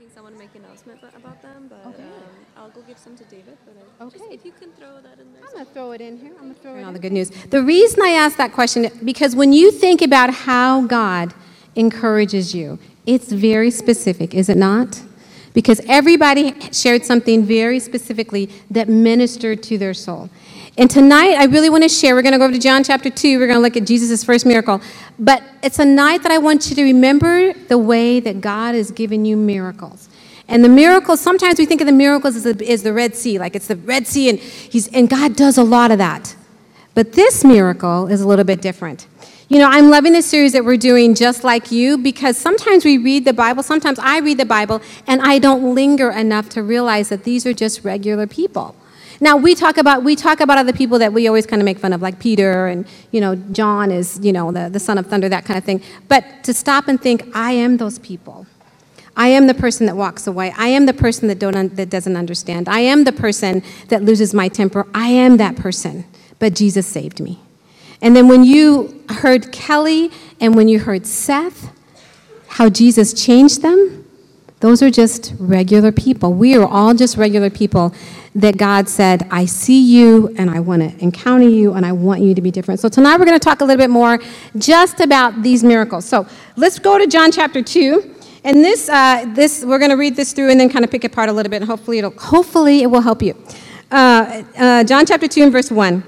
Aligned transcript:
asking 0.00 0.14
someone 0.14 0.32
to 0.32 0.38
make 0.38 0.48
an 0.54 0.64
announcement 0.64 0.98
about- 0.98 1.14
about 1.14 1.42
them, 1.42 1.66
but 1.68 1.84
Okay. 1.86 2.02
um, 2.02 2.10
I'll 2.56 2.70
go 2.70 2.80
give 2.86 2.96
some 2.98 3.16
to 3.16 3.24
David. 3.24 3.58
But 3.66 3.74
I, 4.00 4.04
just 4.08 4.24
Okay. 4.24 4.34
if 4.34 4.46
you 4.46 4.52
can 4.58 4.70
throw 4.72 4.94
that 5.02 5.18
in 5.20 5.30
there. 5.34 5.42
I'm 5.46 5.52
going 5.52 5.66
to 5.66 5.72
throw 5.72 5.92
it 5.92 6.00
in 6.00 6.16
here. 6.18 6.30
I'm 6.38 6.44
going 6.44 6.54
to 6.54 6.60
throw 6.60 6.76
it 6.76 6.82
all 6.84 6.92
the 6.92 6.98
good 6.98 7.12
news. 7.12 7.30
The 7.50 7.62
reason 7.62 8.00
I 8.02 8.10
asked 8.10 8.38
that 8.38 8.52
question, 8.52 8.90
because 9.04 9.36
when 9.36 9.52
you 9.52 9.70
think 9.70 10.00
about 10.00 10.30
how 10.30 10.82
God 10.82 11.34
encourages 11.76 12.54
you, 12.54 12.78
it's 13.04 13.30
very 13.30 13.70
specific, 13.70 14.34
is 14.34 14.48
it 14.48 14.56
not? 14.56 15.02
Because 15.52 15.80
everybody 15.88 16.54
shared 16.72 17.04
something 17.04 17.44
very 17.44 17.78
specifically 17.80 18.48
that 18.70 18.88
ministered 18.88 19.62
to 19.64 19.76
their 19.76 19.92
soul. 19.94 20.30
And 20.78 20.88
tonight, 20.88 21.34
I 21.36 21.44
really 21.44 21.68
want 21.68 21.82
to 21.82 21.88
share. 21.88 22.14
We're 22.14 22.22
going 22.22 22.32
to 22.32 22.38
go 22.38 22.44
over 22.44 22.54
to 22.54 22.60
John 22.60 22.84
chapter 22.84 23.10
2. 23.10 23.38
We're 23.38 23.46
going 23.46 23.58
to 23.58 23.62
look 23.62 23.76
at 23.76 23.84
Jesus' 23.84 24.22
first 24.22 24.46
miracle. 24.46 24.80
But 25.18 25.42
it's 25.62 25.78
a 25.78 25.84
night 25.84 26.22
that 26.22 26.30
I 26.30 26.38
want 26.38 26.70
you 26.70 26.76
to 26.76 26.82
remember 26.84 27.52
the 27.52 27.76
way 27.76 28.20
that 28.20 28.40
God 28.40 28.74
has 28.74 28.90
given 28.90 29.24
you 29.24 29.36
miracles. 29.36 30.08
And 30.46 30.64
the 30.64 30.68
miracles, 30.68 31.20
sometimes 31.20 31.58
we 31.58 31.66
think 31.66 31.80
of 31.80 31.86
the 31.86 31.92
miracles 31.92 32.36
as 32.36 32.44
the, 32.44 32.70
as 32.70 32.82
the 32.82 32.92
Red 32.92 33.14
Sea, 33.14 33.38
like 33.38 33.54
it's 33.54 33.68
the 33.68 33.76
Red 33.76 34.06
Sea, 34.06 34.30
and, 34.30 34.38
he's, 34.38 34.88
and 34.88 35.08
God 35.08 35.36
does 35.36 35.58
a 35.58 35.62
lot 35.62 35.90
of 35.90 35.98
that. 35.98 36.34
But 36.94 37.12
this 37.12 37.44
miracle 37.44 38.08
is 38.08 38.20
a 38.20 38.26
little 38.26 38.44
bit 38.44 38.60
different. 38.60 39.06
You 39.48 39.58
know, 39.58 39.68
I'm 39.68 39.90
loving 39.90 40.12
this 40.12 40.26
series 40.26 40.52
that 40.52 40.64
we're 40.64 40.76
doing 40.76 41.14
just 41.14 41.44
like 41.44 41.72
you 41.72 41.98
because 41.98 42.36
sometimes 42.36 42.84
we 42.84 42.98
read 42.98 43.24
the 43.24 43.32
Bible, 43.32 43.62
sometimes 43.62 43.98
I 43.98 44.18
read 44.20 44.38
the 44.38 44.44
Bible, 44.44 44.80
and 45.06 45.20
I 45.20 45.38
don't 45.38 45.74
linger 45.74 46.10
enough 46.10 46.48
to 46.50 46.62
realize 46.62 47.08
that 47.08 47.24
these 47.24 47.44
are 47.46 47.52
just 47.52 47.84
regular 47.84 48.26
people. 48.26 48.76
Now 49.22 49.36
we 49.36 49.54
talk 49.54 49.76
about 49.76 50.02
we 50.02 50.16
talk 50.16 50.40
about 50.40 50.56
other 50.56 50.72
people 50.72 50.98
that 50.98 51.12
we 51.12 51.28
always 51.28 51.46
kind 51.46 51.60
of 51.60 51.64
make 51.64 51.78
fun 51.78 51.92
of, 51.92 52.00
like 52.00 52.18
Peter 52.18 52.66
and 52.66 52.86
you 53.10 53.20
know 53.20 53.36
John 53.36 53.90
is 53.90 54.18
you 54.22 54.32
know 54.32 54.50
the, 54.50 54.70
the 54.70 54.80
son 54.80 54.96
of 54.96 55.06
thunder, 55.06 55.28
that 55.28 55.44
kind 55.44 55.58
of 55.58 55.64
thing. 55.64 55.82
But 56.08 56.42
to 56.44 56.54
stop 56.54 56.88
and 56.88 57.00
think, 57.00 57.24
I 57.34 57.52
am 57.52 57.76
those 57.76 57.98
people. 57.98 58.46
I 59.16 59.28
am 59.28 59.46
the 59.46 59.54
person 59.54 59.86
that 59.86 59.96
walks 59.96 60.26
away. 60.26 60.54
I 60.56 60.68
am 60.68 60.86
the 60.86 60.94
person 60.94 61.28
that, 61.28 61.38
don't 61.38 61.54
un- 61.54 61.68
that 61.74 61.90
doesn't 61.90 62.16
understand. 62.16 62.68
I 62.68 62.80
am 62.80 63.04
the 63.04 63.12
person 63.12 63.62
that 63.88 64.02
loses 64.02 64.32
my 64.32 64.48
temper. 64.48 64.86
I 64.94 65.08
am 65.08 65.36
that 65.36 65.56
person. 65.56 66.06
But 66.38 66.54
Jesus 66.54 66.86
saved 66.86 67.20
me. 67.20 67.40
And 68.00 68.16
then 68.16 68.28
when 68.28 68.44
you 68.44 69.04
heard 69.10 69.52
Kelly 69.52 70.10
and 70.40 70.54
when 70.54 70.68
you 70.68 70.78
heard 70.78 71.06
Seth, 71.06 71.70
how 72.48 72.70
Jesus 72.70 73.12
changed 73.12 73.60
them, 73.60 74.06
those 74.60 74.82
are 74.82 74.90
just 74.90 75.34
regular 75.38 75.90
people. 75.90 76.34
We 76.34 76.54
are 76.56 76.66
all 76.66 76.94
just 76.94 77.16
regular 77.16 77.50
people 77.50 77.94
that 78.34 78.56
God 78.56 78.88
said, 78.88 79.26
I 79.30 79.46
see 79.46 79.82
you 79.82 80.34
and 80.38 80.50
I 80.50 80.60
want 80.60 80.82
to 80.82 81.02
encounter 81.02 81.48
you 81.48 81.72
and 81.72 81.84
I 81.84 81.92
want 81.92 82.20
you 82.20 82.34
to 82.34 82.40
be 82.40 82.50
different. 82.50 82.78
So 82.78 82.88
tonight 82.88 83.18
we're 83.18 83.24
going 83.24 83.38
to 83.38 83.44
talk 83.44 83.60
a 83.62 83.64
little 83.64 83.82
bit 83.82 83.90
more 83.90 84.20
just 84.56 85.00
about 85.00 85.42
these 85.42 85.64
miracles. 85.64 86.04
So 86.04 86.26
let's 86.56 86.78
go 86.78 86.98
to 86.98 87.06
John 87.06 87.32
chapter 87.32 87.62
2. 87.62 88.16
And 88.44 88.64
this, 88.64 88.88
uh, 88.88 89.26
this 89.34 89.64
we're 89.64 89.78
going 89.78 89.90
to 89.90 89.96
read 89.96 90.16
this 90.16 90.32
through 90.32 90.50
and 90.50 90.60
then 90.60 90.70
kind 90.70 90.84
of 90.84 90.90
pick 90.90 91.04
it 91.04 91.12
apart 91.12 91.28
a 91.28 91.32
little 91.32 91.50
bit, 91.50 91.60
and 91.60 91.68
hopefully, 91.68 91.98
it'll, 91.98 92.12
hopefully 92.12 92.80
it 92.80 92.86
will 92.86 93.02
help 93.02 93.20
you. 93.20 93.36
Uh, 93.90 94.42
uh, 94.56 94.84
John 94.84 95.04
chapter 95.04 95.28
2 95.28 95.42
and 95.42 95.52
verse 95.52 95.70
1. 95.70 96.02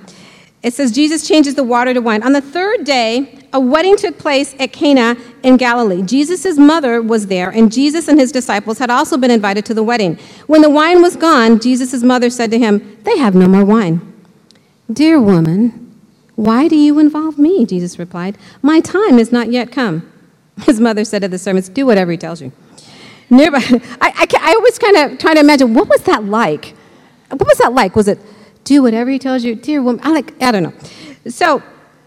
It 0.63 0.75
says, 0.75 0.93
Jesus 0.93 1.27
changes 1.27 1.57
the 1.57 1.65
water 1.65 1.93
to 1.93 2.01
wine. 2.01 2.23
On 2.23 2.33
the 2.33 2.41
third 2.41 2.85
day, 2.85 3.39
a 3.53 3.59
wedding 3.59 3.97
took 3.97 4.17
place 4.17 4.55
at 4.61 4.73
Cana 4.73 5.17
in 5.43 5.57
Galilee. 5.57 6.03
Jesus' 6.03 6.57
mother 6.57 7.03
was 7.03 7.27
there, 7.27 7.51
and 7.51 7.73
Jesus 7.73 8.07
and 8.07 8.19
his 8.19 8.31
disciples 8.31 8.79
had 8.79 8.89
also 8.89 9.17
been 9.17 9.31
invited 9.31 9.67
to 9.67 9.75
the 9.75 9.83
wedding. 9.83 10.19
When 10.47 10.63
the 10.63 10.71
wine 10.71 11.03
was 11.03 11.17
gone, 11.17 11.59
Jesus' 11.59 12.03
mother 12.05 12.31
said 12.31 12.53
to 12.53 12.59
him, 12.59 12.99
They 13.03 13.19
have 13.19 13.35
no 13.35 13.49
more 13.49 13.65
wine. 13.65 14.01
Dear 14.91 15.21
woman, 15.21 16.01
why 16.37 16.69
do 16.69 16.77
you 16.77 16.99
involve 17.01 17.39
me? 17.39 17.67
Jesus 17.67 17.99
replied, 17.99 18.39
My 18.63 18.81
time 18.81 19.19
is 19.19 19.33
not 19.33 19.51
yet 19.51 19.73
come. 19.73 20.11
His 20.63 20.79
mother 20.79 21.05
said 21.05 21.23
to 21.23 21.29
the 21.29 21.39
servants, 21.39 21.69
Do 21.69 21.87
whatever 21.87 22.13
he 22.13 22.17
tells 22.17 22.41
you. 22.41 22.53
Nearby, 23.31 23.59
I, 24.01 24.13
I, 24.15 24.27
I 24.41 24.55
always 24.55 24.79
kind 24.79 24.97
of 24.97 25.19
try 25.19 25.35
to 25.35 25.41
imagine 25.41 25.75
what 25.75 25.89
was 25.89 26.03
that 26.03 26.25
like? 26.25 26.75
What 27.31 27.47
was 27.47 27.59
that 27.59 27.73
like? 27.73 27.97
Was 27.97 28.07
it 28.07 28.19
do 28.65 28.83
whatever 28.83 29.11
he 29.11 29.19
tells 29.19 29.45
you, 29.45 29.55
dear 29.55 29.83
woman? 29.83 30.01
I 30.05 30.11
like, 30.11 30.41
I 30.43 30.53
don't 30.53 30.63
know. 30.63 30.73
So 31.31 31.63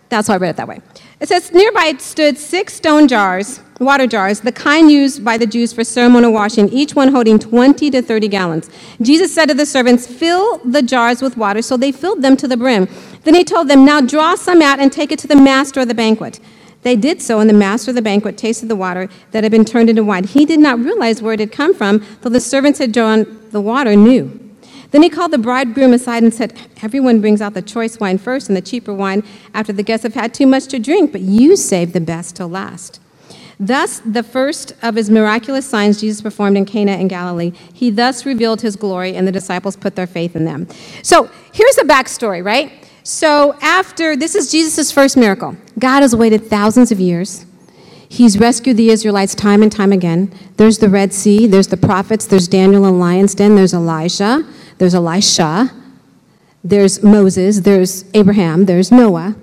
that's 0.10 0.30
why 0.30 0.36
I 0.36 0.38
read 0.38 0.52
it 0.52 0.58
that 0.58 0.68
way. 0.68 0.82
It 1.20 1.30
says 1.30 1.52
nearby 1.52 1.96
stood 1.98 2.38
six 2.38 2.74
stone 2.74 3.08
jars, 3.08 3.62
water 3.80 4.06
jars, 4.06 4.42
the 4.42 4.52
kind 4.52 4.92
used 4.92 5.24
by 5.24 5.38
the 5.38 5.46
Jews 5.46 5.74
for 5.74 5.84
ceremonial 5.84 6.34
washing, 6.34 6.70
each 6.70 6.94
one 6.94 7.10
holding 7.10 7.40
20 7.40 7.90
to 7.92 8.02
30 8.02 8.28
gallons. 8.28 8.70
Jesus 9.02 9.34
said 9.34 9.48
to 9.48 9.54
the 9.54 9.66
servants, 9.66 10.06
Fill 10.06 10.60
the 10.60 10.82
jars 10.82 11.22
with 11.22 11.38
water. 11.38 11.62
So 11.62 11.78
they 11.78 11.92
filled 11.92 12.22
them 12.22 12.38
to 12.38 12.48
the 12.48 12.58
brim. 12.58 12.88
Then 13.24 13.34
he 13.34 13.44
told 13.44 13.68
them, 13.68 13.86
Now 13.86 14.02
draw 14.02 14.36
some 14.36 14.62
out 14.62 14.80
and 14.80 14.92
take 14.92 15.12
it 15.12 15.20
to 15.20 15.28
the 15.28 15.36
master 15.36 15.82
of 15.82 15.88
the 15.88 15.96
banquet. 15.96 16.40
They 16.84 16.96
did 16.96 17.22
so, 17.22 17.40
and 17.40 17.50
the 17.50 17.54
master 17.54 17.90
of 17.92 17.96
the 17.96 18.02
banquet 18.04 18.38
tasted 18.38 18.68
the 18.68 18.76
water 18.76 19.10
that 19.32 19.44
had 19.44 19.52
been 19.52 19.66
turned 19.66 19.90
into 19.90 20.04
wine. 20.04 20.24
He 20.24 20.46
did 20.46 20.60
not 20.60 20.78
realize 20.78 21.20
where 21.20 21.34
it 21.34 21.40
had 21.40 21.52
come 21.52 21.74
from, 21.74 22.06
though 22.22 22.30
the 22.30 22.40
servants 22.40 22.78
had 22.78 22.92
drawn 22.92 23.40
the 23.50 23.62
water 23.62 23.96
knew. 23.96 24.45
Then 24.96 25.04
he 25.04 25.10
called 25.10 25.32
the 25.32 25.38
bridegroom 25.38 25.92
aside 25.92 26.24
and 26.24 26.34
said, 26.34 26.58
Everyone 26.82 27.20
brings 27.20 27.42
out 27.42 27.54
the 27.54 27.62
choice 27.62 28.00
wine 28.00 28.18
first 28.18 28.48
and 28.48 28.56
the 28.56 28.62
cheaper 28.62 28.94
wine 28.94 29.26
after 29.54 29.74
the 29.74 29.84
guests 29.84 30.04
have 30.04 30.14
had 30.14 30.34
too 30.34 30.48
much 30.48 30.68
to 30.68 30.80
drink, 30.80 31.12
but 31.12 31.20
you 31.20 31.58
save 31.58 31.92
the 31.92 32.00
best 32.00 32.38
till 32.38 32.48
last. 32.48 33.02
Thus, 33.60 34.00
the 34.06 34.24
first 34.24 34.72
of 34.82 34.96
his 34.96 35.10
miraculous 35.10 35.70
signs 35.70 36.00
Jesus 36.00 36.22
performed 36.22 36.56
in 36.56 36.64
Cana 36.64 36.94
in 36.94 37.10
Galilee, 37.10 37.52
he 37.74 37.90
thus 37.90 38.26
revealed 38.26 38.62
his 38.62 38.78
glory, 38.78 39.18
and 39.18 39.28
the 39.28 39.34
disciples 39.34 39.76
put 39.76 39.98
their 39.98 40.08
faith 40.08 40.34
in 40.34 40.46
them. 40.46 40.66
So 41.04 41.30
here's 41.52 41.76
the 41.76 41.84
backstory, 41.84 42.42
right? 42.42 42.72
So 43.04 43.58
after 43.62 44.16
this 44.16 44.34
is 44.34 44.50
Jesus' 44.50 44.94
first 44.94 45.18
miracle. 45.18 45.58
God 45.78 46.04
has 46.04 46.16
waited 46.16 46.46
thousands 46.46 46.94
of 46.94 47.02
years. 47.02 47.46
He's 48.08 48.40
rescued 48.40 48.78
the 48.78 48.92
Israelites 48.92 49.36
time 49.36 49.62
and 49.62 49.70
time 49.70 49.92
again. 49.92 50.34
There's 50.56 50.78
the 50.78 50.88
Red 50.88 51.12
Sea, 51.12 51.48
there's 51.48 51.68
the 51.68 51.76
prophets, 51.76 52.26
there's 52.26 52.48
Daniel 52.48 52.86
in 52.86 52.98
lion's 52.98 53.36
den, 53.36 53.56
there's 53.56 53.74
Elijah, 53.74 54.48
there's 54.78 54.94
Elisha, 54.94 55.72
there's 56.64 57.04
Moses, 57.04 57.62
there's 57.62 58.06
Abraham, 58.14 58.66
there's 58.66 58.92
Noah. 58.92 59.36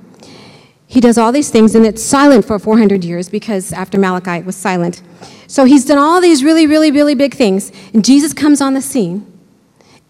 He 0.87 1.01
does 1.01 1.17
all 1.17 1.33
these 1.33 1.51
things, 1.51 1.75
and 1.75 1.87
it's 1.87 2.03
silent 2.03 2.45
for 2.45 2.59
400 2.59 3.05
years 3.05 3.31
because 3.31 3.73
after 3.73 3.99
Malachi 3.99 4.41
it 4.41 4.45
was 4.45 4.57
silent. 4.57 5.01
So 5.47 5.65
he's 5.65 5.85
done 5.85 5.99
all 5.99 6.21
these 6.21 6.45
really, 6.45 6.67
really, 6.67 6.91
really 6.91 7.15
big 7.15 7.35
things. 7.35 7.73
And 7.95 8.05
Jesus 8.05 8.35
comes 8.35 8.61
on 8.61 8.75
the 8.75 8.83
scene, 8.83 9.27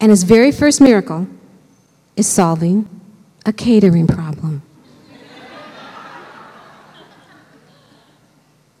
and 0.01 0.09
his 0.09 0.23
very 0.23 0.51
first 0.51 0.81
miracle 0.81 1.27
is 2.17 2.27
solving 2.27 2.89
a 3.45 3.53
catering 3.53 4.07
problem. 4.07 4.61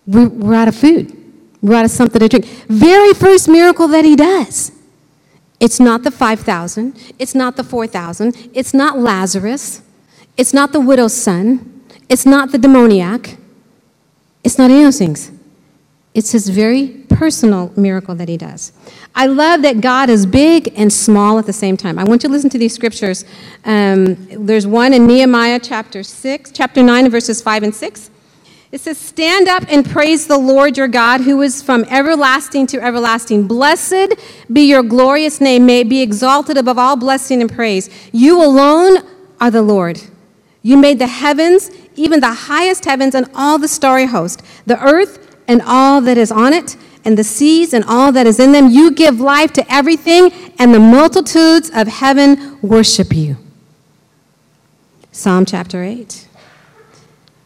We're, 0.05 0.27
we're 0.27 0.53
out 0.55 0.67
of 0.67 0.75
food. 0.75 1.17
We're 1.61 1.75
out 1.75 1.85
of 1.85 1.91
something 1.91 2.19
to 2.19 2.27
drink. 2.27 2.45
Very 2.67 3.13
first 3.13 3.47
miracle 3.47 3.87
that 3.87 4.03
he 4.03 4.17
does. 4.17 4.72
It's 5.63 5.79
not 5.79 6.03
the 6.03 6.11
5,000. 6.11 7.13
It's 7.19 7.33
not 7.33 7.55
the 7.55 7.63
4,000. 7.63 8.49
It's 8.53 8.73
not 8.73 8.99
Lazarus. 8.99 9.81
It's 10.35 10.53
not 10.53 10.73
the 10.73 10.81
widow's 10.81 11.13
son. 11.13 11.81
It's 12.09 12.25
not 12.25 12.51
the 12.51 12.57
demoniac. 12.57 13.37
It's 14.43 14.57
not 14.57 14.69
any 14.71 14.81
of 14.81 14.87
those 14.87 14.97
things. 14.97 15.31
It's 16.13 16.33
his 16.33 16.49
very 16.49 17.05
personal 17.07 17.71
miracle 17.77 18.13
that 18.15 18.27
he 18.27 18.35
does. 18.35 18.73
I 19.15 19.27
love 19.27 19.61
that 19.61 19.79
God 19.79 20.09
is 20.09 20.25
big 20.25 20.73
and 20.75 20.91
small 20.91 21.39
at 21.39 21.45
the 21.45 21.53
same 21.53 21.77
time. 21.77 21.97
I 21.97 22.03
want 22.03 22.23
you 22.23 22.27
to 22.27 22.33
listen 22.33 22.49
to 22.49 22.57
these 22.57 22.75
scriptures. 22.75 23.23
Um, 23.63 24.45
there's 24.45 24.67
one 24.67 24.91
in 24.91 25.07
Nehemiah 25.07 25.61
chapter 25.63 26.03
6, 26.03 26.51
chapter 26.51 26.83
9, 26.83 27.09
verses 27.09 27.41
5 27.41 27.63
and 27.63 27.73
6. 27.73 28.09
It 28.73 28.81
says, 28.81 28.97
Stand 28.97 29.47
up 29.47 29.63
and 29.69 29.87
praise 29.87 30.25
the 30.25 30.39
Lord 30.39 30.77
your 30.77 30.87
God, 30.87 31.21
who 31.21 31.43
is 31.43 31.61
from 31.61 31.85
everlasting 31.91 32.65
to 32.67 32.81
everlasting. 32.81 33.47
Blessed 33.47 34.15
be 34.51 34.61
your 34.67 34.81
glorious 34.81 35.39
name. 35.39 35.67
May 35.67 35.83
be 35.83 36.01
exalted 36.01 36.57
above 36.57 36.79
all 36.79 36.95
blessing 36.95 37.39
and 37.41 37.53
praise. 37.53 37.87
You 38.11 38.43
alone 38.43 39.07
are 39.39 39.51
the 39.51 39.61
Lord. 39.61 40.01
You 40.63 40.75
made 40.75 40.97
the 40.97 41.05
heavens, 41.05 41.69
even 41.95 42.19
the 42.19 42.33
highest 42.33 42.85
heavens, 42.85 43.13
and 43.13 43.29
all 43.35 43.59
the 43.59 43.67
starry 43.67 44.07
host, 44.07 44.41
the 44.65 44.83
earth 44.83 45.37
and 45.47 45.61
all 45.61 46.01
that 46.01 46.17
is 46.17 46.31
on 46.31 46.51
it, 46.51 46.75
and 47.05 47.15
the 47.15 47.23
seas 47.23 47.75
and 47.75 47.85
all 47.85 48.11
that 48.11 48.25
is 48.25 48.39
in 48.39 48.53
them. 48.53 48.69
You 48.69 48.89
give 48.89 49.19
life 49.19 49.53
to 49.53 49.71
everything, 49.71 50.33
and 50.57 50.73
the 50.73 50.79
multitudes 50.79 51.69
of 51.75 51.87
heaven 51.87 52.57
worship 52.63 53.13
you. 53.13 53.37
Psalm 55.11 55.45
chapter 55.45 55.83
8. 55.83 56.27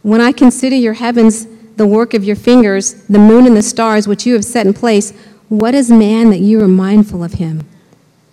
When 0.01 0.21
I 0.21 0.31
consider 0.31 0.75
your 0.75 0.93
heavens, 0.93 1.47
the 1.75 1.85
work 1.85 2.13
of 2.13 2.23
your 2.23 2.35
fingers, 2.35 2.93
the 3.05 3.19
moon 3.19 3.45
and 3.45 3.55
the 3.55 3.61
stars 3.61 4.07
which 4.07 4.25
you 4.25 4.33
have 4.33 4.45
set 4.45 4.65
in 4.65 4.73
place, 4.73 5.11
what 5.49 5.73
is 5.73 5.91
man 5.91 6.29
that 6.31 6.39
you 6.39 6.61
are 6.61 6.67
mindful 6.67 7.23
of 7.23 7.33
him? 7.33 7.65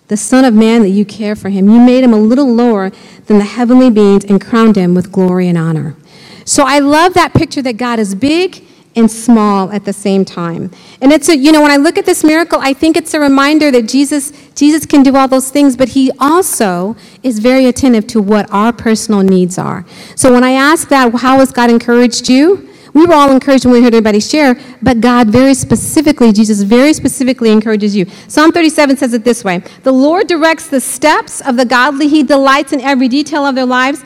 The 0.07 0.17
Son 0.17 0.45
of 0.45 0.53
Man 0.53 0.81
that 0.83 0.89
you 0.89 1.03
care 1.03 1.35
for 1.35 1.49
him. 1.49 1.67
You 1.67 1.79
made 1.79 2.03
him 2.03 2.13
a 2.13 2.19
little 2.19 2.53
lower 2.53 2.91
than 3.25 3.39
the 3.39 3.45
heavenly 3.45 3.89
beings 3.89 4.23
and 4.25 4.39
crowned 4.39 4.75
him 4.75 4.93
with 4.93 5.11
glory 5.11 5.47
and 5.47 5.57
honor. 5.57 5.95
So 6.43 6.63
I 6.65 6.77
love 6.79 7.15
that 7.15 7.33
picture 7.33 7.61
that 7.63 7.77
God 7.77 7.97
is 7.97 8.13
big 8.13 8.63
and 8.95 9.11
small 9.11 9.71
at 9.71 9.83
the 9.83 9.93
same 9.93 10.23
time. 10.23 10.71
And 11.01 11.11
it's 11.11 11.27
a, 11.27 11.35
you 11.35 11.51
know, 11.51 11.61
when 11.61 11.71
I 11.71 11.77
look 11.77 11.97
at 11.97 12.05
this 12.05 12.23
miracle, 12.23 12.59
I 12.61 12.73
think 12.73 12.95
it's 12.95 13.13
a 13.13 13.19
reminder 13.19 13.69
that 13.71 13.87
Jesus, 13.87 14.31
Jesus 14.55 14.85
can 14.85 15.03
do 15.03 15.15
all 15.15 15.27
those 15.27 15.49
things, 15.49 15.75
but 15.75 15.89
he 15.89 16.11
also 16.19 16.95
is 17.21 17.39
very 17.39 17.65
attentive 17.65 18.07
to 18.07 18.21
what 18.21 18.49
our 18.51 18.71
personal 18.71 19.21
needs 19.21 19.57
are. 19.57 19.85
So 20.15 20.31
when 20.31 20.43
I 20.43 20.51
ask 20.51 20.87
that, 20.89 21.13
how 21.15 21.39
has 21.39 21.51
God 21.51 21.69
encouraged 21.69 22.29
you? 22.29 22.69
We 22.93 23.05
were 23.05 23.13
all 23.13 23.29
encouraged 23.29 23.65
when 23.65 23.73
we 23.73 23.81
heard 23.81 23.93
everybody 23.93 24.21
share, 24.21 24.57
but 24.81 25.01
God 25.01 25.27
very 25.27 25.53
specifically, 25.53 26.31
Jesus 26.31 26.61
very 26.61 26.93
specifically 26.93 27.51
encourages 27.51 27.93
you. 27.93 28.05
Psalm 28.29 28.53
37 28.53 28.95
says 28.95 29.13
it 29.13 29.25
this 29.25 29.43
way 29.43 29.57
The 29.83 29.91
Lord 29.91 30.27
directs 30.27 30.69
the 30.69 30.79
steps 30.79 31.41
of 31.41 31.57
the 31.57 31.65
godly, 31.65 32.07
He 32.07 32.23
delights 32.23 32.71
in 32.71 32.79
every 32.79 33.09
detail 33.09 33.45
of 33.45 33.55
their 33.55 33.65
lives. 33.65 34.01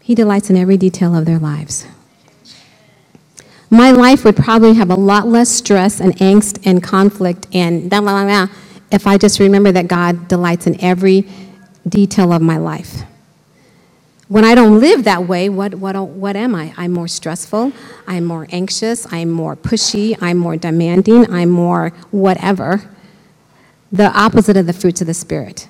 He 0.00 0.16
delights 0.16 0.50
in 0.50 0.56
every 0.56 0.76
detail 0.76 1.14
of 1.14 1.24
their 1.24 1.38
lives. 1.38 1.86
My 3.72 3.90
life 3.90 4.26
would 4.26 4.36
probably 4.36 4.74
have 4.74 4.90
a 4.90 4.94
lot 4.94 5.26
less 5.26 5.48
stress 5.48 5.98
and 5.98 6.14
angst 6.18 6.60
and 6.66 6.82
conflict 6.82 7.46
and 7.54 7.88
blah, 7.88 8.02
blah, 8.02 8.22
blah, 8.22 8.46
blah 8.46 8.54
if 8.90 9.06
I 9.06 9.16
just 9.16 9.40
remember 9.40 9.72
that 9.72 9.88
God 9.88 10.28
delights 10.28 10.66
in 10.66 10.78
every 10.84 11.26
detail 11.88 12.34
of 12.34 12.42
my 12.42 12.58
life. 12.58 13.04
When 14.28 14.44
I 14.44 14.54
don't 14.54 14.78
live 14.78 15.04
that 15.04 15.26
way, 15.26 15.48
what, 15.48 15.76
what, 15.76 15.96
what 15.96 16.36
am 16.36 16.54
I? 16.54 16.74
I'm 16.76 16.92
more 16.92 17.08
stressful, 17.08 17.72
I'm 18.06 18.26
more 18.26 18.46
anxious, 18.50 19.10
I'm 19.10 19.30
more 19.30 19.56
pushy, 19.56 20.18
I'm 20.20 20.36
more 20.36 20.58
demanding, 20.58 21.32
I'm 21.32 21.48
more 21.48 21.94
whatever. 22.10 22.90
The 23.90 24.10
opposite 24.12 24.58
of 24.58 24.66
the 24.66 24.74
fruits 24.74 25.00
of 25.00 25.06
the 25.06 25.14
Spirit, 25.14 25.68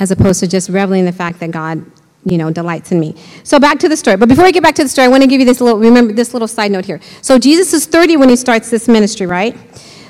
as 0.00 0.10
opposed 0.10 0.40
to 0.40 0.48
just 0.48 0.68
reveling 0.68 1.04
the 1.04 1.12
fact 1.12 1.38
that 1.38 1.52
God 1.52 1.86
you 2.26 2.36
know, 2.36 2.50
delights 2.50 2.90
in 2.90 2.98
me. 2.98 3.14
So 3.44 3.60
back 3.60 3.78
to 3.78 3.88
the 3.88 3.96
story. 3.96 4.16
But 4.16 4.28
before 4.28 4.44
I 4.44 4.50
get 4.50 4.62
back 4.62 4.74
to 4.74 4.82
the 4.82 4.88
story, 4.88 5.06
I 5.06 5.08
want 5.08 5.22
to 5.22 5.28
give 5.28 5.40
you 5.40 5.46
this 5.46 5.60
little, 5.60 5.78
remember 5.78 6.12
this 6.12 6.32
little 6.34 6.48
side 6.48 6.72
note 6.72 6.84
here. 6.84 7.00
So 7.22 7.38
Jesus 7.38 7.72
is 7.72 7.86
30 7.86 8.16
when 8.16 8.28
he 8.28 8.36
starts 8.36 8.68
this 8.68 8.88
ministry, 8.88 9.26
right? 9.26 9.56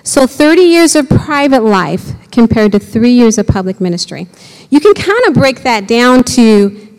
So 0.02 0.26
30 0.26 0.62
years 0.62 0.96
of 0.96 1.08
private 1.08 1.62
life 1.62 2.12
compared 2.30 2.72
to 2.72 2.78
three 2.78 3.10
years 3.10 3.36
of 3.36 3.46
public 3.46 3.80
ministry. 3.80 4.28
You 4.70 4.80
can 4.80 4.94
kind 4.94 5.24
of 5.26 5.34
break 5.34 5.62
that 5.62 5.86
down 5.86 6.24
to 6.24 6.98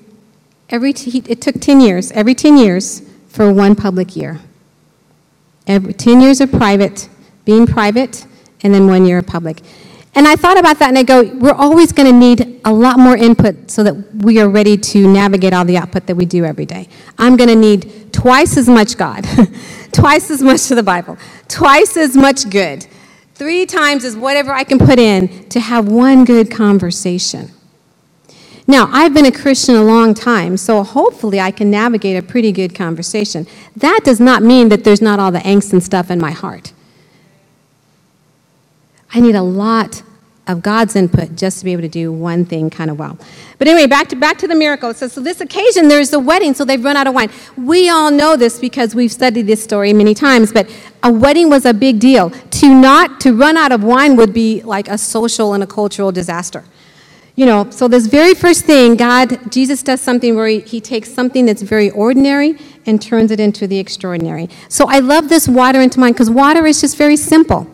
every, 0.69 0.93
t- 0.93 1.23
it 1.27 1.41
took 1.41 1.59
10 1.59 1.81
years, 1.81 2.11
every 2.11 2.35
10 2.35 2.57
years 2.57 3.01
for 3.27 3.51
one 3.51 3.75
public 3.75 4.15
year. 4.15 4.39
Every, 5.65 5.93
10 5.93 6.21
years 6.21 6.41
of 6.41 6.51
private, 6.51 7.09
being 7.43 7.65
private, 7.65 8.25
and 8.61 8.73
then 8.73 8.87
one 8.87 9.05
year 9.05 9.17
of 9.19 9.27
public. 9.27 9.61
And 10.17 10.27
I 10.27 10.35
thought 10.35 10.57
about 10.57 10.79
that 10.79 10.89
and 10.89 10.97
I 10.97 11.03
go, 11.03 11.31
we're 11.35 11.53
always 11.53 11.91
going 11.91 12.11
to 12.11 12.17
need 12.17 12.59
a 12.65 12.73
lot 12.73 12.97
more 12.97 13.15
input 13.15 13.69
so 13.69 13.83
that 13.83 13.93
we 14.15 14.39
are 14.39 14.49
ready 14.49 14.75
to 14.75 15.07
navigate 15.07 15.53
all 15.53 15.63
the 15.63 15.77
output 15.77 16.07
that 16.07 16.15
we 16.15 16.25
do 16.25 16.43
every 16.43 16.65
day. 16.65 16.89
I'm 17.19 17.37
going 17.37 17.49
to 17.49 17.55
need 17.55 18.11
twice 18.11 18.57
as 18.57 18.67
much 18.67 18.97
God, 18.97 19.27
twice 19.91 20.31
as 20.31 20.41
much 20.41 20.71
of 20.71 20.77
the 20.77 20.81
Bible, 20.81 21.19
twice 21.47 21.95
as 21.97 22.17
much 22.17 22.49
good, 22.49 22.87
three 23.35 23.67
times 23.67 24.03
as 24.03 24.15
whatever 24.15 24.51
I 24.51 24.63
can 24.63 24.79
put 24.79 24.97
in 24.97 25.47
to 25.49 25.59
have 25.59 25.87
one 25.87 26.25
good 26.25 26.49
conversation. 26.49 27.51
Now, 28.65 28.89
I've 28.91 29.13
been 29.13 29.27
a 29.27 29.31
Christian 29.31 29.75
a 29.75 29.83
long 29.83 30.15
time, 30.15 30.57
so 30.57 30.81
hopefully 30.81 31.39
I 31.39 31.51
can 31.51 31.69
navigate 31.69 32.17
a 32.17 32.25
pretty 32.25 32.51
good 32.51 32.73
conversation. 32.73 33.45
That 33.75 33.99
does 34.03 34.19
not 34.19 34.41
mean 34.41 34.69
that 34.69 34.83
there's 34.83 35.01
not 35.01 35.19
all 35.19 35.31
the 35.31 35.39
angst 35.39 35.73
and 35.73 35.83
stuff 35.83 36.09
in 36.09 36.17
my 36.17 36.31
heart. 36.31 36.73
I 39.13 39.19
need 39.19 39.35
a 39.35 39.43
lot 39.43 40.01
of 40.47 40.61
God's 40.61 40.95
input 40.95 41.35
just 41.35 41.59
to 41.59 41.65
be 41.65 41.73
able 41.73 41.81
to 41.81 41.89
do 41.89 42.11
one 42.11 42.45
thing 42.45 42.69
kind 42.69 42.89
of 42.89 42.97
well. 42.97 43.17
But 43.57 43.67
anyway, 43.67 43.87
back 43.87 44.07
to, 44.09 44.15
back 44.15 44.37
to 44.39 44.47
the 44.47 44.55
miracle. 44.55 44.93
Says, 44.93 45.13
so 45.13 45.21
this 45.21 45.41
occasion, 45.41 45.87
there's 45.87 46.13
a 46.13 46.19
wedding, 46.19 46.53
so 46.53 46.63
they've 46.63 46.83
run 46.83 46.95
out 46.95 47.07
of 47.07 47.13
wine. 47.13 47.29
We 47.57 47.89
all 47.89 48.11
know 48.11 48.35
this 48.35 48.59
because 48.59 48.95
we've 48.95 49.11
studied 49.11 49.43
this 49.43 49.63
story 49.63 49.93
many 49.93 50.13
times, 50.13 50.51
but 50.53 50.69
a 51.03 51.11
wedding 51.11 51.49
was 51.49 51.65
a 51.65 51.73
big 51.73 51.99
deal. 51.99 52.29
To 52.29 52.73
not, 52.73 53.19
to 53.21 53.33
run 53.33 53.57
out 53.57 53.71
of 53.71 53.83
wine 53.83 54.15
would 54.15 54.33
be 54.33 54.61
like 54.63 54.87
a 54.87 54.97
social 54.97 55.53
and 55.53 55.63
a 55.63 55.67
cultural 55.67 56.11
disaster. 56.11 56.63
You 57.35 57.45
know, 57.45 57.69
so 57.69 57.87
this 57.87 58.07
very 58.07 58.33
first 58.33 58.65
thing, 58.65 58.95
God, 58.95 59.51
Jesus 59.51 59.83
does 59.83 60.01
something 60.01 60.35
where 60.35 60.47
he, 60.47 60.59
he 60.61 60.81
takes 60.81 61.13
something 61.13 61.45
that's 61.45 61.61
very 61.61 61.91
ordinary 61.91 62.57
and 62.87 62.99
turns 62.99 63.29
it 63.29 63.39
into 63.39 63.67
the 63.67 63.77
extraordinary. 63.77 64.49
So 64.69 64.87
I 64.87 64.99
love 64.99 65.29
this 65.29 65.47
water 65.47 65.79
into 65.79 65.99
wine 65.99 66.13
because 66.13 66.31
water 66.31 66.65
is 66.65 66.81
just 66.81 66.97
very 66.97 67.15
simple. 67.15 67.67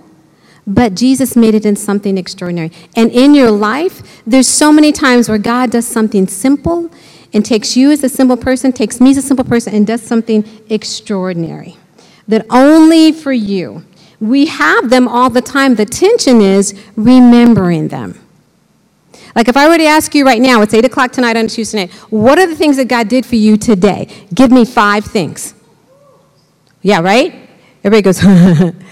But 0.65 0.95
Jesus 0.95 1.35
made 1.35 1.55
it 1.55 1.65
in 1.65 1.75
something 1.75 2.17
extraordinary. 2.17 2.71
And 2.95 3.11
in 3.11 3.33
your 3.33 3.51
life, 3.51 4.21
there's 4.25 4.47
so 4.47 4.71
many 4.71 4.91
times 4.91 5.27
where 5.27 5.37
God 5.37 5.71
does 5.71 5.87
something 5.87 6.27
simple 6.27 6.89
and 7.33 7.45
takes 7.45 7.75
you 7.75 7.91
as 7.91 8.03
a 8.03 8.09
simple 8.09 8.37
person, 8.37 8.71
takes 8.71 9.01
me 9.01 9.11
as 9.11 9.17
a 9.17 9.21
simple 9.21 9.45
person, 9.45 9.73
and 9.73 9.85
does 9.85 10.01
something 10.01 10.45
extraordinary 10.69 11.77
that 12.27 12.45
only 12.49 13.11
for 13.11 13.33
you. 13.33 13.83
We 14.19 14.45
have 14.45 14.89
them 14.89 15.07
all 15.07 15.29
the 15.29 15.41
time. 15.41 15.75
The 15.75 15.85
tension 15.85 16.39
is 16.39 16.73
remembering 16.95 17.89
them. 17.89 18.19
Like 19.35 19.47
if 19.47 19.57
I 19.57 19.67
were 19.67 19.77
to 19.77 19.85
ask 19.85 20.13
you 20.13 20.25
right 20.25 20.41
now, 20.41 20.61
it's 20.61 20.73
8 20.73 20.85
o'clock 20.85 21.11
tonight 21.11 21.35
on 21.35 21.47
Tuesday 21.47 21.85
night, 21.85 21.91
what 22.09 22.37
are 22.37 22.47
the 22.47 22.55
things 22.55 22.77
that 22.77 22.87
God 22.87 23.07
did 23.07 23.25
for 23.25 23.35
you 23.35 23.57
today? 23.57 24.07
Give 24.33 24.51
me 24.51 24.63
five 24.63 25.03
things. 25.05 25.55
Yeah, 26.81 27.01
right? 27.01 27.49
Everybody 27.83 28.01
goes, 28.01 28.19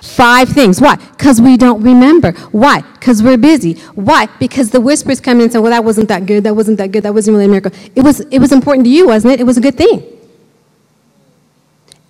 Five 0.00 0.48
things. 0.50 0.80
Why? 0.80 0.94
Because 0.96 1.40
we 1.40 1.56
don't 1.56 1.82
remember. 1.82 2.32
Why? 2.52 2.82
Because 2.82 3.22
we're 3.22 3.36
busy. 3.36 3.74
Why? 3.94 4.26
Because 4.38 4.70
the 4.70 4.80
whispers 4.80 5.20
come 5.20 5.38
in 5.38 5.44
and 5.44 5.52
say, 5.52 5.58
well, 5.58 5.72
that 5.72 5.84
wasn't 5.84 6.08
that 6.08 6.24
good. 6.24 6.44
That 6.44 6.54
wasn't 6.54 6.78
that 6.78 6.92
good. 6.92 7.02
That 7.02 7.14
wasn't 7.14 7.34
really 7.34 7.46
a 7.46 7.48
miracle. 7.48 7.72
It 7.96 8.02
was, 8.02 8.20
it 8.20 8.38
was 8.38 8.52
important 8.52 8.84
to 8.84 8.90
you, 8.90 9.08
wasn't 9.08 9.34
it? 9.34 9.40
It 9.40 9.44
was 9.44 9.56
a 9.56 9.60
good 9.60 9.76
thing. 9.76 10.04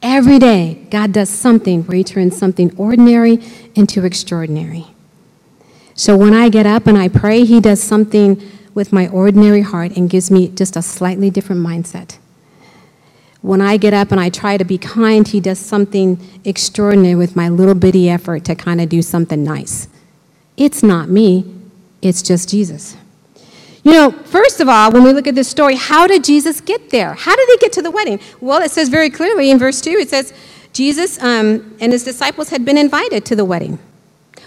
Every 0.02 0.38
day, 0.38 0.87
God 0.90 1.12
does 1.12 1.31
something 1.31 1.82
where 1.85 1.96
He 1.96 2.05
turns 2.05 2.37
something 2.37 2.76
ordinary 2.76 3.43
into 3.75 4.05
extraordinary. 4.05 4.87
So 5.94 6.17
when 6.17 6.35
I 6.35 6.50
get 6.50 6.67
up 6.67 6.87
and 6.87 6.96
I 6.96 7.08
pray, 7.08 7.44
He 7.44 7.58
does 7.58 7.82
something 7.82 8.40
with 8.75 8.93
my 8.93 9.08
ordinary 9.08 9.62
heart 9.62 9.96
and 9.96 10.08
gives 10.11 10.31
me 10.31 10.49
just 10.49 10.76
a 10.76 10.82
slightly 10.82 11.31
different 11.31 11.67
mindset. 11.67 12.19
When 13.40 13.61
I 13.61 13.76
get 13.76 13.94
up 13.94 14.11
and 14.11 14.20
I 14.20 14.31
try 14.31 14.56
to 14.56 14.64
be 14.64 14.79
kind, 14.79 15.26
he 15.26 15.40
does 15.40 15.58
something 15.58 16.19
extraordinary 16.44 17.14
with 17.14 17.37
my 17.37 17.49
little 17.49 17.75
bitty 17.75 18.11
effort 18.11 18.44
to 18.46 18.55
kind 18.55 18.81
of 18.81 18.88
do 18.88 19.00
something 19.00 19.44
nice. 19.44 19.88
It's 20.56 20.82
not 20.82 21.08
me, 21.08 21.55
it's 22.02 22.20
just 22.20 22.49
Jesus. 22.49 22.96
You 23.85 23.93
know, 23.93 24.11
first 24.11 24.61
of 24.61 24.69
all, 24.69 24.90
when 24.90 25.05
we 25.05 25.12
look 25.12 25.26
at 25.26 25.35
this 25.35 25.49
story, 25.49 25.76
how 25.76 26.06
did 26.06 26.25
Jesus 26.25 26.61
get 26.61 26.90
there? 26.90 27.14
How 27.14 27.35
did 27.37 27.49
he 27.49 27.56
get 27.58 27.73
to 27.75 27.82
the 27.82 27.90
wedding? 27.90 28.20
Well, 28.40 28.61
it 28.61 28.70
says 28.73 28.88
very 28.88 29.08
clearly 29.08 29.50
in 29.50 29.58
verse 29.58 29.81
2 29.81 29.90
it 29.90 30.11
says, 30.11 30.35
Jesus 30.73 31.20
um, 31.23 31.76
and 31.81 31.93
his 31.93 32.05
disciples 32.05 32.50
had 32.50 32.64
been 32.64 32.76
invited 32.76 33.25
to 33.26 33.37
the 33.37 33.44
wedding. 33.44 33.79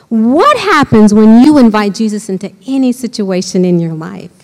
What 0.10 0.58
happens 0.58 1.14
when 1.14 1.44
you 1.44 1.58
invite 1.58 1.96
Jesus 1.96 2.28
into 2.28 2.54
any 2.68 2.92
situation 2.92 3.64
in 3.64 3.80
your 3.80 3.94
life? 3.94 4.41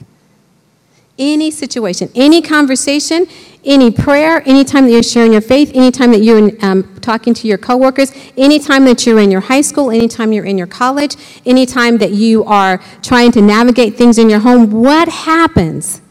Any 1.17 1.49
situation, 1.49 2.09
any 2.15 2.41
conversation, 2.41 3.27
any 3.65 3.91
prayer, 3.91 4.41
anytime 4.47 4.85
that 4.85 4.91
you're 4.91 5.03
sharing 5.03 5.31
your 5.31 5.41
faith, 5.41 5.71
anytime 5.73 6.11
that 6.11 6.21
you're 6.21 6.51
um, 6.63 6.95
talking 7.01 7.33
to 7.33 7.47
your 7.47 7.57
coworkers, 7.57 8.11
anytime 8.37 8.85
that 8.85 9.05
you're 9.05 9.19
in 9.19 9.29
your 9.29 9.41
high 9.41 9.61
school, 9.61 9.91
anytime 9.91 10.31
you're 10.31 10.45
in 10.45 10.57
your 10.57 10.67
college, 10.67 11.15
anytime 11.45 11.97
that 11.97 12.11
you 12.11 12.43
are 12.45 12.79
trying 13.01 13.31
to 13.33 13.41
navigate 13.41 13.95
things 13.95 14.17
in 14.17 14.29
your 14.29 14.39
home, 14.39 14.71
what 14.71 15.09
happens 15.09 16.01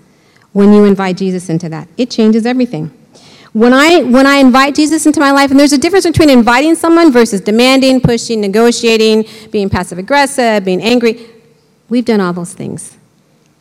when 0.52 0.72
you 0.72 0.84
invite 0.84 1.16
Jesus 1.16 1.48
into 1.48 1.68
that? 1.70 1.88
It 1.96 2.10
changes 2.10 2.44
everything. 2.44 2.90
When 3.52 3.72
I, 3.72 4.02
when 4.02 4.26
I 4.26 4.36
invite 4.36 4.74
Jesus 4.74 5.06
into 5.06 5.18
my 5.18 5.30
life, 5.30 5.50
and 5.50 5.58
there's 5.58 5.72
a 5.72 5.78
difference 5.78 6.04
between 6.04 6.28
inviting 6.28 6.74
someone 6.74 7.10
versus 7.10 7.40
demanding, 7.40 8.02
pushing, 8.02 8.40
negotiating, 8.42 9.24
being 9.50 9.70
passive 9.70 9.96
aggressive, 9.96 10.62
being 10.62 10.82
angry. 10.82 11.26
We've 11.88 12.04
done 12.04 12.20
all 12.20 12.34
those 12.34 12.52
things. 12.52 12.98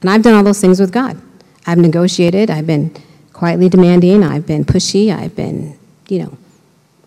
And 0.01 0.10
I've 0.10 0.22
done 0.22 0.34
all 0.34 0.43
those 0.43 0.60
things 0.60 0.81
with 0.81 0.91
God. 0.91 1.22
I've 1.67 1.77
negotiated, 1.77 2.50
I've 2.50 2.67
been 2.67 2.95
quietly 3.34 3.69
demanding, 3.69 4.24
I've 4.24 4.45
been 4.45 4.65
pushy, 4.65 5.13
I've 5.13 5.36
been, 5.36 5.77
you 6.07 6.19
know, 6.19 6.38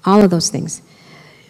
all 0.04 0.22
of 0.22 0.30
those 0.30 0.50
things. 0.50 0.82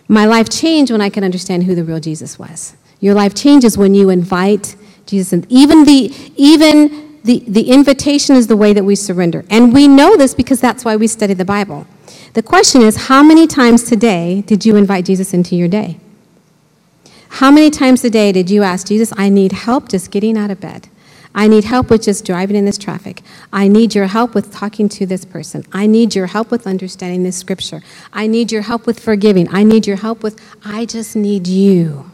My 0.08 0.24
life 0.24 0.48
changed 0.48 0.90
when 0.90 1.00
I 1.00 1.10
could 1.10 1.24
understand 1.24 1.64
who 1.64 1.74
the 1.74 1.84
real 1.84 2.00
Jesus 2.00 2.38
was. 2.38 2.76
Your 3.00 3.14
life 3.14 3.34
changes 3.34 3.76
when 3.76 3.94
you 3.94 4.10
invite 4.10 4.76
Jesus. 5.06 5.32
And 5.32 5.46
even 5.50 5.84
the, 5.84 6.12
even 6.36 7.20
the, 7.24 7.44
the 7.46 7.70
invitation 7.70 8.36
is 8.36 8.46
the 8.46 8.56
way 8.56 8.72
that 8.72 8.84
we 8.84 8.94
surrender. 8.94 9.44
And 9.50 9.72
we 9.72 9.86
know 9.86 10.16
this 10.16 10.34
because 10.34 10.60
that's 10.60 10.84
why 10.84 10.96
we 10.96 11.06
study 11.06 11.34
the 11.34 11.44
Bible. 11.44 11.86
The 12.34 12.42
question 12.42 12.82
is, 12.82 13.08
how 13.08 13.22
many 13.22 13.46
times 13.46 13.84
today 13.84 14.42
did 14.46 14.64
you 14.64 14.76
invite 14.76 15.04
Jesus 15.04 15.34
into 15.34 15.56
your 15.56 15.68
day? 15.68 15.98
How 17.30 17.50
many 17.50 17.70
times 17.70 18.02
a 18.04 18.10
day 18.10 18.32
did 18.32 18.50
you 18.50 18.62
ask 18.62 18.86
Jesus, 18.86 19.12
I 19.16 19.28
need 19.28 19.52
help 19.52 19.88
just 19.88 20.10
getting 20.10 20.36
out 20.36 20.50
of 20.50 20.60
bed? 20.60 20.88
I 21.34 21.46
need 21.46 21.64
help 21.64 21.90
with 21.90 22.02
just 22.02 22.24
driving 22.24 22.56
in 22.56 22.64
this 22.64 22.78
traffic. 22.78 23.22
I 23.52 23.68
need 23.68 23.94
your 23.94 24.06
help 24.06 24.34
with 24.34 24.52
talking 24.52 24.88
to 24.90 25.06
this 25.06 25.24
person. 25.24 25.64
I 25.72 25.86
need 25.86 26.14
your 26.14 26.26
help 26.26 26.50
with 26.50 26.66
understanding 26.66 27.22
this 27.22 27.36
scripture. 27.36 27.82
I 28.12 28.26
need 28.26 28.50
your 28.50 28.62
help 28.62 28.86
with 28.86 28.98
forgiving. 28.98 29.48
I 29.54 29.62
need 29.62 29.86
your 29.86 29.96
help 29.96 30.22
with, 30.22 30.40
I 30.64 30.84
just 30.86 31.14
need 31.14 31.46
you. 31.46 32.10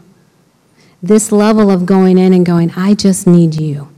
This 1.01 1.31
level 1.31 1.69
of 1.71 1.85
going 1.85 2.17
in 2.17 2.33
and 2.33 2.45
going, 2.45 2.71
I 2.75 2.93
just 2.93 3.25
need 3.25 3.55
you. 3.55 3.89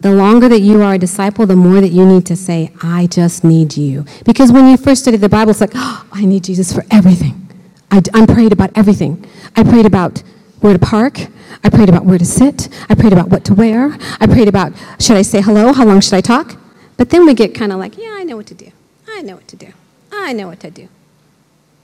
The 0.00 0.12
longer 0.12 0.48
that 0.48 0.60
you 0.60 0.82
are 0.82 0.94
a 0.94 0.98
disciple, 0.98 1.44
the 1.46 1.56
more 1.56 1.80
that 1.80 1.90
you 1.90 2.06
need 2.06 2.24
to 2.26 2.36
say, 2.36 2.72
I 2.82 3.06
just 3.06 3.44
need 3.44 3.76
you. 3.76 4.06
Because 4.24 4.50
when 4.50 4.66
you 4.66 4.78
first 4.78 5.02
study 5.02 5.18
the 5.18 5.28
Bible, 5.28 5.50
it's 5.50 5.60
like, 5.60 5.72
oh, 5.74 6.06
I 6.12 6.24
need 6.24 6.44
Jesus 6.44 6.72
for 6.72 6.84
everything. 6.90 7.48
I, 7.90 8.02
I'm 8.14 8.26
prayed 8.26 8.52
about 8.52 8.70
everything. 8.74 9.24
I 9.56 9.62
prayed 9.62 9.86
about 9.86 10.22
where 10.60 10.72
to 10.72 10.78
park. 10.78 11.18
I 11.64 11.70
prayed 11.70 11.88
about 11.88 12.04
where 12.04 12.18
to 12.18 12.24
sit. 12.24 12.68
I 12.88 12.94
prayed 12.94 13.12
about 13.12 13.28
what 13.28 13.44
to 13.46 13.54
wear. 13.54 13.96
I 14.20 14.26
prayed 14.26 14.48
about 14.48 14.72
should 15.00 15.16
I 15.16 15.22
say 15.22 15.40
hello? 15.40 15.72
How 15.72 15.84
long 15.84 16.00
should 16.00 16.14
I 16.14 16.20
talk? 16.20 16.56
But 16.96 17.10
then 17.10 17.24
we 17.26 17.34
get 17.34 17.54
kind 17.54 17.72
of 17.72 17.78
like, 17.78 17.96
yeah, 17.96 18.14
I 18.18 18.24
know 18.24 18.36
what 18.36 18.46
to 18.48 18.54
do. 18.54 18.72
I 19.08 19.22
know 19.22 19.36
what 19.36 19.48
to 19.48 19.56
do. 19.56 19.72
I 20.12 20.32
know 20.32 20.48
what 20.48 20.60
to 20.60 20.70
do. 20.70 20.88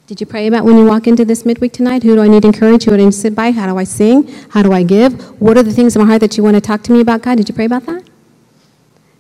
Did 0.06 0.20
you 0.20 0.26
pray 0.26 0.46
about 0.46 0.64
when 0.64 0.78
you 0.78 0.84
walk 0.84 1.06
into 1.06 1.24
this 1.24 1.44
midweek 1.44 1.72
tonight? 1.72 2.04
Who 2.04 2.14
do 2.14 2.22
I 2.22 2.28
need 2.28 2.42
to 2.42 2.48
encourage? 2.48 2.84
Who 2.84 2.92
do 2.92 2.94
I 2.94 2.98
need 2.98 3.06
to 3.06 3.12
sit 3.12 3.34
by? 3.34 3.50
How 3.50 3.66
do 3.66 3.76
I 3.76 3.84
sing? 3.84 4.28
How 4.50 4.62
do 4.62 4.72
I 4.72 4.84
give? 4.84 5.40
What 5.40 5.56
are 5.56 5.64
the 5.64 5.72
things 5.72 5.96
in 5.96 6.02
my 6.02 6.06
heart 6.06 6.20
that 6.20 6.36
you 6.36 6.44
want 6.44 6.54
to 6.54 6.60
talk 6.60 6.82
to 6.84 6.92
me 6.92 7.00
about, 7.00 7.22
God? 7.22 7.36
Did 7.38 7.48
you 7.48 7.54
pray 7.54 7.64
about 7.64 7.86
that? 7.86 8.04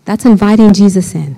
That's 0.04 0.24
inviting 0.24 0.72
Jesus 0.72 1.14
in. 1.14 1.36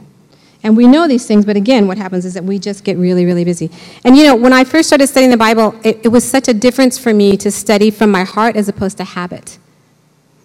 And 0.62 0.76
we 0.76 0.86
know 0.86 1.06
these 1.06 1.26
things, 1.26 1.44
but 1.44 1.56
again, 1.56 1.86
what 1.86 1.98
happens 1.98 2.24
is 2.24 2.34
that 2.34 2.44
we 2.44 2.58
just 2.58 2.82
get 2.82 2.96
really, 2.96 3.24
really 3.24 3.44
busy. 3.44 3.70
And 4.04 4.16
you 4.16 4.24
know, 4.24 4.34
when 4.34 4.52
I 4.52 4.64
first 4.64 4.88
started 4.88 5.06
studying 5.06 5.30
the 5.30 5.36
Bible, 5.36 5.78
it, 5.84 6.00
it 6.04 6.08
was 6.08 6.28
such 6.28 6.48
a 6.48 6.54
difference 6.54 6.98
for 6.98 7.14
me 7.14 7.36
to 7.36 7.50
study 7.50 7.90
from 7.90 8.10
my 8.10 8.24
heart 8.24 8.56
as 8.56 8.68
opposed 8.68 8.96
to 8.96 9.04
habit. 9.04 9.58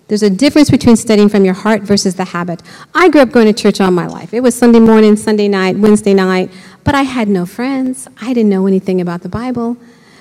There's 0.08 0.22
a 0.22 0.30
difference 0.30 0.70
between 0.70 0.96
studying 0.96 1.30
from 1.30 1.46
your 1.46 1.56
heart 1.56 1.82
versus 1.82 2.16
the 2.16 2.26
habit. 2.26 2.62
I 2.94 3.10
grew 3.10 3.22
up 3.22 3.32
going 3.32 3.52
to 3.52 3.54
church 3.54 3.82
all 3.82 3.90
my 3.90 4.06
life. 4.06 4.34
It 4.34 4.42
was 4.42 4.54
Sunday 4.54 4.80
morning, 4.80 5.16
Sunday 5.16 5.48
night, 5.48 5.78
Wednesday 5.78 6.14
night, 6.14 6.52
but 6.84 6.94
I 6.94 7.04
had 7.04 7.28
no 7.28 7.46
friends. 7.46 8.08
I 8.22 8.34
didn't 8.34 8.50
know 8.50 8.68
anything 8.68 9.02
about 9.02 9.22
the 9.22 9.30
Bible. 9.30 9.78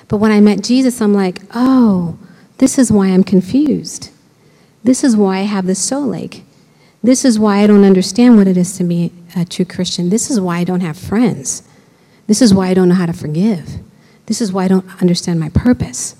But 0.07 0.17
when 0.17 0.31
I 0.31 0.39
met 0.39 0.63
Jesus, 0.63 1.01
I'm 1.01 1.13
like, 1.13 1.41
oh, 1.53 2.17
this 2.57 2.79
is 2.79 2.91
why 2.91 3.09
I'm 3.09 3.23
confused. 3.23 4.09
This 4.83 5.03
is 5.03 5.15
why 5.15 5.39
I 5.39 5.43
have 5.43 5.65
this 5.65 5.79
soul 5.79 6.15
ache. 6.15 6.43
This 7.03 7.25
is 7.25 7.37
why 7.37 7.57
I 7.57 7.67
don't 7.67 7.83
understand 7.83 8.37
what 8.37 8.47
it 8.47 8.57
is 8.57 8.77
to 8.77 8.83
be 8.83 9.11
a 9.35 9.45
true 9.45 9.65
Christian. 9.65 10.09
This 10.09 10.29
is 10.29 10.39
why 10.39 10.59
I 10.59 10.63
don't 10.63 10.81
have 10.81 10.97
friends. 10.97 11.63
This 12.27 12.41
is 12.41 12.53
why 12.53 12.69
I 12.69 12.73
don't 12.73 12.89
know 12.89 12.95
how 12.95 13.05
to 13.05 13.13
forgive. 13.13 13.79
This 14.25 14.41
is 14.41 14.53
why 14.53 14.65
I 14.65 14.67
don't 14.67 15.01
understand 15.01 15.39
my 15.39 15.49
purpose. 15.49 16.15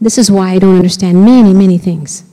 This 0.00 0.18
is 0.18 0.30
why 0.30 0.50
I 0.50 0.58
don't 0.58 0.76
understand 0.76 1.24
many, 1.24 1.52
many 1.52 1.78
things 1.78 2.24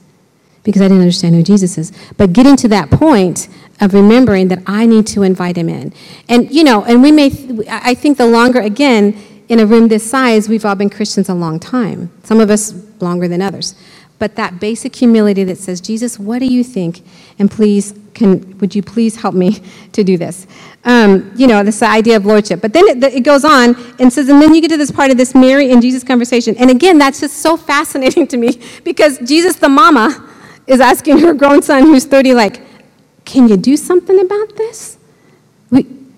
because 0.64 0.82
I 0.82 0.86
didn't 0.86 1.02
understand 1.02 1.36
who 1.36 1.44
Jesus 1.44 1.78
is. 1.78 1.92
But 2.18 2.34
getting 2.34 2.56
to 2.58 2.68
that 2.70 2.90
point 2.90 3.48
of 3.82 3.94
remembering 3.94 4.48
that 4.48 4.64
I 4.66 4.88
need 4.88 5.06
to 5.08 5.22
invite 5.22 5.58
him 5.58 5.70
in. 5.70 5.94
And, 6.28 6.52
you 6.52 6.64
know, 6.64 6.84
and 6.86 7.04
we 7.04 7.12
may, 7.12 7.28
I 7.70 7.94
think 7.94 8.18
the 8.18 8.26
longer, 8.26 8.60
again, 8.60 9.16
in 9.48 9.60
a 9.60 9.66
room 9.66 9.90
this 9.90 10.10
size, 10.10 10.50
we've 10.50 10.66
all 10.66 10.74
been 10.74 10.90
Christians 10.90 11.30
a 11.30 11.36
long 11.36 11.60
time. 11.60 12.12
Some 12.24 12.40
of 12.40 12.50
us 12.50 12.74
longer 13.00 13.28
than 13.28 13.44
others 13.44 13.76
but 14.20 14.36
that 14.36 14.60
basic 14.60 14.96
humility 14.96 15.44
that 15.44 15.58
says, 15.58 15.82
Jesus, 15.82 16.18
what 16.18 16.40
do 16.40 16.46
you 16.46 16.64
think? 16.64 17.02
And 17.38 17.52
please, 17.52 17.94
can, 18.16 18.58
would 18.60 18.74
you 18.74 18.82
please 18.82 19.16
help 19.16 19.36
me 19.36 19.62
to 19.92 20.04
do 20.04 20.18
this? 20.18 20.48
Um, 20.84 21.32
you 21.36 21.48
know, 21.48 21.64
this 21.64 21.84
idea 21.84 22.16
of 22.16 22.26
lordship. 22.26 22.62
But 22.62 22.74
then 22.74 22.88
it, 22.88 23.04
it, 23.04 23.22
goes 23.22 23.44
on 23.46 23.76
and 24.00 24.12
says, 24.12 24.30
and 24.30 24.42
then 24.42 24.54
you 24.54 24.62
get 24.62 24.70
to 24.70 24.78
this 24.78 24.92
part 24.92 25.12
of 25.12 25.18
this 25.18 25.36
Mary 25.36 25.72
and 25.72 25.82
Jesus 25.82 26.04
conversation. 26.04 26.56
And 26.58 26.70
again, 26.72 26.98
that's 26.98 27.20
just 27.20 27.38
so 27.38 27.58
fascinating 27.58 28.28
to 28.34 28.38
me 28.38 28.60
because 28.84 29.20
Jesus, 29.20 29.58
the 29.58 29.70
mama, 29.70 30.32
is 30.68 30.80
asking 30.80 31.20
her 31.20 31.34
grown 31.34 31.62
son 31.62 31.84
who's 31.84 32.06
30, 32.06 32.34
like, 32.34 32.62
can 33.26 33.48
you 33.48 33.58
do 33.58 33.78
something 33.78 34.20
about 34.20 34.56
this? 34.56 34.98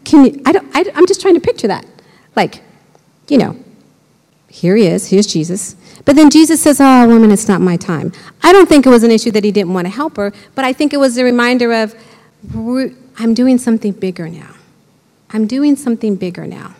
Can 0.08 0.24
you, 0.24 0.42
I 0.46 0.54
don't, 0.54 0.66
I, 0.74 0.86
I'm 0.96 1.06
just 1.06 1.20
trying 1.20 1.34
to 1.34 1.42
picture 1.42 1.68
that. 1.68 1.86
Like, 2.34 2.62
you 3.28 3.38
know, 3.38 3.62
here 4.50 4.76
he 4.76 4.88
is, 4.88 5.10
here's 5.10 5.28
Jesus. 5.28 5.76
But 6.06 6.16
then 6.16 6.30
Jesus 6.30 6.62
says, 6.62 6.80
Oh, 6.80 7.08
woman, 7.08 7.32
it's 7.32 7.48
not 7.48 7.62
my 7.62 7.78
time. 7.78 8.12
I 8.42 8.54
don't 8.54 8.68
think 8.68 8.86
it 8.86 8.90
was 8.90 9.04
an 9.04 9.12
issue 9.12 9.32
that 9.32 9.44
he 9.44 9.52
didn't 9.52 9.74
want 9.74 9.86
to 9.86 9.92
help 9.92 10.18
her, 10.18 10.32
but 10.56 10.64
I 10.64 10.74
think 10.74 10.94
it 10.94 10.98
was 10.98 11.18
a 11.18 11.24
reminder 11.24 11.74
of, 11.74 11.96
I'm 13.20 13.34
doing 13.34 13.58
something 13.58 13.92
bigger 13.92 14.30
now. 14.30 14.56
I'm 15.30 15.48
doing 15.48 15.76
something 15.76 16.16
bigger 16.16 16.48
now. 16.48 16.76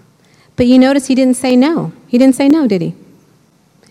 But 0.56 0.68
you 0.68 0.80
notice 0.80 1.08
he 1.08 1.16
didn't 1.16 1.36
say 1.36 1.56
no. 1.56 1.92
He 2.08 2.18
didn't 2.18 2.36
say 2.36 2.48
no, 2.48 2.68
did 2.68 2.82
he? 2.82 2.96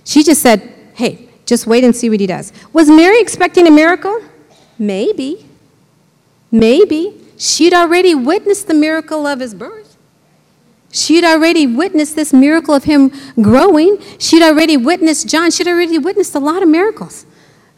She 0.05 0.23
just 0.23 0.41
said, 0.41 0.73
Hey, 0.95 1.29
just 1.45 1.67
wait 1.67 1.85
and 1.85 1.95
see 1.95 2.09
what 2.09 2.21
he 2.21 2.27
does. 2.27 2.53
Was 2.73 2.89
Mary 2.89 3.21
expecting 3.21 3.67
a 3.67 3.71
miracle? 3.71 4.21
Maybe. 4.79 5.47
Maybe. 6.51 7.21
She'd 7.37 7.75
already 7.75 8.15
witnessed 8.15 8.67
the 8.67 8.75
miracle 8.75 9.27
of 9.27 9.41
his 9.41 9.55
birth. 9.55 9.86
She'd 10.97 11.25
already 11.25 11.67
witnessed 11.67 12.17
this 12.17 12.33
miracle 12.33 12.75
of 12.75 12.85
him 12.85 13.13
growing. 13.43 13.99
She'd 14.19 14.43
already 14.43 14.79
witnessed 14.79 15.29
John. 15.29 15.51
She'd 15.51 15.69
already 15.69 15.99
witnessed 15.99 16.35
a 16.35 16.39
lot 16.39 16.63
of 16.63 16.71
miracles. 16.71 17.27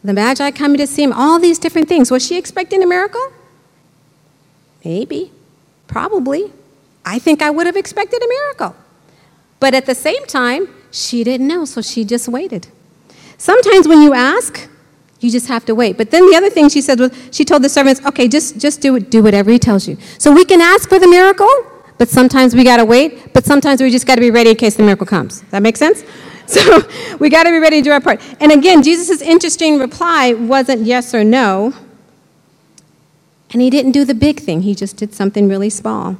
The 0.05 0.13
Magi 0.13 0.51
coming 0.51 0.77
to 0.77 0.87
see 0.87 1.03
him, 1.03 1.11
all 1.11 1.37
these 1.37 1.59
different 1.59 1.89
things. 1.89 2.11
Was 2.11 2.25
she 2.25 2.37
expecting 2.37 2.81
a 2.81 2.87
miracle? 2.87 3.33
Maybe. 4.85 5.33
Probably. 5.87 6.53
I 7.03 7.19
think 7.19 7.41
I 7.41 7.49
would 7.49 7.65
have 7.65 7.75
expected 7.75 8.23
a 8.23 8.27
miracle. 8.27 8.73
But 9.59 9.73
at 9.73 9.85
the 9.85 9.95
same 9.95 10.25
time, 10.25 10.69
she 10.89 11.25
didn't 11.25 11.47
know, 11.47 11.65
so 11.65 11.81
she 11.81 12.05
just 12.05 12.29
waited. 12.29 12.69
Sometimes 13.37 13.85
when 13.85 14.01
you 14.01 14.13
ask, 14.13 14.69
you 15.19 15.29
just 15.29 15.49
have 15.49 15.65
to 15.65 15.75
wait. 15.75 15.97
But 15.97 16.11
then 16.11 16.29
the 16.29 16.37
other 16.37 16.49
thing 16.49 16.69
she 16.69 16.79
said 16.79 17.01
was, 17.01 17.11
she 17.31 17.43
told 17.43 17.63
the 17.63 17.69
servants, 17.69 17.99
okay, 18.05 18.29
just, 18.29 18.57
just 18.57 18.79
do, 18.79 18.97
do 18.97 19.21
whatever 19.21 19.51
he 19.51 19.59
tells 19.59 19.89
you. 19.89 19.97
So 20.17 20.31
we 20.31 20.45
can 20.45 20.61
ask 20.61 20.87
for 20.87 20.99
the 20.99 21.07
miracle, 21.09 21.49
but 21.99 22.07
sometimes 22.07 22.55
we 22.55 22.63
got 22.63 22.77
to 22.77 22.85
wait, 22.85 23.33
but 23.33 23.45
sometimes 23.45 23.81
we 23.81 23.91
just 23.91 24.07
got 24.07 24.15
to 24.15 24.21
be 24.21 24.31
ready 24.31 24.51
in 24.51 24.55
case 24.55 24.77
the 24.77 24.83
miracle 24.83 25.05
comes. 25.05 25.41
That 25.51 25.61
makes 25.61 25.77
sense? 25.77 26.03
So 26.49 26.81
we 27.19 27.29
got 27.29 27.43
to 27.43 27.51
be 27.51 27.59
ready 27.59 27.77
to 27.77 27.83
do 27.83 27.91
our 27.91 28.01
part. 28.01 28.19
And 28.39 28.51
again, 28.51 28.81
Jesus' 28.81 29.21
interesting 29.21 29.77
reply 29.77 30.33
wasn't 30.33 30.81
yes 30.81 31.13
or 31.13 31.23
no. 31.23 31.75
And 33.51 33.61
he 33.61 33.69
didn't 33.69 33.91
do 33.91 34.03
the 34.03 34.15
big 34.15 34.39
thing, 34.39 34.63
he 34.63 34.73
just 34.73 34.97
did 34.97 35.13
something 35.13 35.47
really 35.47 35.69
small. 35.69 36.17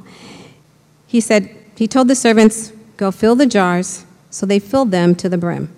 He 1.08 1.20
said, 1.20 1.50
He 1.76 1.88
told 1.88 2.06
the 2.06 2.14
servants, 2.14 2.72
Go 2.96 3.10
fill 3.10 3.34
the 3.34 3.44
jars. 3.44 4.04
So 4.30 4.46
they 4.46 4.60
filled 4.60 4.92
them 4.92 5.16
to 5.16 5.28
the 5.28 5.36
brim. 5.36 5.74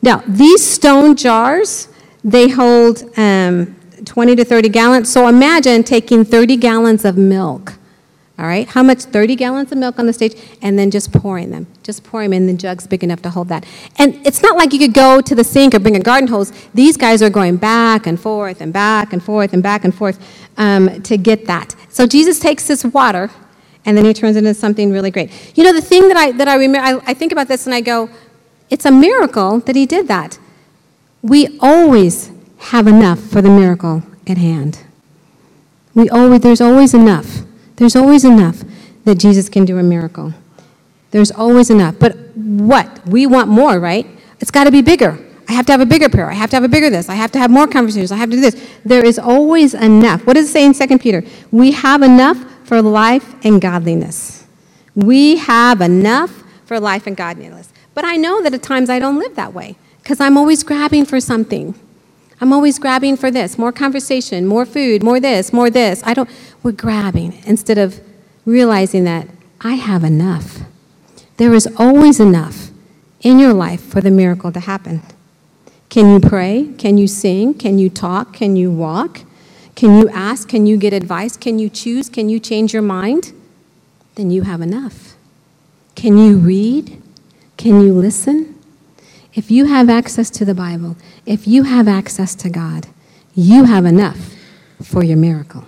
Now, 0.00 0.22
these 0.26 0.64
stone 0.64 1.14
jars, 1.14 1.88
they 2.24 2.48
hold 2.48 3.02
um, 3.18 3.76
20 4.02 4.34
to 4.36 4.46
30 4.46 4.70
gallons. 4.70 5.12
So 5.12 5.28
imagine 5.28 5.84
taking 5.84 6.24
30 6.24 6.56
gallons 6.56 7.04
of 7.04 7.18
milk 7.18 7.74
all 8.38 8.46
right? 8.46 8.68
How 8.68 8.82
much? 8.82 9.02
30 9.02 9.34
gallons 9.34 9.72
of 9.72 9.78
milk 9.78 9.98
on 9.98 10.06
the 10.06 10.12
stage, 10.12 10.34
and 10.62 10.78
then 10.78 10.90
just 10.90 11.12
pouring 11.12 11.50
them. 11.50 11.66
Just 11.82 12.04
pouring 12.04 12.30
them 12.30 12.36
in 12.36 12.46
the 12.46 12.52
jugs 12.52 12.86
big 12.86 13.02
enough 13.02 13.20
to 13.22 13.30
hold 13.30 13.48
that. 13.48 13.66
And 13.96 14.24
it's 14.26 14.42
not 14.42 14.56
like 14.56 14.72
you 14.72 14.78
could 14.78 14.94
go 14.94 15.20
to 15.20 15.34
the 15.34 15.42
sink 15.42 15.74
or 15.74 15.80
bring 15.80 15.96
a 15.96 16.00
garden 16.00 16.28
hose. 16.28 16.52
These 16.72 16.96
guys 16.96 17.20
are 17.22 17.30
going 17.30 17.56
back 17.56 18.06
and 18.06 18.20
forth 18.20 18.60
and 18.60 18.72
back 18.72 19.12
and 19.12 19.22
forth 19.22 19.52
and 19.52 19.62
back 19.62 19.84
and 19.84 19.94
forth 19.94 20.20
um, 20.56 21.02
to 21.02 21.16
get 21.16 21.46
that. 21.46 21.74
So 21.88 22.06
Jesus 22.06 22.38
takes 22.38 22.68
this 22.68 22.84
water, 22.84 23.30
and 23.84 23.96
then 23.96 24.04
he 24.04 24.14
turns 24.14 24.36
it 24.36 24.40
into 24.40 24.54
something 24.54 24.92
really 24.92 25.10
great. 25.10 25.30
You 25.56 25.64
know, 25.64 25.72
the 25.72 25.80
thing 25.80 26.06
that 26.08 26.16
I, 26.16 26.32
that 26.32 26.46
I 26.46 26.54
remember, 26.54 26.86
I, 26.86 27.10
I 27.10 27.14
think 27.14 27.32
about 27.32 27.48
this 27.48 27.66
and 27.66 27.74
I 27.74 27.80
go, 27.80 28.08
it's 28.70 28.84
a 28.84 28.92
miracle 28.92 29.60
that 29.60 29.74
he 29.74 29.86
did 29.86 30.06
that. 30.08 30.38
We 31.22 31.58
always 31.60 32.30
have 32.58 32.86
enough 32.86 33.18
for 33.18 33.40
the 33.40 33.50
miracle 33.50 34.02
at 34.26 34.38
hand. 34.38 34.84
We 35.94 36.08
always, 36.10 36.40
there's 36.42 36.60
always 36.60 36.94
enough. 36.94 37.47
There's 37.78 37.94
always 37.94 38.24
enough 38.24 38.62
that 39.04 39.16
Jesus 39.16 39.48
can 39.48 39.64
do 39.64 39.78
a 39.78 39.82
miracle. 39.82 40.34
There's 41.12 41.30
always 41.30 41.70
enough. 41.70 41.94
But 41.98 42.16
what? 42.36 43.06
We 43.06 43.26
want 43.26 43.48
more, 43.48 43.78
right? 43.78 44.04
It's 44.40 44.50
got 44.50 44.64
to 44.64 44.72
be 44.72 44.82
bigger. 44.82 45.18
I 45.48 45.52
have 45.52 45.64
to 45.66 45.72
have 45.72 45.80
a 45.80 45.86
bigger 45.86 46.08
prayer. 46.08 46.28
I 46.28 46.34
have 46.34 46.50
to 46.50 46.56
have 46.56 46.64
a 46.64 46.68
bigger 46.68 46.90
this. 46.90 47.08
I 47.08 47.14
have 47.14 47.32
to 47.32 47.38
have 47.38 47.50
more 47.50 47.66
conversations. 47.66 48.12
I 48.12 48.16
have 48.16 48.30
to 48.30 48.36
do 48.36 48.42
this. 48.42 48.68
There 48.84 49.04
is 49.04 49.18
always 49.18 49.74
enough. 49.74 50.26
What 50.26 50.34
does 50.34 50.48
it 50.48 50.52
say 50.52 50.66
in 50.66 50.74
2 50.74 50.98
Peter? 50.98 51.22
We 51.50 51.72
have 51.72 52.02
enough 52.02 52.36
for 52.64 52.82
life 52.82 53.34
and 53.44 53.60
godliness. 53.60 54.44
We 54.94 55.36
have 55.36 55.80
enough 55.80 56.44
for 56.66 56.78
life 56.78 57.06
and 57.06 57.16
godliness. 57.16 57.72
But 57.94 58.04
I 58.04 58.16
know 58.16 58.42
that 58.42 58.52
at 58.52 58.62
times 58.62 58.90
I 58.90 58.98
don't 58.98 59.18
live 59.18 59.36
that 59.36 59.54
way 59.54 59.76
because 60.02 60.20
I'm 60.20 60.36
always 60.36 60.64
grabbing 60.64 61.06
for 61.06 61.20
something. 61.20 61.74
I'm 62.40 62.52
always 62.52 62.78
grabbing 62.78 63.16
for 63.16 63.30
this 63.30 63.58
more 63.58 63.72
conversation, 63.72 64.46
more 64.46 64.64
food, 64.64 65.02
more 65.02 65.18
this, 65.20 65.52
more 65.52 65.70
this. 65.70 66.02
I 66.04 66.14
don't, 66.14 66.30
we're 66.62 66.72
grabbing 66.72 67.40
instead 67.44 67.78
of 67.78 68.00
realizing 68.44 69.04
that 69.04 69.28
I 69.60 69.74
have 69.74 70.04
enough. 70.04 70.60
There 71.36 71.54
is 71.54 71.68
always 71.76 72.20
enough 72.20 72.70
in 73.20 73.38
your 73.38 73.52
life 73.52 73.82
for 73.82 74.00
the 74.00 74.10
miracle 74.10 74.52
to 74.52 74.60
happen. 74.60 75.02
Can 75.88 76.12
you 76.12 76.20
pray? 76.20 76.72
Can 76.78 76.98
you 76.98 77.06
sing? 77.06 77.54
Can 77.54 77.78
you 77.78 77.88
talk? 77.88 78.32
Can 78.34 78.56
you 78.56 78.70
walk? 78.70 79.22
Can 79.74 79.98
you 79.98 80.08
ask? 80.10 80.48
Can 80.48 80.66
you 80.66 80.76
get 80.76 80.92
advice? 80.92 81.36
Can 81.36 81.58
you 81.58 81.68
choose? 81.68 82.08
Can 82.08 82.28
you 82.28 82.38
change 82.38 82.72
your 82.72 82.82
mind? 82.82 83.32
Then 84.16 84.30
you 84.30 84.42
have 84.42 84.60
enough. 84.60 85.14
Can 85.94 86.18
you 86.18 86.36
read? 86.36 87.00
Can 87.56 87.80
you 87.80 87.92
listen? 87.92 88.57
If 89.38 89.52
you 89.52 89.66
have 89.66 89.88
access 89.88 90.30
to 90.30 90.44
the 90.44 90.52
Bible, 90.52 90.96
if 91.24 91.46
you 91.46 91.62
have 91.62 91.86
access 91.86 92.34
to 92.34 92.50
God, 92.50 92.88
you 93.36 93.62
have 93.66 93.84
enough 93.84 94.34
for 94.82 95.04
your 95.04 95.16
miracle. 95.16 95.64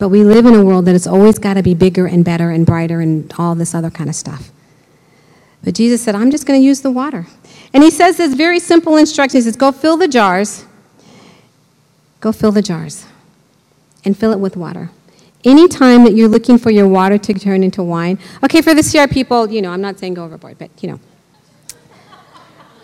But 0.00 0.08
we 0.08 0.24
live 0.24 0.46
in 0.46 0.54
a 0.56 0.64
world 0.64 0.86
that 0.86 0.96
it's 0.96 1.06
always 1.06 1.38
got 1.38 1.54
to 1.54 1.62
be 1.62 1.74
bigger 1.74 2.08
and 2.08 2.24
better 2.24 2.50
and 2.50 2.66
brighter 2.66 3.00
and 3.00 3.32
all 3.38 3.54
this 3.54 3.72
other 3.72 3.88
kind 3.88 4.10
of 4.10 4.16
stuff. 4.16 4.50
But 5.62 5.74
Jesus 5.74 6.02
said, 6.02 6.16
I'm 6.16 6.32
just 6.32 6.44
going 6.44 6.60
to 6.60 6.66
use 6.66 6.80
the 6.80 6.90
water. 6.90 7.28
And 7.72 7.84
he 7.84 7.92
says 7.92 8.16
this 8.16 8.34
very 8.34 8.58
simple 8.58 8.96
instruction. 8.96 9.38
He 9.38 9.42
says, 9.42 9.54
Go 9.54 9.70
fill 9.70 9.96
the 9.96 10.08
jars. 10.08 10.64
Go 12.18 12.32
fill 12.32 12.50
the 12.50 12.62
jars 12.62 13.06
and 14.04 14.18
fill 14.18 14.32
it 14.32 14.40
with 14.40 14.56
water. 14.56 14.90
Anytime 15.44 16.02
that 16.02 16.16
you're 16.16 16.28
looking 16.28 16.58
for 16.58 16.72
your 16.72 16.88
water 16.88 17.16
to 17.16 17.32
turn 17.32 17.62
into 17.62 17.84
wine, 17.84 18.18
okay, 18.42 18.60
for 18.60 18.74
the 18.74 18.82
CR 18.82 19.08
people, 19.08 19.48
you 19.48 19.62
know, 19.62 19.70
I'm 19.70 19.80
not 19.80 20.00
saying 20.00 20.14
go 20.14 20.24
overboard, 20.24 20.58
but 20.58 20.70
you 20.82 20.90
know, 20.90 21.00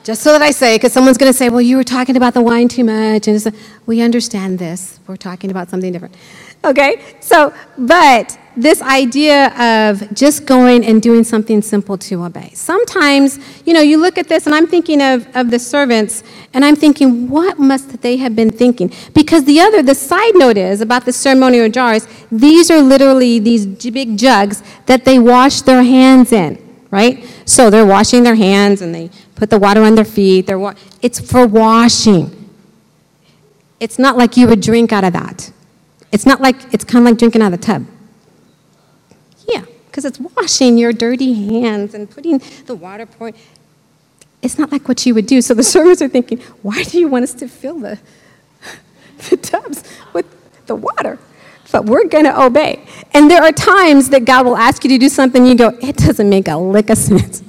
just 0.07 0.23
so 0.23 0.31
that 0.31 0.41
I 0.41 0.53
say, 0.53 0.77
because 0.77 0.93
someone's 0.93 1.19
going 1.19 1.33
to 1.33 1.37
say, 1.37 1.49
well, 1.49 1.61
you 1.61 1.77
were 1.77 1.83
talking 1.83 2.17
about 2.17 2.33
the 2.33 2.41
wine 2.41 2.69
too 2.69 2.85
much. 2.85 3.27
And 3.27 3.53
we 3.87 4.01
understand 4.01 4.57
this. 4.57 5.01
We're 5.09 5.17
talking 5.17 5.51
about 5.51 5.69
something 5.69 5.91
different. 5.93 6.15
Okay? 6.65 7.03
So, 7.19 7.53
but 7.77 8.39
this 8.57 8.81
idea 8.83 9.49
of 9.91 10.15
just 10.15 10.47
going 10.47 10.85
and 10.85 11.03
doing 11.03 11.25
something 11.25 11.61
simple 11.61 11.99
to 11.99 12.23
obey. 12.23 12.53
Sometimes, 12.55 13.41
you 13.67 13.75
know, 13.75 13.81
you 13.81 13.99
look 13.99 14.17
at 14.17 14.29
this, 14.29 14.47
and 14.47 14.55
I'm 14.55 14.69
thinking 14.69 15.03
of, 15.03 15.27
of 15.35 15.51
the 15.51 15.59
servants, 15.59 16.23
and 16.55 16.65
I'm 16.65 16.77
thinking, 16.77 17.29
what 17.29 17.59
must 17.59 18.01
they 18.01 18.17
have 18.19 18.37
been 18.37 18.51
thinking? 18.51 18.93
Because 19.13 19.45
the 19.45 19.61
other, 19.61 19.83
the 19.83 19.97
side 19.97 20.37
note 20.37 20.57
is 20.57 20.81
about 20.81 21.05
the 21.05 21.13
ceremonial 21.13 21.69
jars, 21.69 22.07
these 22.31 22.71
are 22.71 22.81
literally 22.81 23.41
these 23.41 23.67
big 23.67 24.17
jugs 24.17 24.63
that 24.87 25.05
they 25.05 25.19
wash 25.19 25.63
their 25.63 25.83
hands 25.83 26.31
in, 26.31 26.57
right? 26.91 27.25
So 27.45 27.71
they're 27.71 27.87
washing 27.87 28.23
their 28.23 28.35
hands 28.35 28.81
and 28.83 28.95
they 28.95 29.11
put 29.35 29.51
the 29.51 29.59
water 29.59 29.83
on 29.83 29.95
their 29.95 30.05
feet. 30.05 30.47
They're 30.47 30.59
wa- 30.59 30.75
it's 31.03 31.19
for 31.21 31.47
washing. 31.47 32.33
It's 33.81 33.99
not 33.99 34.17
like 34.17 34.37
you 34.37 34.47
would 34.49 34.61
drink 34.61 34.93
out 34.93 35.05
of 35.05 35.13
that. 35.13 35.51
It's 36.13 36.25
not 36.25 36.41
like, 36.41 36.73
it's 36.73 36.85
kind 36.85 37.05
of 37.07 37.11
like 37.11 37.19
drinking 37.19 37.43
out 37.43 37.53
of 37.53 37.61
the 37.61 37.67
tub. 37.67 37.87
Yeah, 39.47 39.65
because 39.87 40.05
it's 40.05 40.19
washing 40.19 40.79
your 40.79 40.93
dirty 40.93 41.35
hands 41.35 41.95
and 41.95 42.09
putting 42.11 42.41
the 42.67 42.75
water 42.75 43.07
point. 43.07 43.37
It's 44.41 44.59
not 44.59 44.71
like 44.73 44.89
what 44.89 45.05
you 45.05 45.15
would 45.15 45.27
do. 45.27 45.43
So 45.43 45.55
the 45.55 45.63
servants 45.75 46.01
are 46.01 46.09
thinking, 46.09 46.39
why 46.63 46.85
do 46.85 46.99
you 46.99 47.09
want 47.09 47.25
us 47.25 47.35
to 47.35 47.49
fill 47.49 47.81
the, 47.81 47.99
the 49.31 49.37
tubs 49.37 49.83
with 50.13 50.27
the 50.67 50.75
water? 50.75 51.19
But 51.77 51.85
we're 51.85 52.09
going 52.09 52.25
to 52.25 52.43
obey. 52.43 52.83
And 53.13 53.31
there 53.31 53.43
are 53.43 53.53
times 53.53 54.09
that 54.09 54.25
God 54.25 54.47
will 54.47 54.57
ask 54.57 54.83
you 54.83 54.89
to 54.89 54.97
do 54.97 55.11
something, 55.11 55.45
you 55.45 55.55
go, 55.55 55.77
it 55.83 55.99
doesn't 55.99 56.31
make 56.31 56.49
a 56.49 56.57
lick 56.57 56.89
of 56.89 56.97
sense. 56.97 57.43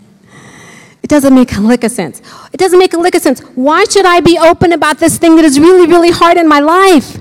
It 1.02 1.08
doesn't 1.08 1.34
make 1.34 1.54
a 1.54 1.62
lick 1.62 1.86
of 1.86 1.92
sense. 1.92 2.22
It 2.52 2.58
doesn't 2.58 2.78
make 2.78 2.92
a 2.92 2.98
lick 2.98 3.16
of 3.16 3.22
sense. 3.22 3.40
Why 3.56 3.86
should 3.86 4.06
I 4.06 4.20
be 4.20 4.38
open 4.38 4.74
about 4.74 4.98
this 4.98 5.18
thing 5.18 5.38
that 5.38 5.46
is 5.46 5.62
really, 5.62 5.88
really 5.88 6.12
hard 6.12 6.36
in 6.36 6.46
my 6.46 6.60
life? 6.60 7.20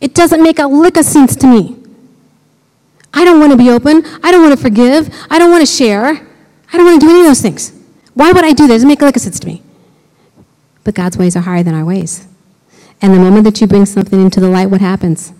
It 0.00 0.14
doesn't 0.14 0.42
make 0.42 0.58
a 0.58 0.66
lick 0.66 0.96
of 0.96 1.04
sense 1.04 1.36
to 1.36 1.46
me. 1.46 1.76
I 3.12 3.26
don't 3.26 3.38
want 3.38 3.52
to 3.52 3.58
be 3.58 3.68
open. 3.68 4.02
I 4.22 4.30
don't 4.30 4.40
want 4.40 4.56
to 4.56 4.62
forgive. 4.62 5.14
I 5.28 5.38
don't 5.38 5.50
want 5.50 5.60
to 5.60 5.70
share. 5.70 6.06
I 6.72 6.76
don't 6.78 6.86
want 6.86 7.02
to 7.02 7.06
do 7.06 7.10
any 7.10 7.20
of 7.20 7.26
those 7.26 7.42
things. 7.42 7.78
Why 8.14 8.32
would 8.32 8.46
I 8.46 8.54
do 8.54 8.66
that? 8.66 8.72
It 8.72 8.76
doesn't 8.76 8.88
make 8.88 9.02
a 9.02 9.04
lick 9.04 9.16
of 9.16 9.20
sense 9.20 9.38
to 9.40 9.46
me. 9.46 9.62
But 10.84 10.94
God's 10.94 11.18
ways 11.18 11.36
are 11.36 11.40
higher 11.40 11.62
than 11.62 11.74
our 11.74 11.84
ways. 11.84 12.27
And 13.00 13.14
the 13.14 13.18
moment 13.18 13.44
that 13.44 13.60
you 13.60 13.66
bring 13.66 13.86
something 13.86 14.20
into 14.20 14.40
the 14.40 14.48
light, 14.48 14.70
what 14.70 14.80
happens? 14.80 15.32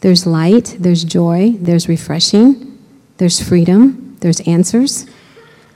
There's 0.00 0.26
light, 0.26 0.76
there's 0.78 1.04
joy, 1.04 1.54
there's 1.58 1.88
refreshing, 1.88 2.78
there's 3.18 3.40
freedom, 3.46 4.16
there's 4.20 4.40
answers. 4.40 5.06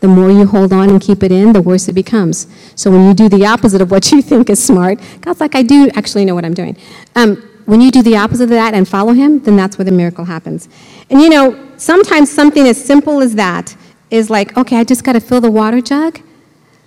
The 0.00 0.08
more 0.08 0.30
you 0.30 0.46
hold 0.46 0.72
on 0.72 0.90
and 0.90 1.00
keep 1.00 1.22
it 1.22 1.32
in, 1.32 1.52
the 1.52 1.62
worse 1.62 1.88
it 1.88 1.94
becomes. 1.94 2.46
So 2.74 2.90
when 2.90 3.06
you 3.06 3.14
do 3.14 3.28
the 3.28 3.46
opposite 3.46 3.80
of 3.80 3.90
what 3.90 4.10
you 4.12 4.22
think 4.22 4.50
is 4.50 4.62
smart, 4.62 5.00
God's 5.20 5.40
like, 5.40 5.54
I 5.54 5.62
do 5.62 5.90
actually 5.94 6.24
know 6.24 6.34
what 6.34 6.44
I'm 6.44 6.54
doing. 6.54 6.76
Um, 7.14 7.36
when 7.64 7.80
you 7.80 7.90
do 7.90 8.02
the 8.02 8.16
opposite 8.16 8.44
of 8.44 8.50
that 8.50 8.74
and 8.74 8.86
follow 8.86 9.12
Him, 9.12 9.40
then 9.40 9.56
that's 9.56 9.78
where 9.78 9.84
the 9.84 9.92
miracle 9.92 10.24
happens. 10.24 10.68
And 11.10 11.20
you 11.20 11.28
know, 11.28 11.70
sometimes 11.76 12.30
something 12.30 12.66
as 12.68 12.82
simple 12.82 13.20
as 13.20 13.34
that 13.34 13.76
is 14.10 14.30
like, 14.30 14.56
okay, 14.56 14.76
I 14.76 14.84
just 14.84 15.02
got 15.02 15.12
to 15.12 15.20
fill 15.20 15.40
the 15.40 15.50
water 15.50 15.80
jug. 15.80 16.20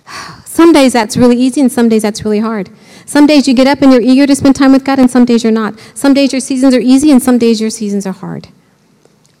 Some 0.44 0.72
days 0.72 0.92
that's 0.92 1.16
really 1.16 1.36
easy, 1.36 1.60
and 1.60 1.70
some 1.70 1.88
days 1.88 2.02
that's 2.02 2.24
really 2.24 2.40
hard. 2.40 2.68
Some 3.10 3.26
days 3.26 3.48
you 3.48 3.54
get 3.54 3.66
up 3.66 3.82
and 3.82 3.90
you're 3.90 4.00
eager 4.00 4.24
to 4.24 4.36
spend 4.36 4.54
time 4.54 4.70
with 4.70 4.84
God, 4.84 5.00
and 5.00 5.10
some 5.10 5.24
days 5.24 5.42
you're 5.42 5.50
not. 5.50 5.74
Some 5.94 6.14
days 6.14 6.32
your 6.32 6.38
seasons 6.38 6.76
are 6.76 6.78
easy, 6.78 7.10
and 7.10 7.20
some 7.20 7.38
days 7.38 7.60
your 7.60 7.68
seasons 7.68 8.06
are 8.06 8.12
hard. 8.12 8.46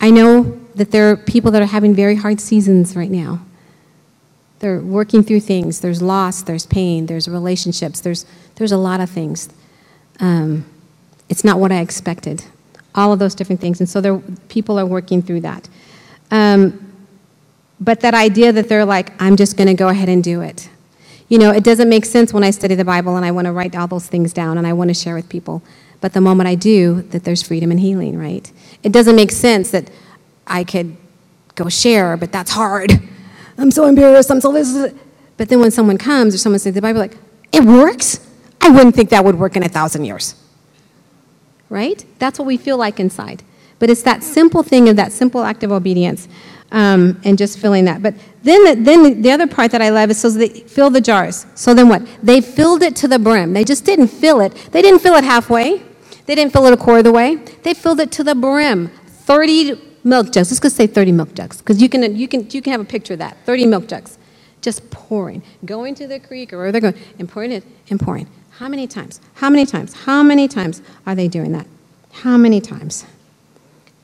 I 0.00 0.10
know 0.10 0.58
that 0.74 0.90
there 0.90 1.08
are 1.08 1.16
people 1.16 1.52
that 1.52 1.62
are 1.62 1.66
having 1.66 1.94
very 1.94 2.16
hard 2.16 2.40
seasons 2.40 2.96
right 2.96 3.12
now. 3.12 3.46
They're 4.58 4.80
working 4.80 5.22
through 5.22 5.42
things. 5.42 5.82
There's 5.82 6.02
loss, 6.02 6.42
there's 6.42 6.66
pain, 6.66 7.06
there's 7.06 7.28
relationships, 7.28 8.00
there's, 8.00 8.26
there's 8.56 8.72
a 8.72 8.76
lot 8.76 8.98
of 8.98 9.08
things. 9.08 9.48
Um, 10.18 10.64
it's 11.28 11.44
not 11.44 11.60
what 11.60 11.70
I 11.70 11.78
expected. 11.78 12.42
All 12.96 13.12
of 13.12 13.20
those 13.20 13.36
different 13.36 13.60
things. 13.60 13.78
And 13.78 13.88
so 13.88 14.00
there, 14.00 14.18
people 14.48 14.80
are 14.80 14.86
working 14.86 15.22
through 15.22 15.42
that. 15.42 15.68
Um, 16.32 16.92
but 17.78 18.00
that 18.00 18.14
idea 18.14 18.50
that 18.50 18.68
they're 18.68 18.84
like, 18.84 19.12
I'm 19.22 19.36
just 19.36 19.56
going 19.56 19.68
to 19.68 19.74
go 19.74 19.90
ahead 19.90 20.08
and 20.08 20.24
do 20.24 20.40
it. 20.40 20.68
You 21.30 21.38
know, 21.38 21.52
it 21.52 21.62
doesn't 21.62 21.88
make 21.88 22.04
sense 22.04 22.34
when 22.34 22.42
I 22.42 22.50
study 22.50 22.74
the 22.74 22.84
Bible 22.84 23.16
and 23.16 23.24
I 23.24 23.30
want 23.30 23.46
to 23.46 23.52
write 23.52 23.76
all 23.76 23.86
those 23.86 24.08
things 24.08 24.32
down 24.32 24.58
and 24.58 24.66
I 24.66 24.72
want 24.72 24.88
to 24.88 24.94
share 24.94 25.14
with 25.14 25.28
people. 25.28 25.62
But 26.00 26.12
the 26.12 26.20
moment 26.20 26.48
I 26.48 26.56
do, 26.56 27.02
that 27.02 27.22
there's 27.22 27.40
freedom 27.40 27.70
and 27.70 27.78
healing, 27.78 28.18
right? 28.18 28.50
It 28.82 28.90
doesn't 28.90 29.14
make 29.14 29.30
sense 29.30 29.70
that 29.70 29.90
I 30.44 30.64
could 30.64 30.96
go 31.54 31.68
share, 31.68 32.16
but 32.16 32.32
that's 32.32 32.50
hard. 32.50 32.92
I'm 33.58 33.70
so 33.70 33.86
embarrassed. 33.86 34.28
I'm 34.30 34.40
so 34.40 34.50
this. 34.50 34.92
But 35.36 35.48
then 35.48 35.60
when 35.60 35.70
someone 35.70 35.98
comes 35.98 36.34
or 36.34 36.38
someone 36.38 36.58
says 36.58 36.74
the 36.74 36.82
Bible, 36.82 36.98
like, 36.98 37.16
it 37.52 37.62
works? 37.62 38.26
I 38.60 38.68
wouldn't 38.68 38.96
think 38.96 39.10
that 39.10 39.24
would 39.24 39.38
work 39.38 39.56
in 39.56 39.62
a 39.62 39.68
thousand 39.68 40.06
years. 40.06 40.34
Right? 41.68 42.04
That's 42.18 42.40
what 42.40 42.46
we 42.46 42.56
feel 42.56 42.76
like 42.76 42.98
inside. 42.98 43.44
But 43.78 43.88
it's 43.88 44.02
that 44.02 44.24
simple 44.24 44.64
thing 44.64 44.88
of 44.88 44.96
that 44.96 45.12
simple 45.12 45.44
act 45.44 45.62
of 45.62 45.70
obedience 45.70 46.26
um, 46.72 47.20
and 47.24 47.38
just 47.38 47.58
filling 47.58 47.84
that. 47.84 48.02
But 48.02 48.14
then 48.42 48.64
the, 48.64 48.74
then 48.82 49.22
the 49.22 49.30
other 49.30 49.46
part 49.46 49.70
that 49.72 49.82
I 49.82 49.90
love 49.90 50.10
is 50.10 50.20
so 50.20 50.30
they 50.30 50.48
fill 50.48 50.90
the 50.90 51.00
jars. 51.00 51.46
So 51.54 51.74
then 51.74 51.88
what? 51.88 52.06
They 52.22 52.40
filled 52.40 52.82
it 52.82 52.96
to 52.96 53.08
the 53.08 53.18
brim. 53.18 53.52
They 53.52 53.64
just 53.64 53.84
didn't 53.84 54.08
fill 54.08 54.40
it. 54.40 54.54
They 54.72 54.80
didn't 54.80 55.00
fill 55.00 55.14
it 55.14 55.24
halfway. 55.24 55.82
They 56.26 56.34
didn't 56.34 56.52
fill 56.52 56.66
it 56.66 56.72
a 56.72 56.76
quarter 56.76 56.98
of 56.98 57.04
the 57.04 57.12
way. 57.12 57.36
They 57.36 57.74
filled 57.74 58.00
it 58.00 58.10
to 58.12 58.24
the 58.24 58.34
brim. 58.34 58.88
30 59.06 59.74
milk 60.04 60.32
jugs. 60.32 60.50
Let's 60.50 60.60
just 60.60 60.76
say 60.76 60.86
30 60.86 61.12
milk 61.12 61.34
jugs 61.34 61.58
because 61.58 61.82
you 61.82 61.88
can, 61.88 62.16
you, 62.16 62.28
can, 62.28 62.48
you 62.50 62.62
can 62.62 62.72
have 62.72 62.80
a 62.80 62.84
picture 62.84 63.14
of 63.14 63.18
that. 63.18 63.36
30 63.44 63.66
milk 63.66 63.86
jugs. 63.88 64.18
Just 64.62 64.90
pouring. 64.90 65.42
Going 65.64 65.94
to 65.96 66.06
the 66.06 66.18
creek 66.18 66.52
or 66.52 66.58
where 66.58 66.72
they're 66.72 66.80
going 66.80 66.98
and 67.18 67.28
pouring 67.28 67.52
it 67.52 67.64
and 67.90 68.00
pouring. 68.00 68.26
How 68.52 68.68
many 68.68 68.86
times? 68.86 69.20
How 69.34 69.50
many 69.50 69.66
times? 69.66 69.94
How 70.04 70.22
many 70.22 70.48
times 70.48 70.82
are 71.06 71.14
they 71.14 71.28
doing 71.28 71.52
that? 71.52 71.66
How 72.12 72.36
many 72.36 72.60
times? 72.60 73.04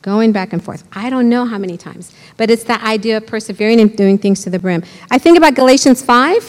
Going 0.06 0.30
back 0.30 0.52
and 0.52 0.62
forth. 0.62 0.84
I 0.92 1.10
don't 1.10 1.28
know 1.28 1.44
how 1.44 1.58
many 1.58 1.76
times, 1.76 2.12
but 2.36 2.48
it's 2.48 2.62
that 2.64 2.80
idea 2.84 3.16
of 3.16 3.26
persevering 3.26 3.80
and 3.80 3.94
doing 3.94 4.18
things 4.18 4.44
to 4.44 4.50
the 4.50 4.58
brim. 4.60 4.84
I 5.10 5.18
think 5.18 5.36
about 5.36 5.56
Galatians 5.56 6.00
5 6.00 6.48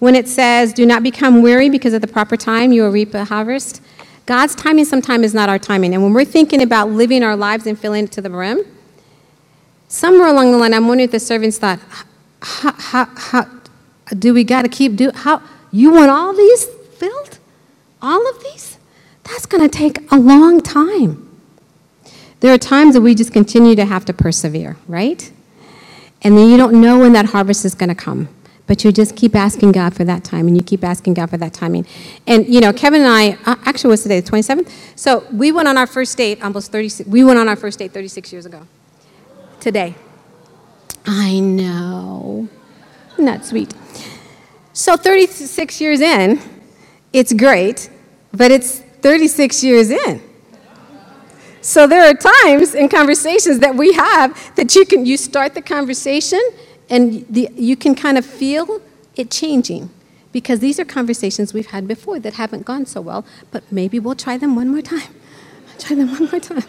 when 0.00 0.16
it 0.16 0.26
says, 0.26 0.72
Do 0.72 0.84
not 0.84 1.04
become 1.04 1.40
weary 1.40 1.70
because 1.70 1.94
at 1.94 2.00
the 2.00 2.08
proper 2.08 2.36
time 2.36 2.72
you 2.72 2.82
will 2.82 2.90
reap 2.90 3.14
a 3.14 3.24
harvest. 3.24 3.80
God's 4.26 4.56
timing 4.56 4.86
sometimes 4.86 5.24
is 5.24 5.34
not 5.34 5.48
our 5.48 5.58
timing. 5.58 5.94
And 5.94 6.02
when 6.02 6.12
we're 6.14 6.24
thinking 6.24 6.60
about 6.60 6.90
living 6.90 7.22
our 7.22 7.36
lives 7.36 7.64
and 7.68 7.78
filling 7.78 8.04
it 8.06 8.12
to 8.12 8.20
the 8.20 8.28
brim, 8.28 8.64
somewhere 9.86 10.26
along 10.26 10.50
the 10.50 10.58
line, 10.58 10.74
I'm 10.74 10.88
wondering 10.88 11.04
if 11.04 11.12
the 11.12 11.20
servants 11.20 11.58
thought, 11.58 11.78
how, 12.42 12.72
how, 12.72 13.04
how 13.14 13.46
do 14.18 14.34
we 14.34 14.42
got 14.42 14.62
to 14.62 14.68
keep 14.68 14.96
doing, 14.96 15.14
how 15.14 15.42
you 15.70 15.92
want 15.92 16.10
all 16.10 16.34
these 16.34 16.64
filled? 16.96 17.38
All 18.02 18.28
of 18.28 18.42
these? 18.42 18.78
That's 19.22 19.46
going 19.46 19.62
to 19.62 19.68
take 19.68 20.10
a 20.10 20.18
long 20.18 20.60
time. 20.60 21.25
There 22.40 22.52
are 22.52 22.58
times 22.58 22.94
that 22.94 23.00
we 23.00 23.14
just 23.14 23.32
continue 23.32 23.74
to 23.76 23.84
have 23.84 24.04
to 24.06 24.12
persevere, 24.12 24.76
right? 24.86 25.30
And 26.22 26.36
then 26.36 26.50
you 26.50 26.56
don't 26.56 26.80
know 26.80 26.98
when 26.98 27.12
that 27.12 27.26
harvest 27.26 27.64
is 27.64 27.74
going 27.74 27.88
to 27.88 27.94
come. 27.94 28.28
But 28.66 28.82
you 28.82 28.90
just 28.90 29.14
keep 29.14 29.36
asking 29.36 29.72
God 29.72 29.94
for 29.94 30.02
that 30.04 30.24
time, 30.24 30.48
and 30.48 30.56
you 30.56 30.62
keep 30.62 30.82
asking 30.82 31.14
God 31.14 31.30
for 31.30 31.36
that 31.36 31.52
timing. 31.52 31.86
And, 32.26 32.52
you 32.52 32.60
know, 32.60 32.72
Kevin 32.72 33.02
and 33.02 33.08
I, 33.08 33.38
uh, 33.50 33.54
actually, 33.64 33.90
was 33.90 34.02
today, 34.02 34.18
the 34.18 34.28
27th? 34.28 34.68
So 34.96 35.24
we 35.32 35.52
went 35.52 35.68
on 35.68 35.78
our 35.78 35.86
first 35.86 36.16
date 36.16 36.42
almost 36.42 36.72
36, 36.72 37.08
we 37.08 37.22
went 37.22 37.38
on 37.38 37.48
our 37.48 37.54
first 37.54 37.78
date 37.78 37.92
36 37.92 38.32
years 38.32 38.44
ago. 38.44 38.66
Today. 39.60 39.94
I 41.06 41.38
know. 41.38 42.48
Isn't 43.18 43.44
sweet? 43.44 43.72
So 44.72 44.96
36 44.96 45.80
years 45.80 46.00
in, 46.00 46.40
it's 47.12 47.32
great, 47.32 47.88
but 48.32 48.50
it's 48.50 48.80
36 48.80 49.62
years 49.62 49.90
in. 49.90 50.20
So 51.66 51.88
there 51.88 52.08
are 52.08 52.14
times 52.14 52.76
in 52.76 52.88
conversations 52.88 53.58
that 53.58 53.74
we 53.74 53.92
have 53.94 54.54
that 54.54 54.76
you 54.76 54.86
can 54.86 55.04
you 55.04 55.16
start 55.16 55.54
the 55.54 55.60
conversation 55.60 56.38
and 56.88 57.26
the, 57.28 57.50
you 57.56 57.74
can 57.74 57.96
kind 57.96 58.16
of 58.16 58.24
feel 58.24 58.80
it 59.16 59.32
changing 59.32 59.90
because 60.30 60.60
these 60.60 60.78
are 60.78 60.84
conversations 60.84 61.52
we've 61.52 61.66
had 61.66 61.88
before 61.88 62.20
that 62.20 62.34
haven't 62.34 62.64
gone 62.64 62.86
so 62.86 63.00
well, 63.00 63.26
but 63.50 63.64
maybe 63.72 63.98
we'll 63.98 64.14
try 64.14 64.38
them 64.38 64.54
one 64.54 64.68
more 64.68 64.80
time. 64.80 65.12
I'll 65.68 65.78
try 65.80 65.96
them 65.96 66.12
one 66.12 66.30
more 66.30 66.38
time. 66.38 66.62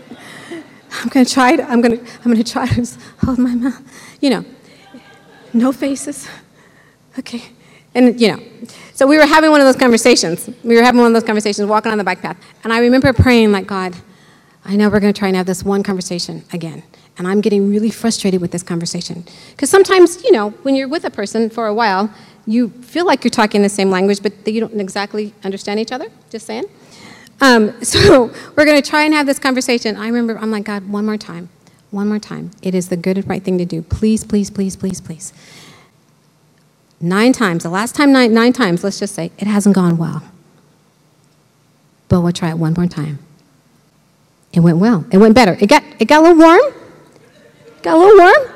I'm 0.92 1.10
going 1.10 1.28
to 1.28 1.32
try 1.32 1.52
it. 1.52 1.60
I'm 1.60 1.80
going 1.80 2.00
to 2.00 2.12
I'm 2.26 2.32
going 2.34 2.44
to 2.44 2.52
try 2.52 2.66
to 2.66 2.88
hold 3.24 3.38
my 3.38 3.54
mouth. 3.54 3.80
You 4.20 4.32
know, 4.32 4.46
no 5.54 5.72
faces. 5.74 6.28
Okay. 7.20 7.44
And 7.94 8.20
you 8.20 8.30
know, 8.30 8.44
so 8.96 9.06
we 9.06 9.20
were 9.20 9.28
having 9.28 9.52
one 9.52 9.62
of 9.62 9.68
those 9.68 9.78
conversations. 9.78 10.50
We 10.64 10.76
were 10.76 10.82
having 10.82 11.02
one 11.02 11.08
of 11.08 11.14
those 11.14 11.28
conversations 11.28 11.68
walking 11.68 11.92
on 11.92 12.00
the 12.00 12.04
bike 12.04 12.24
path. 12.24 12.38
And 12.64 12.74
I 12.74 12.80
remember 12.80 13.14
praying 13.14 13.52
like, 13.52 13.68
God, 13.68 13.94
I 14.68 14.76
know 14.76 14.90
we're 14.90 15.00
going 15.00 15.14
to 15.14 15.18
try 15.18 15.30
and 15.30 15.38
have 15.38 15.46
this 15.46 15.64
one 15.64 15.82
conversation 15.82 16.44
again. 16.52 16.84
And 17.18 17.28
I'm 17.28 17.42
getting 17.42 17.70
really 17.72 17.90
frustrated 17.90 18.42
with 18.42 18.52
this 18.52 18.64
conversation. 18.64 19.24
Because 19.52 19.70
sometimes, 19.70 20.24
you 20.24 20.32
know, 20.32 20.50
when 20.62 20.76
you're 20.76 20.90
with 20.90 21.06
a 21.06 21.10
person 21.10 21.50
for 21.50 21.68
a 21.68 21.74
while, 21.74 22.14
you 22.46 22.70
feel 22.70 23.06
like 23.06 23.24
you're 23.24 23.32
talking 23.32 23.62
the 23.62 23.70
same 23.70 23.90
language, 23.90 24.22
but 24.22 24.34
you 24.46 24.60
don't 24.60 24.80
exactly 24.80 25.34
understand 25.44 25.80
each 25.80 25.92
other. 25.92 26.08
Just 26.30 26.46
saying. 26.46 26.66
Um, 27.40 27.82
so 27.84 28.32
we're 28.56 28.66
going 28.66 28.82
to 28.82 28.88
try 28.88 29.04
and 29.04 29.14
have 29.14 29.26
this 29.26 29.40
conversation. 29.40 29.96
I 29.96 30.08
remember, 30.08 30.38
I'm 30.38 30.52
like, 30.52 30.66
God, 30.66 30.90
one 30.90 31.06
more 31.06 31.18
time. 31.18 31.50
One 31.90 32.10
more 32.10 32.20
time. 32.20 32.52
It 32.62 32.76
is 32.76 32.90
the 32.90 32.98
good 32.98 33.18
and 33.18 33.28
right 33.28 33.42
thing 33.42 33.58
to 33.60 33.66
do. 33.66 33.82
Please, 33.82 34.26
please, 34.26 34.52
please, 34.52 34.76
please, 34.76 35.00
please. 35.00 35.34
nine 37.00 37.32
times, 37.32 37.64
the 37.64 37.70
last 37.70 37.96
time 37.96 38.12
nine, 38.12 38.34
nine 38.34 38.52
times, 38.52 38.84
let's 38.84 39.00
just 39.00 39.16
say, 39.16 39.32
it 39.38 39.48
hasn't 39.48 39.76
gone 39.76 39.98
well. 39.98 40.24
But 42.10 42.22
we'll 42.22 42.34
try 42.34 42.50
it 42.50 42.58
one 42.58 42.74
more 42.74 42.88
time. 42.88 43.20
It 44.58 44.62
went 44.62 44.80
well. 44.80 45.06
It 45.12 45.20
went 45.20 45.36
better. 45.36 45.56
It 45.62 45.68
got, 45.68 45.84
it 46.00 46.06
got 46.06 46.22
a 46.22 46.30
little 46.30 46.38
warm. 46.40 46.74
Got 47.84 47.94
a 47.94 47.98
little 48.00 48.18
warm. 48.18 48.52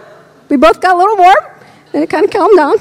We 0.50 0.58
both 0.58 0.82
got 0.82 0.96
a 0.96 0.98
little 0.98 1.16
warm. 1.16 1.36
Then 1.92 2.02
it 2.02 2.10
kind 2.10 2.26
of 2.26 2.32
calmed 2.32 2.58
down. 2.58 2.78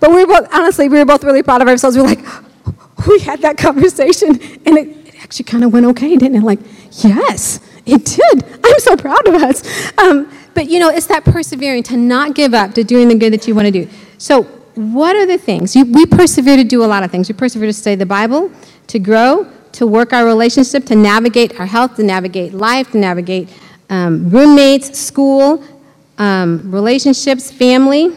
But 0.00 0.10
we 0.10 0.24
were 0.24 0.40
both, 0.40 0.52
honestly, 0.52 0.88
we 0.88 0.98
were 0.98 1.04
both 1.04 1.22
really 1.22 1.44
proud 1.44 1.62
of 1.62 1.68
ourselves. 1.68 1.96
We 1.96 2.02
were 2.02 2.08
like, 2.08 2.26
we 3.06 3.20
had 3.20 3.42
that 3.42 3.56
conversation 3.58 4.30
and 4.66 4.76
it, 4.76 4.88
it 5.06 5.22
actually 5.22 5.44
kind 5.44 5.62
of 5.62 5.72
went 5.72 5.86
okay, 5.86 6.16
didn't 6.16 6.36
it? 6.36 6.42
Like, 6.42 6.58
yes, 6.90 7.60
it 7.86 8.04
did. 8.04 8.44
I'm 8.64 8.80
so 8.80 8.96
proud 8.96 9.28
of 9.28 9.34
us. 9.34 9.96
Um, 9.96 10.28
but 10.52 10.68
you 10.68 10.80
know, 10.80 10.88
it's 10.88 11.06
that 11.06 11.24
persevering 11.24 11.84
to 11.84 11.96
not 11.96 12.34
give 12.34 12.54
up, 12.54 12.74
to 12.74 12.82
doing 12.82 13.06
the 13.06 13.14
good 13.14 13.32
that 13.34 13.46
you 13.46 13.54
want 13.54 13.66
to 13.66 13.72
do. 13.72 13.88
So, 14.18 14.42
what 14.74 15.14
are 15.14 15.26
the 15.26 15.38
things? 15.38 15.76
You, 15.76 15.84
we 15.84 16.06
persevere 16.06 16.56
to 16.56 16.64
do 16.64 16.82
a 16.84 16.86
lot 16.86 17.04
of 17.04 17.12
things. 17.12 17.28
We 17.28 17.34
persevere 17.34 17.68
to 17.68 17.72
study 17.72 17.94
the 17.94 18.04
Bible, 18.04 18.50
to 18.88 18.98
grow, 18.98 19.48
to 19.76 19.86
work 19.86 20.14
our 20.14 20.24
relationship, 20.24 20.86
to 20.86 20.96
navigate 20.96 21.60
our 21.60 21.66
health, 21.66 21.96
to 21.96 22.02
navigate 22.02 22.54
life, 22.54 22.90
to 22.92 22.98
navigate 22.98 23.46
um, 23.90 24.30
roommates, 24.30 24.98
school, 24.98 25.62
um, 26.16 26.70
relationships, 26.72 27.52
family. 27.52 28.16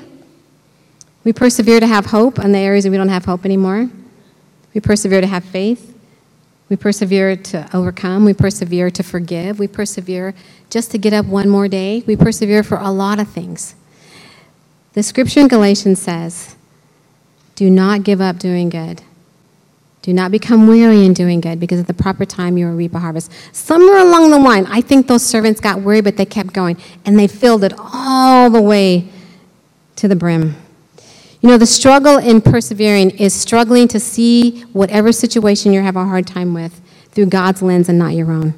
We 1.26 1.34
persevere 1.34 1.82
to 1.82 1.88
have 1.88 2.06
hope 2.06 2.40
in 2.40 2.54
the 2.54 2.60
areas 2.60 2.86
that 2.86 2.92
we 2.92 2.98
don't 2.98 3.10
have 3.10 3.26
hope 3.26 3.44
anymore. 3.44 3.90
We 4.74 4.80
persevere 4.80 5.20
to 5.20 5.28
have 5.28 5.44
faith. 5.44 5.94
We 6.70 6.78
persevere 6.78 7.36
to 7.36 7.70
overcome. 7.76 8.24
We 8.24 8.34
persevere 8.34 8.90
to 8.92 9.04
forgive. 9.04 9.60
We 9.60 9.68
persevere 9.68 10.34
just 10.70 10.92
to 10.92 10.98
get 10.98 11.12
up 11.12 11.26
one 11.26 11.50
more 11.50 11.68
day. 11.68 12.04
We 12.08 12.16
persevere 12.16 12.64
for 12.64 12.78
a 12.78 12.90
lot 12.90 13.20
of 13.20 13.28
things. 13.28 13.76
The 14.94 15.04
scripture 15.04 15.42
in 15.42 15.50
Galatians 15.50 16.02
says, 16.02 16.56
Do 17.56 17.70
not 17.70 18.04
give 18.04 18.22
up 18.22 18.40
doing 18.40 18.70
good. 18.70 19.02
Do 20.02 20.14
not 20.14 20.32
become 20.32 20.68
weary 20.68 21.06
in 21.06 21.14
doing 21.14 21.42
good, 21.42 21.60
because 21.60 21.80
at 21.80 21.88
the 21.88 21.94
proper 21.94 22.26
time 22.26 22.58
you 22.58 22.68
will 22.68 22.76
reap 22.76 22.96
a 22.96 23.00
harvest. 23.00 23.32
Somewhere 23.52 23.98
along 23.98 24.32
the 24.32 24.40
line, 24.40 24.66
I 24.68 24.80
think 24.80 25.08
those 25.08 25.26
servants 25.26 25.60
got 25.60 25.82
weary, 25.82 26.02
but 26.02 26.16
they 26.16 26.26
kept 26.26 26.54
going, 26.54 26.78
and 27.06 27.20
they 27.20 27.28
filled 27.28 27.64
it 27.66 27.74
all 27.78 28.50
the 28.50 28.62
way 28.62 29.10
to 29.98 30.08
the 30.08 30.16
brim. 30.16 30.56
You 31.42 31.50
know, 31.50 31.58
the 31.58 31.66
struggle 31.66 32.18
in 32.18 32.42
persevering 32.42 33.12
is 33.12 33.34
struggling 33.34 33.88
to 33.90 34.00
see 34.00 34.62
whatever 34.74 35.12
situation 35.12 35.74
you 35.74 35.82
have 35.82 35.96
a 35.96 36.06
hard 36.06 36.28
time 36.28 36.54
with 36.54 36.80
through 37.12 37.28
God's 37.28 37.62
lens 37.62 37.90
and 37.90 38.00
not 38.00 38.14
your 38.14 38.32
own. 38.32 38.54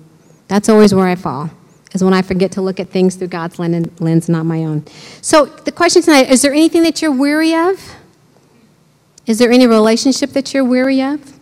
That's 0.47 0.69
always 0.69 0.93
where 0.93 1.07
I 1.07 1.15
fall, 1.15 1.49
is 1.93 2.03
when 2.03 2.13
I 2.13 2.21
forget 2.21 2.51
to 2.53 2.61
look 2.61 2.79
at 2.79 2.89
things 2.89 3.15
through 3.15 3.29
God's 3.29 3.57
lens, 3.57 4.29
not 4.29 4.45
my 4.45 4.63
own. 4.63 4.85
So, 5.21 5.45
the 5.45 5.71
question 5.71 6.03
tonight 6.03 6.29
is 6.29 6.43
there 6.43 6.53
anything 6.53 6.83
that 6.83 7.01
you're 7.01 7.11
weary 7.11 7.55
of? 7.55 7.95
Is 9.25 9.37
there 9.39 9.51
any 9.51 9.67
relationship 9.67 10.31
that 10.31 10.53
you're 10.53 10.63
weary 10.63 11.01
of? 11.01 11.39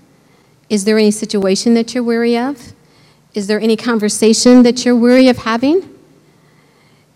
Is 0.69 0.85
there 0.85 0.97
any 0.97 1.11
situation 1.11 1.73
that 1.73 1.93
you're 1.93 2.03
weary 2.03 2.37
of? 2.37 2.73
Is 3.33 3.47
there 3.47 3.59
any 3.59 3.75
conversation 3.75 4.63
that 4.63 4.85
you're 4.85 4.95
weary 4.95 5.27
of 5.27 5.37
having? 5.39 5.95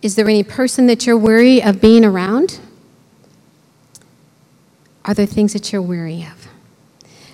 Is 0.02 0.16
there 0.16 0.28
any 0.28 0.44
person 0.44 0.88
that 0.88 1.06
you're 1.06 1.18
weary 1.18 1.62
of 1.62 1.80
being 1.80 2.04
around? 2.04 2.60
Are 5.06 5.14
there 5.14 5.26
things 5.26 5.54
that 5.54 5.72
you're 5.72 5.82
weary 5.82 6.24
of? 6.24 6.48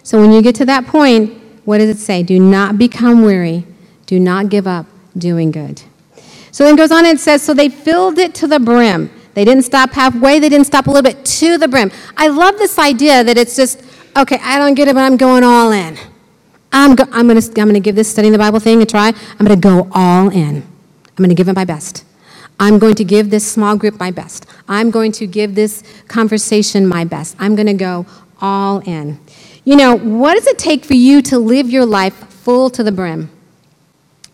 So 0.04 0.20
when 0.20 0.32
you 0.32 0.42
get 0.42 0.56
to 0.56 0.65
that 0.65 0.88
point, 0.88 1.39
what 1.65 1.78
does 1.78 1.89
it 1.89 2.00
say? 2.00 2.24
Do 2.24 2.39
not 2.39 2.78
become 2.78 3.24
weary. 3.24 3.65
Do 4.06 4.20
not 4.20 4.50
give 4.50 4.65
up 4.65 4.88
doing 5.18 5.52
good. 5.52 5.82
So 6.52 6.63
then 6.63 6.74
it 6.74 6.78
goes 6.78 6.92
on 6.92 7.06
and 7.06 7.20
says, 7.20 7.44
So 7.44 7.54
they 7.54 7.70
filled 7.70 8.18
it 8.18 8.34
to 8.36 8.48
the 8.48 8.60
brim. 8.60 9.12
They 9.39 9.45
didn't 9.45 9.63
stop 9.63 9.91
halfway, 9.91 10.39
they 10.39 10.49
didn't 10.49 10.67
stop 10.67 10.88
a 10.88 10.91
little 10.91 11.02
bit 11.02 11.23
to 11.23 11.58
the 11.58 11.69
brim. 11.69 11.91
I 12.17 12.28
love 12.28 12.58
this 12.58 12.78
idea 12.78 13.23
that 13.23 13.38
it's 13.38 13.56
just, 13.56 13.82
okay, 14.17 14.38
I 14.41 14.60
don't 14.60 14.73
get 14.73 14.89
it, 14.89 14.95
but 14.95 14.99
I'm 14.99 15.15
going 15.15 15.45
all 15.45 15.71
in. 15.71 15.97
I'm, 16.73 16.93
go- 16.93 17.08
I'm 17.13 17.25
going 17.25 17.39
to 17.39 17.62
I'm 17.62 17.69
gonna 17.69 17.80
give 17.80 17.95
this 17.95 18.12
studying 18.12 18.34
the 18.34 18.38
Bible 18.38 18.60
thing 18.60 18.82
a 18.82 18.86
try. 18.86 19.08
I'm 19.39 19.45
going 19.45 19.58
to 19.58 19.65
go 19.65 19.88
all 19.93 20.28
in. 20.28 20.58
I'm 20.58 21.15
going 21.15 21.30
to 21.30 21.36
give 21.36 21.47
it 21.47 21.56
my 21.56 21.63
best. 21.63 22.04
I'm 22.60 22.80
going 22.80 22.95
to 22.95 23.06
give 23.06 23.30
this 23.30 23.49
small 23.49 23.78
group 23.78 23.97
my 23.97 24.12
best. 24.12 24.45
I'm 24.67 24.91
going 24.91 25.13
to 25.13 25.25
give 25.25 25.56
this 25.56 25.86
conversation 26.10 26.86
my 26.86 27.06
best. 27.06 27.38
I'm 27.39 27.56
going 27.56 27.67
to 27.67 27.73
go 27.73 28.08
all 28.41 28.80
in. 28.80 29.21
You 29.63 29.78
know, 29.78 29.95
what 29.95 30.34
does 30.34 30.47
it 30.47 30.58
take 30.60 30.84
for 30.84 30.95
you 30.95 31.21
to 31.21 31.39
live 31.39 31.69
your 31.69 31.86
life 31.86 32.13
full 32.28 32.69
to 32.71 32.84
the 32.84 32.91
brim? 32.91 33.32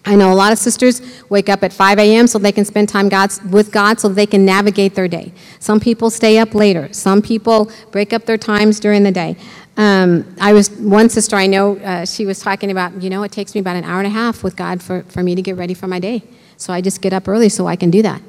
I 0.06 0.16
know 0.16 0.32
a 0.32 0.36
lot 0.36 0.52
of 0.52 0.60
sisters 0.60 1.02
wake 1.30 1.50
up 1.50 1.64
at 1.64 1.74
5 1.74 1.98
a.m. 1.98 2.28
so 2.28 2.38
they 2.38 2.52
can 2.52 2.64
spend 2.64 2.90
time 2.90 3.10
God's, 3.10 3.42
with 3.44 3.72
God 3.72 4.00
so 4.00 4.08
they 4.08 4.28
can 4.28 4.46
navigate 4.46 4.94
their 4.94 5.08
day. 5.08 5.34
Some 5.60 5.80
people 5.80 6.10
stay 6.10 6.38
up 6.38 6.54
later. 6.54 6.94
Some 6.94 7.22
people 7.22 7.72
break 7.92 8.14
up 8.14 8.26
their 8.26 8.38
times 8.38 8.80
during 8.80 9.04
the 9.04 9.12
day. 9.12 9.36
Um, 9.78 10.36
I 10.40 10.54
was 10.54 10.70
one 10.70 11.10
sister 11.10 11.36
I 11.36 11.48
know. 11.48 11.78
Uh, 11.78 12.06
she 12.06 12.26
was 12.26 12.40
talking 12.40 12.70
about, 12.72 13.02
you 13.02 13.10
know, 13.10 13.24
it 13.24 13.32
takes 13.32 13.56
me 13.56 13.62
about 13.62 13.76
an 13.76 13.84
hour 13.84 13.98
and 13.98 14.08
a 14.08 14.12
half 14.12 14.44
with 14.44 14.56
God 14.56 14.82
for, 14.82 15.04
for 15.04 15.24
me 15.24 15.34
to 15.36 15.42
get 15.42 15.58
ready 15.58 15.74
for 15.74 15.88
my 15.88 16.00
day. 16.00 16.24
So 16.58 16.72
I 16.72 16.82
just 16.82 17.02
get 17.02 17.12
up 17.12 17.28
early 17.28 17.50
so 17.50 17.68
I 17.68 17.76
can 17.76 17.90
do 17.90 18.02
that. 18.04 18.22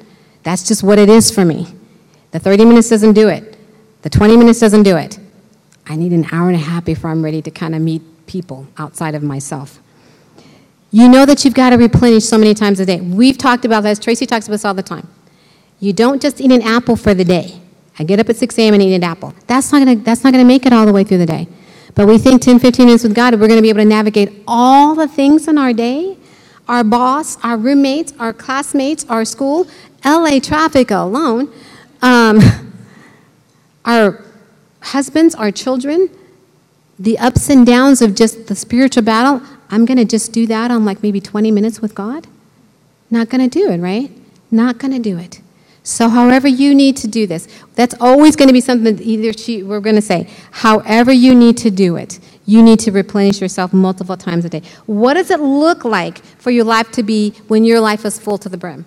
That's 0.43 0.67
just 0.67 0.83
what 0.83 0.99
it 0.99 1.09
is 1.09 1.29
for 1.31 1.45
me. 1.45 1.67
The 2.31 2.39
30 2.39 2.65
minutes 2.65 2.89
doesn't 2.89 3.13
do 3.13 3.29
it, 3.29 3.55
the 4.01 4.09
20 4.09 4.35
minutes 4.35 4.59
doesn't 4.59 4.83
do 4.83 4.97
it. 4.97 5.19
I 5.85 5.95
need 5.95 6.11
an 6.11 6.27
hour 6.31 6.47
and 6.47 6.55
a 6.55 6.59
half 6.59 6.83
before 6.83 7.11
I'm 7.11 7.23
ready 7.23 7.41
to 7.41 7.51
kind 7.51 7.73
of 7.73 7.81
meet 7.81 8.01
people 8.27 8.67
outside 8.77 9.15
of 9.15 9.23
myself. 9.23 9.79
You 10.91 11.09
know 11.09 11.25
that 11.25 11.43
you've 11.43 11.53
got 11.53 11.71
to 11.71 11.77
replenish 11.77 12.25
so 12.25 12.37
many 12.37 12.53
times 12.53 12.79
a 12.79 12.85
day. 12.85 13.01
We've 13.01 13.37
talked 13.37 13.65
about 13.65 13.81
this, 13.81 13.99
Tracy 13.99 14.25
talks 14.25 14.47
about 14.47 14.53
this 14.53 14.65
all 14.65 14.73
the 14.73 14.83
time. 14.83 15.07
You 15.79 15.93
don't 15.93 16.21
just 16.21 16.41
eat 16.41 16.51
an 16.51 16.61
apple 16.61 16.95
for 16.95 17.13
the 17.13 17.25
day. 17.25 17.59
I 17.99 18.03
get 18.03 18.19
up 18.19 18.29
at 18.29 18.37
6 18.37 18.57
a.m. 18.57 18.73
and 18.73 18.83
eat 18.83 18.93
an 18.93 19.03
apple. 19.03 19.33
That's 19.47 19.71
not 19.71 19.85
going 19.85 20.03
to 20.03 20.43
make 20.43 20.65
it 20.65 20.73
all 20.73 20.85
the 20.85 20.93
way 20.93 21.03
through 21.03 21.17
the 21.19 21.25
day. 21.25 21.47
But 21.95 22.07
we 22.07 22.17
think 22.17 22.41
10, 22.41 22.59
15 22.59 22.85
minutes 22.85 23.03
with 23.03 23.15
God, 23.15 23.33
we're 23.33 23.47
going 23.47 23.57
to 23.57 23.61
be 23.61 23.69
able 23.69 23.81
to 23.81 23.85
navigate 23.85 24.43
all 24.47 24.95
the 24.95 25.07
things 25.07 25.47
in 25.47 25.57
our 25.57 25.73
day 25.73 26.17
our 26.67 26.83
boss, 26.83 27.37
our 27.43 27.57
roommates, 27.57 28.13
our 28.19 28.33
classmates, 28.33 29.05
our 29.09 29.23
school, 29.23 29.67
LA 30.03 30.39
traffic 30.39 30.91
alone, 30.91 31.51
um, 32.01 32.39
our 33.85 34.23
husbands, 34.81 35.33
our 35.35 35.51
children, 35.51 36.09
the 36.99 37.17
ups 37.19 37.49
and 37.49 37.65
downs 37.65 38.01
of 38.01 38.15
just 38.15 38.47
the 38.47 38.55
spiritual 38.55 39.03
battle. 39.03 39.41
I'm 39.69 39.85
going 39.85 39.97
to 39.97 40.05
just 40.05 40.31
do 40.31 40.47
that 40.47 40.71
on 40.71 40.85
like 40.85 41.03
maybe 41.03 41.19
20 41.19 41.51
minutes 41.51 41.81
with 41.81 41.93
God? 41.95 42.27
Not 43.09 43.29
going 43.29 43.47
to 43.47 43.59
do 43.59 43.69
it, 43.69 43.77
right? 43.77 44.11
Not 44.51 44.77
going 44.77 44.93
to 44.93 44.99
do 44.99 45.17
it. 45.17 45.41
So, 45.83 46.09
however 46.09 46.49
you 46.49 46.75
need 46.75 46.97
to 46.97 47.07
do 47.07 47.25
this, 47.25 47.47
that's 47.75 47.95
always 48.01 48.35
going 48.35 48.49
to 48.49 48.53
be 48.53 48.59
something 48.59 48.97
that 48.97 49.01
either 49.01 49.31
she, 49.31 49.63
we're 49.63 49.79
going 49.79 49.95
to 49.95 50.01
say, 50.01 50.29
however 50.51 51.13
you 51.13 51.33
need 51.33 51.55
to 51.59 51.71
do 51.71 51.95
it, 51.95 52.19
you 52.45 52.61
need 52.61 52.79
to 52.81 52.91
replenish 52.91 53.39
yourself 53.39 53.71
multiple 53.71 54.17
times 54.17 54.43
a 54.43 54.49
day. 54.49 54.63
What 54.85 55.13
does 55.13 55.31
it 55.31 55.39
look 55.39 55.85
like 55.85 56.17
for 56.39 56.51
your 56.51 56.65
life 56.65 56.91
to 56.91 57.03
be 57.03 57.31
when 57.47 57.63
your 57.63 57.79
life 57.79 58.03
is 58.03 58.19
full 58.19 58.37
to 58.39 58.49
the 58.49 58.57
brim 58.57 58.85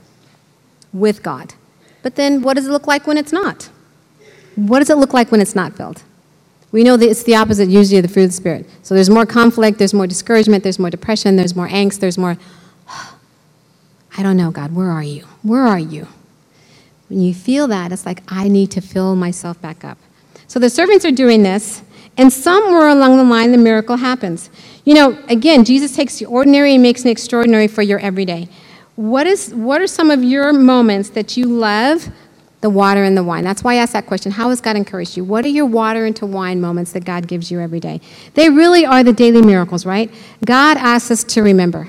with 0.93 1.23
God? 1.23 1.55
But 2.03 2.17
then, 2.17 2.43
what 2.43 2.55
does 2.55 2.67
it 2.67 2.71
look 2.71 2.87
like 2.87 3.07
when 3.07 3.17
it's 3.17 3.33
not? 3.33 3.71
What 4.57 4.81
does 4.81 4.91
it 4.91 4.97
look 4.97 5.15
like 5.15 5.33
when 5.33 5.41
it's 5.41 5.55
not 5.55 5.75
filled? 5.77 6.03
We 6.73 6.85
know 6.85 6.97
that 6.97 7.09
it's 7.09 7.25
the 7.25 7.35
opposite 7.35 7.69
usually 7.69 7.99
of 7.99 8.03
the 8.03 8.09
fruit 8.09 8.25
of 8.25 8.31
the 8.31 8.37
Spirit. 8.37 8.69
So 8.83 8.95
there's 8.95 9.11
more 9.11 9.27
conflict, 9.27 9.79
there's 9.79 9.95
more 9.95 10.07
discouragement, 10.07 10.63
there's 10.63 10.79
more 10.79 10.91
depression, 10.91 11.37
there's 11.37 11.57
more 11.57 11.69
angst, 11.69 11.99
there's 11.99 12.17
more, 12.17 12.37
I 14.17 14.23
don't 14.23 14.37
know, 14.37 14.51
God, 14.51 14.75
where 14.75 14.91
are 14.91 15.03
you? 15.03 15.25
Where 15.43 15.67
are 15.67 15.79
you? 15.79 16.07
When 17.09 17.21
you 17.21 17.35
feel 17.35 17.67
that, 17.69 17.91
it's 17.91 18.07
like, 18.07 18.23
I 18.29 18.47
need 18.47 18.71
to 18.73 18.81
fill 18.81 19.17
myself 19.17 19.61
back 19.61 19.85
up. 19.85 19.99
So 20.47 20.61
the 20.61 20.71
servants 20.71 21.05
are 21.05 21.11
doing 21.11 21.43
this, 21.43 21.83
and 22.17 22.33
somewhere 22.33 22.89
along 22.89 23.17
the 23.17 23.25
line, 23.25 23.51
the 23.51 23.59
miracle 23.59 23.97
happens. 23.97 24.49
You 24.85 24.95
know, 24.95 25.19
again, 25.29 25.65
Jesus 25.65 25.95
takes 25.95 26.19
the 26.19 26.27
ordinary 26.27 26.75
and 26.75 26.83
makes 26.83 27.05
it 27.05 27.11
extraordinary 27.11 27.67
for 27.67 27.83
your 27.83 27.99
everyday. 27.99 28.49
What, 28.95 29.27
is, 29.27 29.53
what 29.55 29.81
are 29.81 29.87
some 29.87 30.11
of 30.11 30.23
your 30.23 30.53
moments 30.53 31.11
that 31.11 31.37
you 31.37 31.47
love 31.47 32.11
the 32.61 32.71
water 32.71 33.05
and 33.05 33.17
the 33.17 33.25
wine? 33.25 33.45
That's 33.45 33.65
why 33.65 33.75
I 33.75 33.77
asked 33.77 33.93
that 33.93 34.07
question. 34.07 34.33
How 34.33 34.51
has 34.51 34.61
God 34.61 34.77
encouraged 34.77 35.17
you? 35.17 35.25
What 35.25 35.45
are 35.45 35.49
your 35.49 35.67
water 35.67 36.07
into 36.07 36.27
wine 36.27 36.61
moments 36.61 36.93
that 36.93 37.05
God 37.05 37.27
gives 37.27 37.51
you 37.51 37.61
every 37.61 37.81
day? 37.81 38.01
They 38.35 38.51
really 38.51 38.85
are 38.85 39.03
the 39.03 39.13
daily 39.13 39.43
miracles, 39.43 39.87
right? 39.87 40.13
God 40.45 40.77
asks 40.77 41.11
us 41.11 41.25
to 41.25 41.43
remember. 41.43 41.89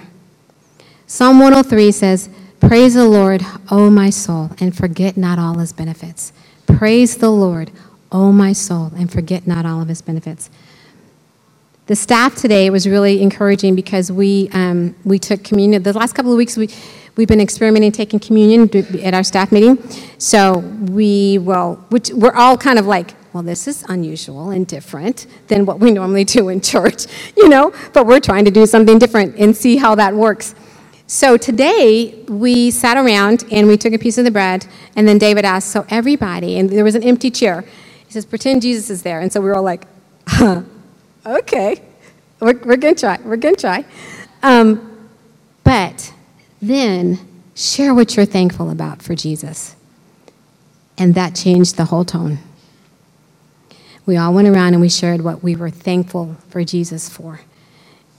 Psalm 1.07 1.39
103 1.39 1.91
says, 1.91 2.29
Praise 2.61 2.93
the 2.93 3.05
Lord, 3.05 3.43
O 3.69 3.89
my 3.89 4.09
soul, 4.09 4.51
and 4.59 4.75
forget 4.75 5.17
not 5.17 5.39
all 5.39 5.55
his 5.55 5.73
benefits. 5.73 6.31
Praise 6.67 7.17
the 7.17 7.31
Lord, 7.31 7.71
O 8.11 8.31
my 8.31 8.53
soul, 8.53 8.91
and 8.95 9.11
forget 9.11 9.47
not 9.47 9.65
all 9.65 9.81
of 9.81 9.87
his 9.87 10.01
benefits. 10.01 10.49
The 11.91 11.97
staff 11.97 12.35
today 12.35 12.69
was 12.69 12.87
really 12.87 13.21
encouraging 13.21 13.75
because 13.75 14.09
we, 14.13 14.47
um, 14.53 14.95
we 15.03 15.19
took 15.19 15.43
communion. 15.43 15.83
The 15.83 15.91
last 15.91 16.13
couple 16.13 16.31
of 16.31 16.37
weeks, 16.37 16.55
we, 16.55 16.69
we've 17.17 17.27
been 17.27 17.41
experimenting 17.41 17.91
taking 17.91 18.17
communion 18.17 18.73
at 19.03 19.13
our 19.13 19.25
staff 19.25 19.51
meeting. 19.51 19.77
So 20.17 20.59
we, 20.59 21.37
well, 21.39 21.85
which, 21.89 22.09
we're 22.11 22.31
all 22.31 22.55
kind 22.55 22.79
of 22.79 22.85
like, 22.85 23.13
well, 23.33 23.43
this 23.43 23.67
is 23.67 23.83
unusual 23.89 24.51
and 24.51 24.65
different 24.65 25.27
than 25.49 25.65
what 25.65 25.81
we 25.81 25.91
normally 25.91 26.23
do 26.23 26.47
in 26.47 26.61
church, 26.61 27.07
you 27.35 27.49
know, 27.49 27.73
but 27.91 28.05
we're 28.05 28.21
trying 28.21 28.45
to 28.45 28.51
do 28.51 28.65
something 28.65 28.97
different 28.97 29.35
and 29.35 29.53
see 29.53 29.75
how 29.75 29.93
that 29.95 30.15
works. 30.15 30.55
So 31.07 31.35
today 31.35 32.23
we 32.29 32.71
sat 32.71 32.95
around 32.95 33.43
and 33.51 33.67
we 33.67 33.75
took 33.75 33.91
a 33.91 33.99
piece 33.99 34.17
of 34.17 34.23
the 34.23 34.31
bread, 34.31 34.65
and 34.95 35.05
then 35.05 35.17
David 35.17 35.43
asked, 35.43 35.67
So 35.73 35.85
everybody, 35.89 36.57
and 36.57 36.69
there 36.69 36.85
was 36.85 36.95
an 36.95 37.03
empty 37.03 37.29
chair. 37.29 37.65
He 38.07 38.13
says, 38.13 38.25
pretend 38.25 38.61
Jesus 38.61 38.89
is 38.89 39.03
there. 39.03 39.19
And 39.19 39.29
so 39.29 39.41
we 39.41 39.47
were 39.47 39.57
all 39.57 39.63
like, 39.63 39.85
okay, 41.25 41.81
we're, 42.39 42.57
we're 42.59 42.77
going 42.77 42.95
to 42.95 42.99
try. 42.99 43.19
We're 43.23 43.37
going 43.37 43.55
to 43.55 43.61
try. 43.61 43.85
Um, 44.43 45.09
but 45.63 46.13
then 46.61 47.19
share 47.55 47.93
what 47.93 48.15
you're 48.15 48.25
thankful 48.25 48.69
about 48.69 49.01
for 49.01 49.15
Jesus. 49.15 49.75
And 50.97 51.15
that 51.15 51.35
changed 51.35 51.77
the 51.77 51.85
whole 51.85 52.05
tone. 52.05 52.39
We 54.05 54.17
all 54.17 54.33
went 54.33 54.47
around 54.47 54.73
and 54.73 54.81
we 54.81 54.89
shared 54.89 55.21
what 55.21 55.43
we 55.43 55.55
were 55.55 55.69
thankful 55.69 56.35
for 56.49 56.63
Jesus 56.63 57.07
for. 57.07 57.41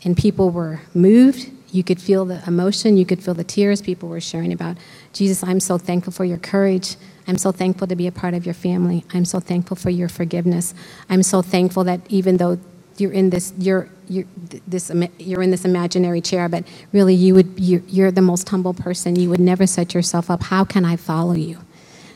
And 0.05 0.17
people 0.17 0.51
were 0.51 0.81
moved. 0.95 1.51
You 1.71 1.83
could 1.83 2.01
feel 2.01 2.25
the 2.25 2.43
emotion, 2.47 2.97
you 2.97 3.07
could 3.07 3.23
feel 3.23 3.35
the 3.35 3.45
tears. 3.45 3.81
People 3.81 4.09
were 4.09 4.21
sharing 4.21 4.53
about, 4.53 4.77
Jesus, 5.13 5.43
I'm 5.43 5.59
so 5.59 5.79
thankful 5.79 6.13
for 6.13 6.25
your 6.25 6.39
courage. 6.39 6.97
I'm 7.27 7.39
so 7.39 7.51
thankful 7.51 7.87
to 7.87 7.97
be 7.97 8.07
a 8.07 8.13
part 8.13 8.35
of 8.35 8.45
your 8.45 8.55
family. 8.55 9.05
I'm 9.15 9.25
so 9.25 9.41
thankful 9.41 9.77
for 9.77 9.91
your 9.91 10.09
forgiveness. 10.09 10.75
I'm 11.09 11.23
so 11.23 11.41
thankful 11.41 11.85
that 11.85 12.01
even 12.09 12.37
though 12.37 12.59
you're 13.01 13.13
in 13.13 13.31
this, 13.31 13.53
you're, 13.59 13.89
you're, 14.09 14.25
this, 14.67 14.91
you're 15.19 15.43
in 15.43 15.51
this 15.51 15.65
imaginary 15.65 16.21
chair, 16.21 16.49
but 16.49 16.65
really 16.93 17.15
you 17.15 17.35
would, 17.35 17.59
you're, 17.59 17.83
you're 17.89 18.11
the 18.11 18.23
most 18.23 18.49
humble 18.49 18.75
person. 18.75 19.17
You 19.17 19.31
would 19.31 19.41
never 19.41 19.67
set 19.67 19.95
yourself 19.95 20.31
up. 20.31 20.45
How 20.45 20.65
can 20.65 20.85
I 20.85 20.97
follow 20.97 21.35
you? 21.35 21.59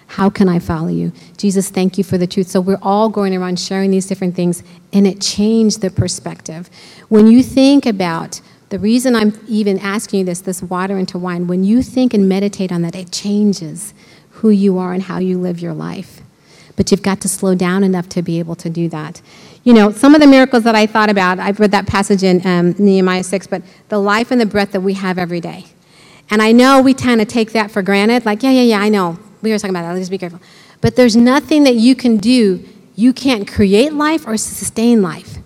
How 0.09 0.31
can 0.31 0.49
I 0.49 0.59
follow 0.59 0.89
you? 0.89 1.13
Jesus, 1.37 1.69
thank 1.69 1.99
you 1.99 2.05
for 2.05 2.17
the 2.17 2.27
truth. 2.27 2.49
So 2.49 2.61
we're 2.61 2.79
all 2.81 3.09
going 3.09 3.35
around 3.35 3.59
sharing 3.59 3.91
these 3.91 4.07
different 4.07 4.37
things, 4.37 4.63
and 4.93 5.07
it 5.07 5.21
changed 5.21 5.81
the 5.81 5.91
perspective. 5.91 6.71
When 7.09 7.27
you 7.27 7.43
think 7.43 7.87
about 7.87 8.41
the 8.69 8.79
reason 8.79 9.17
I'm 9.17 9.39
even 9.49 9.79
asking 9.79 10.21
you 10.21 10.27
this, 10.27 10.41
this 10.41 10.63
water 10.63 10.97
into 10.99 11.19
wine, 11.19 11.47
when 11.47 11.65
you 11.65 11.83
think 11.83 12.15
and 12.15 12.29
meditate 12.29 12.73
on 12.73 12.83
that, 12.83 12.95
it 12.95 13.11
changes 13.11 13.95
who 14.31 14.51
you 14.51 14.79
are 14.79 14.93
and 14.93 15.05
how 15.05 15.19
you 15.19 15.39
live 15.39 15.61
your 15.61 15.75
life. 15.75 16.21
But 16.77 16.91
you've 16.91 17.03
got 17.03 17.21
to 17.23 17.29
slow 17.29 17.55
down 17.55 17.83
enough 17.83 18.09
to 18.11 18.23
be 18.23 18.39
able 18.39 18.55
to 18.57 18.69
do 18.69 18.89
that. 18.91 19.23
You 19.67 19.75
know, 19.75 19.91
some 19.91 20.15
of 20.15 20.21
the 20.21 20.29
miracles 20.29 20.63
that 20.63 20.77
I 20.77 20.87
thought 20.87 21.11
about, 21.11 21.41
I've 21.41 21.59
read 21.59 21.73
that 21.73 21.89
passage 21.89 22.23
in 22.23 22.41
um, 22.47 22.77
Nehemiah 22.79 23.25
6, 23.25 23.49
but 23.49 23.63
the 23.89 23.99
life 23.99 24.31
and 24.31 24.41
the 24.41 24.47
breath 24.47 24.71
that 24.71 24.81
we 24.81 24.95
have 24.95 25.19
every 25.19 25.41
day. 25.41 25.65
And 26.31 26.41
I 26.41 26.53
know 26.53 26.81
we 26.81 26.95
kind 26.95 27.21
of 27.21 27.27
take 27.27 27.51
that 27.51 27.73
for 27.73 27.83
granted, 27.83 28.25
like, 28.25 28.45
yeah, 28.45 28.53
yeah, 28.53 28.63
yeah, 28.63 28.79
I 28.79 28.89
know. 28.89 29.19
We 29.43 29.51
were 29.51 29.59
talking 29.59 29.75
about 29.75 29.83
that. 29.83 29.95
Let's 29.99 30.09
be 30.09 30.19
careful. 30.19 30.39
But 30.81 30.95
there's 30.95 31.17
nothing 31.17 31.65
that 31.65 31.75
you 31.75 31.97
can 31.97 32.17
do. 32.19 32.65
You 32.95 33.13
can't 33.13 33.49
create 33.49 33.93
life 33.93 34.25
or 34.25 34.37
sustain 34.37 35.03
life. 35.03 35.39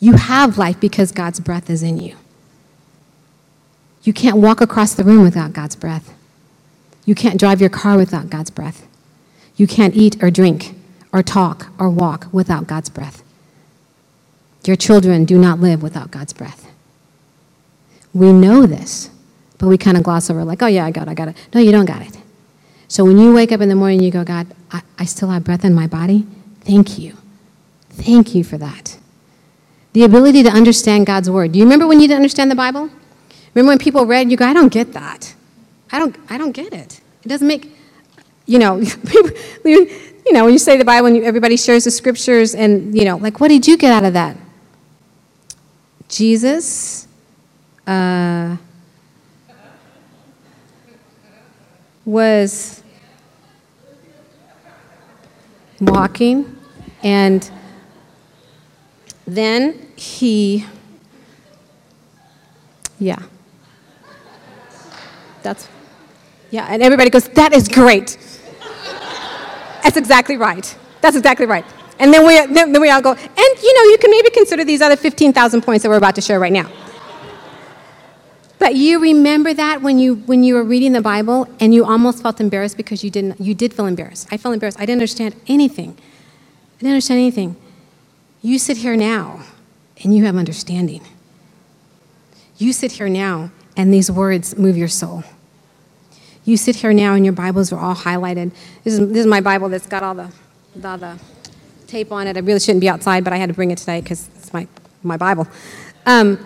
You 0.00 0.14
have 0.14 0.58
life 0.58 0.80
because 0.80 1.12
God's 1.12 1.38
breath 1.38 1.70
is 1.70 1.84
in 1.84 1.98
you. 1.98 2.16
You 4.02 4.12
can't 4.12 4.38
walk 4.38 4.60
across 4.60 4.92
the 4.92 5.04
room 5.04 5.22
without 5.22 5.52
God's 5.52 5.76
breath. 5.76 6.12
You 7.04 7.14
can't 7.14 7.38
drive 7.38 7.60
your 7.60 7.70
car 7.70 7.96
without 7.96 8.28
God's 8.28 8.50
breath. 8.50 8.88
You 9.54 9.68
can't 9.68 9.94
eat 9.94 10.20
or 10.20 10.32
drink 10.32 10.74
or 11.12 11.22
talk 11.22 11.68
or 11.78 11.88
walk 11.88 12.26
without 12.32 12.66
God's 12.66 12.88
breath. 12.88 13.22
Your 14.66 14.76
children 14.76 15.24
do 15.24 15.38
not 15.38 15.60
live 15.60 15.82
without 15.82 16.10
God's 16.10 16.32
breath. 16.32 16.70
We 18.12 18.32
know 18.32 18.66
this, 18.66 19.10
but 19.58 19.68
we 19.68 19.78
kind 19.78 19.96
of 19.96 20.02
gloss 20.02 20.30
over, 20.30 20.44
like, 20.44 20.62
oh, 20.62 20.66
yeah, 20.66 20.86
I 20.86 20.90
got 20.90 21.06
it, 21.06 21.10
I 21.10 21.14
got 21.14 21.28
it. 21.28 21.36
No, 21.54 21.60
you 21.60 21.70
don't 21.70 21.84
got 21.84 22.02
it. 22.02 22.16
So 22.88 23.04
when 23.04 23.18
you 23.18 23.32
wake 23.34 23.52
up 23.52 23.60
in 23.60 23.68
the 23.68 23.74
morning, 23.74 24.00
you 24.00 24.10
go, 24.10 24.24
God, 24.24 24.46
I, 24.70 24.82
I 24.98 25.04
still 25.04 25.28
have 25.28 25.44
breath 25.44 25.64
in 25.64 25.74
my 25.74 25.86
body. 25.86 26.26
Thank 26.60 26.98
you. 26.98 27.16
Thank 27.90 28.34
you 28.34 28.44
for 28.44 28.58
that. 28.58 28.98
The 29.92 30.04
ability 30.04 30.42
to 30.44 30.50
understand 30.50 31.06
God's 31.06 31.30
word. 31.30 31.52
Do 31.52 31.58
you 31.58 31.64
remember 31.64 31.86
when 31.86 32.00
you 32.00 32.08
didn't 32.08 32.18
understand 32.18 32.50
the 32.50 32.56
Bible? 32.56 32.90
Remember 33.54 33.70
when 33.70 33.78
people 33.78 34.06
read, 34.06 34.30
you 34.30 34.36
go, 34.36 34.46
I 34.46 34.52
don't 34.52 34.72
get 34.72 34.92
that. 34.92 35.34
I 35.90 35.98
don't, 35.98 36.16
I 36.28 36.38
don't 36.38 36.52
get 36.52 36.72
it. 36.72 37.00
It 37.24 37.28
doesn't 37.28 37.46
make, 37.46 37.74
you 38.46 38.58
know, 38.58 38.76
you 39.64 40.32
know, 40.32 40.44
when 40.44 40.52
you 40.52 40.58
say 40.58 40.76
the 40.76 40.84
Bible 40.84 41.08
and 41.08 41.22
everybody 41.24 41.56
shares 41.56 41.84
the 41.84 41.90
scriptures 41.90 42.54
and, 42.54 42.96
you 42.96 43.04
know, 43.04 43.16
like, 43.16 43.40
what 43.40 43.48
did 43.48 43.66
you 43.66 43.76
get 43.76 43.92
out 43.92 44.04
of 44.04 44.12
that? 44.12 44.36
Jesus 46.08 47.08
uh, 47.86 48.56
was 52.04 52.82
walking 55.80 56.56
and 57.02 57.50
then 59.26 59.88
he, 59.96 60.64
yeah. 62.98 63.18
That's, 65.42 65.68
yeah, 66.50 66.66
and 66.70 66.82
everybody 66.82 67.10
goes, 67.10 67.28
that 67.30 67.52
is 67.52 67.68
great. 67.68 68.18
That's 69.82 69.96
exactly 69.96 70.36
right. 70.36 70.76
That's 71.00 71.16
exactly 71.16 71.46
right. 71.46 71.64
And 71.98 72.12
then 72.12 72.26
we, 72.26 72.34
then, 72.52 72.78
we 72.80 72.90
all 72.90 73.00
go, 73.00 73.12
and 73.12 73.62
you 73.62 73.74
know, 73.74 73.90
you 73.90 73.98
can 73.98 74.10
maybe 74.10 74.30
consider 74.30 74.64
these 74.64 74.82
other 74.82 74.96
15,000 74.96 75.62
points 75.62 75.82
that 75.82 75.88
we're 75.88 75.96
about 75.96 76.14
to 76.16 76.20
share 76.20 76.38
right 76.38 76.52
now. 76.52 76.70
But 78.58 78.74
you 78.74 79.00
remember 79.00 79.54
that 79.54 79.82
when 79.82 79.98
you 79.98 80.16
when 80.16 80.42
you 80.42 80.54
were 80.54 80.64
reading 80.64 80.92
the 80.92 81.02
Bible 81.02 81.46
and 81.60 81.74
you 81.74 81.84
almost 81.84 82.22
felt 82.22 82.40
embarrassed 82.40 82.76
because 82.76 83.04
you 83.04 83.10
didn't 83.10 83.38
you 83.38 83.54
did 83.54 83.74
feel 83.74 83.86
embarrassed. 83.86 84.28
I 84.30 84.38
felt 84.38 84.54
embarrassed. 84.54 84.78
I 84.78 84.86
didn't 84.86 85.02
understand 85.02 85.36
anything. 85.46 85.90
I 85.90 86.78
didn't 86.80 86.92
understand 86.92 87.20
anything. 87.20 87.56
You 88.40 88.58
sit 88.58 88.78
here 88.78 88.96
now 88.96 89.42
and 90.02 90.16
you 90.16 90.24
have 90.24 90.36
understanding. 90.36 91.02
You 92.56 92.72
sit 92.72 92.92
here 92.92 93.08
now 93.08 93.50
and 93.76 93.92
these 93.92 94.10
words 94.10 94.56
move 94.56 94.76
your 94.76 94.88
soul. 94.88 95.22
You 96.44 96.56
sit 96.56 96.76
here 96.76 96.92
now 96.92 97.14
and 97.14 97.24
your 97.24 97.34
Bibles 97.34 97.72
are 97.72 97.78
all 97.78 97.94
highlighted. 97.94 98.52
This 98.84 98.94
is, 98.94 99.00
this 99.08 99.18
is 99.18 99.26
my 99.26 99.40
Bible 99.40 99.68
that's 99.68 99.86
got 99.86 100.02
all 100.02 100.14
the, 100.14 100.30
all 100.84 100.96
the 100.96 101.18
tape 101.86 102.12
on 102.12 102.26
it. 102.26 102.36
I 102.36 102.40
really 102.40 102.60
shouldn't 102.60 102.80
be 102.80 102.88
outside, 102.88 103.24
but 103.24 103.32
I 103.32 103.36
had 103.36 103.48
to 103.48 103.54
bring 103.54 103.70
it 103.70 103.78
today 103.78 104.00
because 104.00 104.28
it's 104.36 104.52
my, 104.52 104.66
my 105.02 105.16
Bible. 105.16 105.46
Um, 106.04 106.38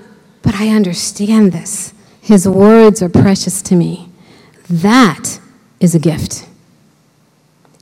but 0.42 0.54
I 0.54 0.68
understand 0.68 1.52
this. 1.52 1.92
His 2.20 2.48
words 2.48 3.02
are 3.02 3.08
precious 3.08 3.62
to 3.62 3.76
me. 3.76 4.08
That 4.68 5.40
is 5.80 5.94
a 5.94 5.98
gift. 5.98 6.46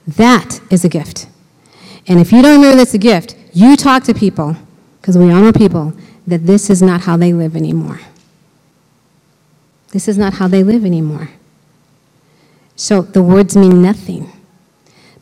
That 0.07 0.61
is 0.71 0.85
a 0.85 0.89
gift. 0.89 1.29
And 2.07 2.19
if 2.19 2.33
you 2.33 2.41
don't 2.41 2.63
know 2.63 2.75
that's 2.75 2.95
a 2.95 2.99
gift, 2.99 3.37
you 3.53 3.77
talk 3.77 4.05
to 4.05 4.15
people, 4.15 4.57
because 5.01 5.19
we 5.19 5.31
all 5.31 5.43
know 5.43 5.53
people, 5.53 5.93
that 6.27 6.47
this 6.47 6.71
is 6.71 6.81
not 6.81 7.03
how 7.03 7.17
they 7.17 7.33
live 7.33 7.57
anymore. 7.57 8.01
This 9.93 10.09
is 10.09 10.17
not 10.19 10.35
how 10.35 10.49
they 10.49 10.63
live 10.63 10.85
anymore. 10.85 11.31
So 12.77 13.03
the 13.03 13.23
words 13.23 13.57
mean 13.57 13.83
nothing. 13.83 14.31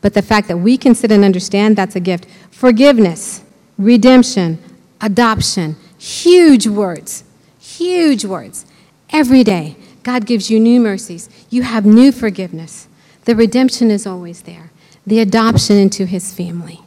But 0.00 0.14
the 0.14 0.22
fact 0.22 0.48
that 0.48 0.58
we 0.58 0.76
can 0.76 0.94
sit 0.94 1.10
and 1.10 1.24
understand, 1.24 1.76
that's 1.76 1.96
a 1.96 2.00
gift. 2.00 2.26
Forgiveness, 2.50 3.42
redemption, 3.78 4.58
adoption, 5.00 5.76
huge 5.98 6.66
words, 6.66 7.24
huge 7.58 8.24
words. 8.24 8.66
Every 9.10 9.44
day, 9.44 9.76
God 10.02 10.26
gives 10.26 10.50
you 10.50 10.60
new 10.60 10.80
mercies. 10.80 11.28
You 11.50 11.62
have 11.62 11.84
new 11.84 12.12
forgiveness. 12.12 12.88
The 13.24 13.34
redemption 13.34 13.90
is 13.90 14.06
always 14.06 14.42
there, 14.42 14.70
the 15.06 15.20
adoption 15.20 15.76
into 15.76 16.06
His 16.06 16.32
family. 16.32 16.80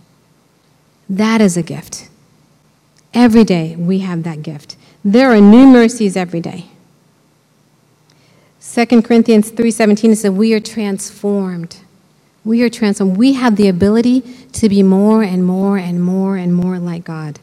That 1.10 1.42
is 1.42 1.58
a 1.58 1.64
gift. 1.64 2.10
Every 3.14 3.44
day, 3.44 3.76
we 3.76 4.00
have 4.00 4.24
that 4.24 4.44
gift. 4.44 4.78
There 5.04 5.32
are 5.32 5.42
new 5.42 5.68
mercies 5.68 6.16
every 6.16 6.40
day. 6.40 6.68
2 8.62 9.02
Corinthians 9.02 9.52
3:17 9.52 10.16
says 10.16 10.32
we 10.32 10.54
are 10.54 10.60
transformed 10.60 11.78
we 12.46 12.64
are 12.64 12.70
transformed. 12.70 13.18
We 13.18 13.34
have 13.34 13.56
the 13.56 13.68
ability 13.68 14.22
to 14.54 14.70
be 14.70 14.84
more 14.84 15.24
and 15.24 15.46
more 15.46 15.78
and 15.78 16.04
more 16.04 16.38
and 16.38 16.56
more 16.56 16.80
like 16.80 17.04
God. 17.04 17.40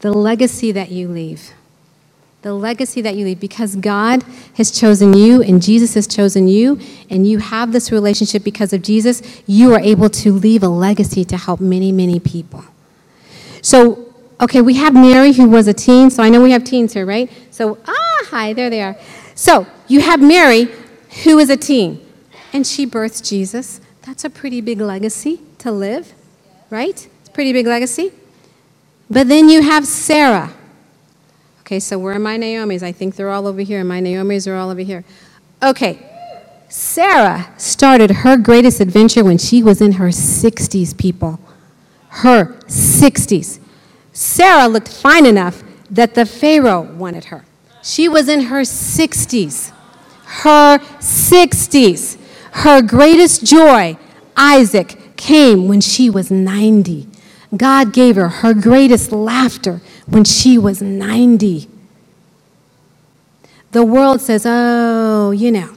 The 0.00 0.12
legacy 0.12 0.72
that 0.72 0.90
you 0.90 1.08
leave, 1.08 1.52
the 2.42 2.54
legacy 2.54 3.02
that 3.02 3.16
you 3.16 3.26
leave, 3.26 3.40
because 3.40 3.76
God 3.76 4.24
has 4.54 4.70
chosen 4.70 5.12
you 5.12 5.42
and 5.42 5.60
Jesus 5.60 5.94
has 5.94 6.06
chosen 6.06 6.48
you, 6.48 6.80
and 7.10 7.26
you 7.26 7.38
have 7.38 7.72
this 7.72 7.92
relationship 7.92 8.42
because 8.44 8.72
of 8.72 8.82
Jesus, 8.82 9.22
you 9.46 9.74
are 9.74 9.80
able 9.80 10.08
to 10.10 10.32
leave 10.32 10.62
a 10.62 10.68
legacy 10.68 11.24
to 11.26 11.36
help 11.36 11.60
many, 11.60 11.92
many 11.92 12.18
people. 12.18 12.64
So, 13.60 14.14
okay, 14.40 14.62
we 14.62 14.74
have 14.74 14.94
Mary 14.94 15.32
who 15.32 15.48
was 15.48 15.68
a 15.68 15.74
teen, 15.74 16.10
so 16.10 16.22
I 16.22 16.30
know 16.30 16.40
we 16.40 16.52
have 16.52 16.64
teens 16.64 16.94
here, 16.94 17.04
right? 17.04 17.30
So, 17.50 17.76
ah, 17.86 18.24
hi, 18.30 18.54
there 18.54 18.70
they 18.70 18.80
are. 18.80 18.96
So, 19.34 19.66
you 19.88 20.00
have 20.00 20.22
Mary 20.22 20.68
who 21.24 21.38
is 21.38 21.50
a 21.50 21.56
teen 21.56 22.00
and 22.52 22.66
she 22.66 22.84
births 22.84 23.20
Jesus. 23.20 23.80
That's 24.02 24.24
a 24.24 24.30
pretty 24.30 24.60
big 24.60 24.80
legacy 24.80 25.40
to 25.58 25.70
live, 25.70 26.12
right? 26.70 27.08
It's 27.20 27.28
pretty 27.28 27.52
big 27.52 27.66
legacy. 27.66 28.12
But 29.08 29.28
then 29.28 29.48
you 29.48 29.62
have 29.62 29.86
Sarah. 29.86 30.52
Okay, 31.60 31.80
so 31.80 31.98
where 31.98 32.14
are 32.14 32.18
my 32.18 32.36
Naomi's? 32.36 32.82
I 32.82 32.92
think 32.92 33.16
they're 33.16 33.30
all 33.30 33.46
over 33.46 33.60
here. 33.60 33.84
My 33.84 34.00
Naomi's 34.00 34.46
are 34.46 34.56
all 34.56 34.70
over 34.70 34.80
here. 34.80 35.04
Okay, 35.62 35.98
Sarah 36.68 37.52
started 37.58 38.10
her 38.10 38.36
greatest 38.36 38.80
adventure 38.80 39.24
when 39.24 39.38
she 39.38 39.62
was 39.62 39.80
in 39.80 39.92
her 39.92 40.08
60s, 40.08 40.96
people. 40.96 41.40
Her 42.08 42.56
60s. 42.66 43.58
Sarah 44.12 44.68
looked 44.68 44.88
fine 44.88 45.26
enough 45.26 45.62
that 45.90 46.14
the 46.14 46.24
Pharaoh 46.24 46.82
wanted 46.82 47.26
her. 47.26 47.44
She 47.82 48.08
was 48.08 48.28
in 48.28 48.42
her 48.42 48.60
60s. 48.60 49.72
Her 50.24 50.78
60s 50.78 52.19
her 52.52 52.82
greatest 52.82 53.44
joy, 53.44 53.96
Isaac, 54.36 55.16
came 55.16 55.68
when 55.68 55.80
she 55.80 56.10
was 56.10 56.30
90. 56.30 57.06
God 57.56 57.92
gave 57.92 58.16
her 58.16 58.28
her 58.28 58.54
greatest 58.54 59.12
laughter 59.12 59.80
when 60.06 60.24
she 60.24 60.56
was 60.58 60.80
90. 60.80 61.68
The 63.72 63.84
world 63.84 64.20
says, 64.20 64.44
oh, 64.46 65.30
you 65.30 65.52
know, 65.52 65.74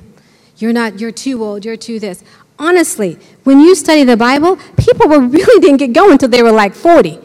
you're 0.57 0.73
not, 0.73 0.99
you're 0.99 1.11
too 1.11 1.43
old, 1.43 1.65
you're 1.65 1.77
too 1.77 1.99
this. 1.99 2.23
Honestly, 2.57 3.17
when 3.43 3.59
you 3.59 3.75
study 3.75 4.03
the 4.03 4.17
Bible, 4.17 4.57
people 4.77 5.07
were, 5.07 5.19
really 5.27 5.59
didn't 5.59 5.77
get 5.77 5.93
going 5.93 6.13
until 6.13 6.29
they 6.29 6.43
were 6.43 6.51
like 6.51 6.73
40. 6.73 7.19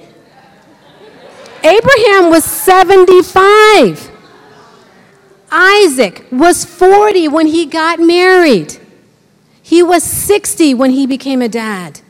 Abraham 1.65 2.31
was 2.31 2.45
75. 2.45 4.11
Isaac 5.51 6.25
was 6.31 6.65
40 6.65 7.29
when 7.29 7.47
he 7.47 7.67
got 7.67 7.99
married. 7.99 8.79
He 9.69 9.83
was 9.83 10.03
60 10.03 10.73
when 10.73 10.93
he 10.93 11.07
became 11.07 11.43
a 11.43 11.49
dad. 11.49 12.01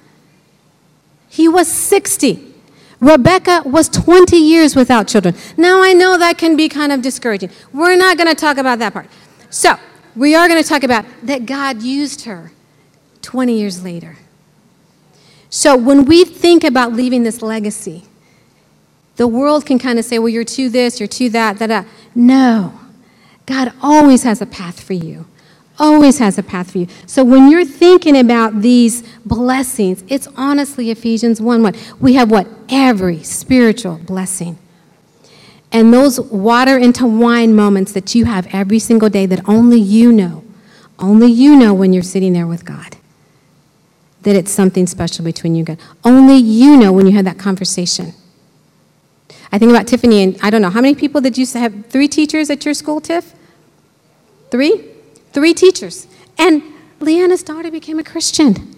He 1.28 1.48
was 1.48 1.66
60. 1.66 2.54
Rebecca 3.00 3.62
was 3.64 3.88
20 3.88 4.36
years 4.36 4.76
without 4.76 5.08
children. 5.08 5.34
Now, 5.56 5.82
I 5.82 5.92
know 5.92 6.16
that 6.16 6.38
can 6.38 6.54
be 6.54 6.68
kind 6.68 6.92
of 6.92 7.02
discouraging. 7.02 7.50
We're 7.74 7.96
not 7.96 8.16
going 8.16 8.28
to 8.28 8.36
talk 8.36 8.58
about 8.58 8.78
that 8.78 8.92
part. 8.92 9.08
So, 9.50 9.74
we 10.14 10.36
are 10.36 10.46
going 10.46 10.62
to 10.62 10.68
talk 10.68 10.84
about 10.84 11.04
that 11.24 11.46
God 11.46 11.82
used 11.82 12.26
her 12.26 12.52
20 13.22 13.58
years 13.58 13.82
later. 13.82 14.18
So, 15.50 15.76
when 15.76 16.04
we 16.04 16.24
think 16.24 16.62
about 16.62 16.92
leaving 16.92 17.24
this 17.24 17.42
legacy, 17.42 18.04
the 19.16 19.26
world 19.26 19.66
can 19.66 19.80
kind 19.80 19.98
of 19.98 20.04
say, 20.04 20.20
well, 20.20 20.28
you're 20.28 20.44
too 20.44 20.68
this, 20.68 21.00
you're 21.00 21.08
too 21.08 21.28
that, 21.30 21.58
that, 21.58 21.66
that. 21.66 21.88
No. 22.14 22.78
God 23.46 23.72
always 23.82 24.22
has 24.22 24.40
a 24.40 24.46
path 24.46 24.80
for 24.80 24.92
you 24.92 25.26
always 25.78 26.18
has 26.18 26.38
a 26.38 26.42
path 26.42 26.72
for 26.72 26.78
you. 26.78 26.86
So 27.06 27.24
when 27.24 27.50
you're 27.50 27.64
thinking 27.64 28.16
about 28.16 28.62
these 28.62 29.02
blessings, 29.24 30.04
it's 30.08 30.28
honestly 30.36 30.90
Ephesians 30.90 31.40
1 31.40 31.62
1. 31.62 31.74
We 32.00 32.14
have 32.14 32.30
what? 32.30 32.46
Every 32.68 33.22
spiritual 33.22 33.98
blessing. 33.98 34.58
And 35.70 35.92
those 35.92 36.18
water 36.20 36.78
into 36.78 37.06
wine 37.06 37.54
moments 37.54 37.92
that 37.92 38.14
you 38.14 38.24
have 38.24 38.46
every 38.54 38.78
single 38.78 39.10
day 39.10 39.26
that 39.26 39.46
only 39.48 39.78
you 39.78 40.12
know, 40.12 40.44
only 40.98 41.30
you 41.30 41.56
know 41.56 41.74
when 41.74 41.92
you're 41.92 42.02
sitting 42.02 42.32
there 42.32 42.46
with 42.46 42.64
God, 42.64 42.96
that 44.22 44.34
it's 44.34 44.50
something 44.50 44.86
special 44.86 45.24
between 45.24 45.54
you 45.54 45.64
and 45.66 45.78
God. 45.78 45.78
Only 46.04 46.36
you 46.36 46.76
know 46.76 46.92
when 46.92 47.06
you 47.06 47.12
have 47.12 47.26
that 47.26 47.38
conversation. 47.38 48.14
I 49.52 49.58
think 49.58 49.70
about 49.70 49.86
Tiffany, 49.86 50.22
and 50.22 50.38
I 50.42 50.50
don't 50.50 50.62
know, 50.62 50.70
how 50.70 50.80
many 50.80 50.94
people 50.94 51.20
did 51.20 51.38
you 51.38 51.46
have? 51.54 51.86
Three 51.86 52.08
teachers 52.08 52.50
at 52.50 52.64
your 52.64 52.74
school, 52.74 53.00
Tiff? 53.00 53.34
Three? 54.50 54.84
Three 55.32 55.54
teachers. 55.54 56.06
And 56.38 56.62
Leanna's 57.00 57.42
daughter 57.42 57.70
became 57.70 57.98
a 57.98 58.04
Christian. 58.04 58.74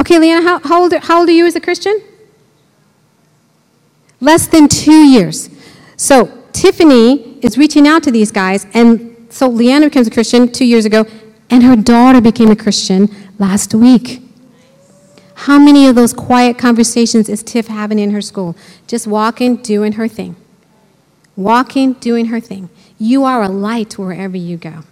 Okay, 0.00 0.18
Leanna, 0.18 0.42
how, 0.42 0.58
how, 0.60 0.82
old, 0.82 0.92
how 0.94 1.20
old 1.20 1.28
are 1.28 1.32
you 1.32 1.46
as 1.46 1.54
a 1.54 1.60
Christian? 1.60 2.00
Less 4.20 4.46
than 4.46 4.68
two 4.68 5.06
years. 5.06 5.50
So 5.96 6.42
Tiffany 6.52 7.38
is 7.42 7.58
reaching 7.58 7.86
out 7.86 8.02
to 8.04 8.10
these 8.10 8.30
guys, 8.30 8.66
and 8.74 9.26
so 9.30 9.48
Leanna 9.48 9.86
becomes 9.86 10.06
a 10.06 10.10
Christian 10.10 10.50
two 10.50 10.64
years 10.64 10.84
ago, 10.84 11.06
and 11.50 11.62
her 11.62 11.76
daughter 11.76 12.20
became 12.20 12.50
a 12.50 12.56
Christian 12.56 13.08
last 13.38 13.74
week. 13.74 14.22
How 15.34 15.58
many 15.58 15.86
of 15.86 15.94
those 15.94 16.12
quiet 16.12 16.58
conversations 16.58 17.28
is 17.28 17.42
Tiff 17.42 17.66
having 17.66 17.98
in 17.98 18.12
her 18.12 18.22
school? 18.22 18.56
Just 18.86 19.06
walking, 19.06 19.56
doing 19.56 19.92
her 19.92 20.08
thing. 20.08 20.36
Walking, 21.36 21.94
doing 21.94 22.26
her 22.26 22.40
thing. 22.40 22.70
You 22.98 23.24
are 23.24 23.42
a 23.42 23.48
light 23.48 23.98
wherever 23.98 24.36
you 24.36 24.56
go. 24.56 24.84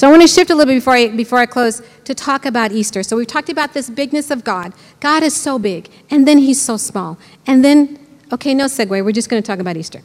So 0.00 0.08
I 0.08 0.10
want 0.10 0.22
to 0.22 0.28
shift 0.28 0.48
a 0.48 0.54
little 0.54 0.72
bit 0.72 0.76
before 0.76 0.94
I, 0.94 1.08
before 1.08 1.38
I 1.40 1.44
close 1.44 1.82
to 2.04 2.14
talk 2.14 2.46
about 2.46 2.72
Easter. 2.72 3.02
So 3.02 3.18
we've 3.18 3.26
talked 3.26 3.50
about 3.50 3.74
this 3.74 3.90
bigness 3.90 4.30
of 4.30 4.44
God. 4.44 4.72
God 4.98 5.22
is 5.22 5.36
so 5.36 5.58
big, 5.58 5.90
and 6.08 6.26
then 6.26 6.38
he's 6.38 6.58
so 6.58 6.78
small. 6.78 7.18
And 7.46 7.62
then, 7.62 7.98
okay, 8.32 8.54
no 8.54 8.64
segue. 8.64 8.88
We're 9.04 9.12
just 9.12 9.28
going 9.28 9.42
to 9.42 9.46
talk 9.46 9.58
about 9.58 9.76
Easter. 9.76 10.00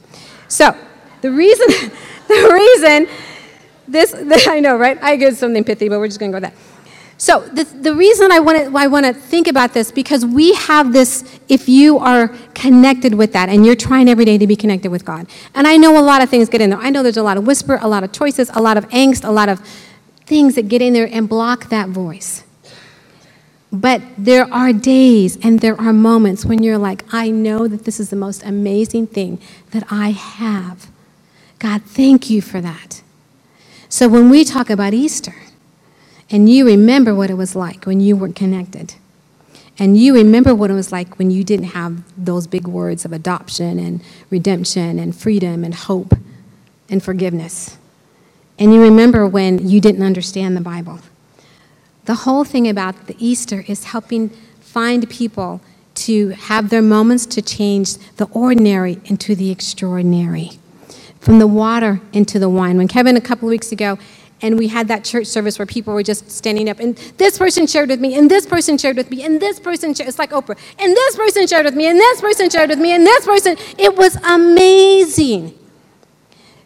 So 0.50 0.76
the 1.22 1.32
reason, 1.32 1.68
the 2.28 2.52
reason 2.54 3.08
this, 3.88 4.14
I 4.50 4.60
know, 4.60 4.76
right? 4.76 5.02
I 5.02 5.16
get 5.16 5.38
something 5.38 5.64
pithy, 5.64 5.88
but 5.88 5.98
we're 6.00 6.08
just 6.08 6.20
going 6.20 6.34
to 6.34 6.42
go 6.42 6.46
with 6.46 6.54
that. 6.54 6.62
So 7.18 7.40
the, 7.40 7.64
the 7.64 7.96
reason 7.96 8.32
I 8.32 8.40
want 8.40 8.58
to 8.58 8.78
I 8.78 8.88
want 8.88 9.06
to 9.06 9.14
think 9.14 9.48
about 9.48 9.74
this 9.74 9.90
because 9.90 10.26
we 10.26 10.54
have 10.56 10.92
this 10.92 11.40
if 11.48 11.70
you 11.70 11.98
are 11.98 12.28
connected 12.54 13.14
with 13.14 13.32
that 13.32 13.48
and 13.48 13.66
you're 13.66 13.76
trying 13.76 14.10
every 14.10 14.26
day 14.26 14.38
to 14.38 14.46
be 14.46 14.58
connected 14.58 14.92
with 14.92 15.06
God. 15.06 15.28
And 15.54 15.66
I 15.66 15.78
know 15.78 15.98
a 15.98 16.04
lot 16.04 16.22
of 16.22 16.30
things 16.30 16.50
get 16.50 16.60
in 16.60 16.72
there. 16.72 16.80
I 16.80 16.90
know 16.90 17.04
there's 17.04 17.16
a 17.16 17.24
lot 17.24 17.38
of 17.38 17.48
whisper, 17.48 17.80
a 17.82 17.88
lot 17.88 18.04
of 18.04 18.12
choices, 18.12 18.50
a 18.54 18.62
lot 18.62 18.76
of 18.76 18.88
angst, 18.90 19.24
a 19.24 19.32
lot 19.32 19.48
of 19.48 19.62
things 20.26 20.56
that 20.56 20.68
get 20.68 20.82
in 20.82 20.94
there 20.94 21.10
and 21.12 21.30
block 21.30 21.70
that 21.70 21.90
voice. 21.90 22.44
But 23.72 24.02
there 24.18 24.52
are 24.54 24.72
days 24.72 25.38
and 25.44 25.60
there 25.60 25.80
are 25.80 25.92
moments 25.92 26.46
when 26.46 26.64
you're 26.64 26.78
like, 26.78 27.04
I 27.12 27.30
know 27.30 27.68
that 27.68 27.84
this 27.84 28.00
is 28.00 28.10
the 28.10 28.16
most 28.16 28.44
amazing 28.44 29.08
thing 29.08 29.40
that 29.72 29.84
I 29.92 30.12
have. 30.12 30.88
God, 31.60 31.84
thank 31.84 32.30
you 32.30 32.42
for 32.42 32.62
that. 32.62 33.02
So 33.90 34.08
when 34.08 34.30
we 34.30 34.44
talk 34.44 34.70
about 34.70 34.94
Easter, 34.94 35.36
and 36.30 36.50
you 36.50 36.66
remember 36.66 37.14
what 37.14 37.30
it 37.30 37.36
was 37.36 37.56
like 37.56 37.86
when 37.86 38.00
you 38.00 38.16
weren't 38.16 38.36
connected. 38.36 38.96
And 39.78 39.98
you 39.98 40.16
remember 40.16 40.56
what 40.56 40.72
it 40.72 40.74
was 40.74 40.92
like 40.92 41.20
when 41.20 41.32
you 41.32 41.44
didn't 41.44 41.68
have 41.68 42.02
those 42.18 42.48
big 42.48 42.68
words 42.68 43.06
of 43.06 43.12
adoption 43.12 43.78
and 43.78 44.02
redemption 44.30 44.98
and 44.98 45.16
freedom 45.16 45.64
and 45.64 45.76
hope 45.76 46.14
and 46.90 47.04
forgiveness. 47.04 47.78
And 48.58 48.74
you 48.74 48.82
remember 48.82 49.28
when 49.28 49.68
you 49.68 49.82
didn't 49.82 50.04
understand 50.04 50.56
the 50.56 50.62
Bible. 50.62 51.00
The 52.06 52.16
whole 52.16 52.44
thing 52.44 52.68
about 52.68 53.08
the 53.08 53.16
Easter 53.20 53.66
is 53.68 53.86
helping 53.86 54.30
find 54.62 55.10
people 55.10 55.62
to 55.96 56.30
have 56.30 56.70
their 56.70 56.82
moments 56.82 57.26
to 57.26 57.42
change 57.42 57.96
the 58.18 58.26
ordinary 58.32 59.00
into 59.06 59.36
the 59.36 59.50
extraordinary, 59.50 60.52
from 61.20 61.40
the 61.40 61.48
water 61.48 62.02
into 62.14 62.38
the 62.38 62.50
wine. 62.50 62.78
When 62.78 62.88
Kevin, 62.88 63.18
a 63.18 63.22
couple 63.22 63.48
of 63.48 63.52
weeks 63.52 63.72
ago, 63.72 63.98
and 64.42 64.58
we 64.58 64.68
had 64.68 64.88
that 64.90 65.04
church 65.04 65.28
service 65.28 65.58
where 65.58 65.66
people 65.66 65.94
were 65.94 66.04
just 66.04 66.30
standing 66.30 66.70
up 66.70 66.80
and 66.80 66.98
this 67.18 67.38
person 67.38 67.66
shared 67.66 67.90
with 67.90 68.00
me 68.02 68.16
and 68.16 68.30
this 68.30 68.46
person 68.46 68.78
shared 68.78 68.98
with 68.98 69.10
me 69.10 69.24
and 69.24 69.42
this 69.42 69.60
person 69.60 69.94
shared, 69.94 70.10
it's 70.10 70.20
like 70.20 70.32
oprah 70.32 70.58
and 70.78 70.96
this 70.96 71.16
person 71.16 71.48
shared 71.48 71.66
with 71.66 71.74
me 71.74 71.88
and 71.88 71.98
this 71.98 72.22
person 72.22 72.50
shared 72.50 72.70
with 72.70 72.80
me 72.80 72.92
and 72.92 73.06
this 73.06 73.26
person 73.26 73.56
it 73.78 73.96
was 73.96 74.18
amazing 74.18 75.58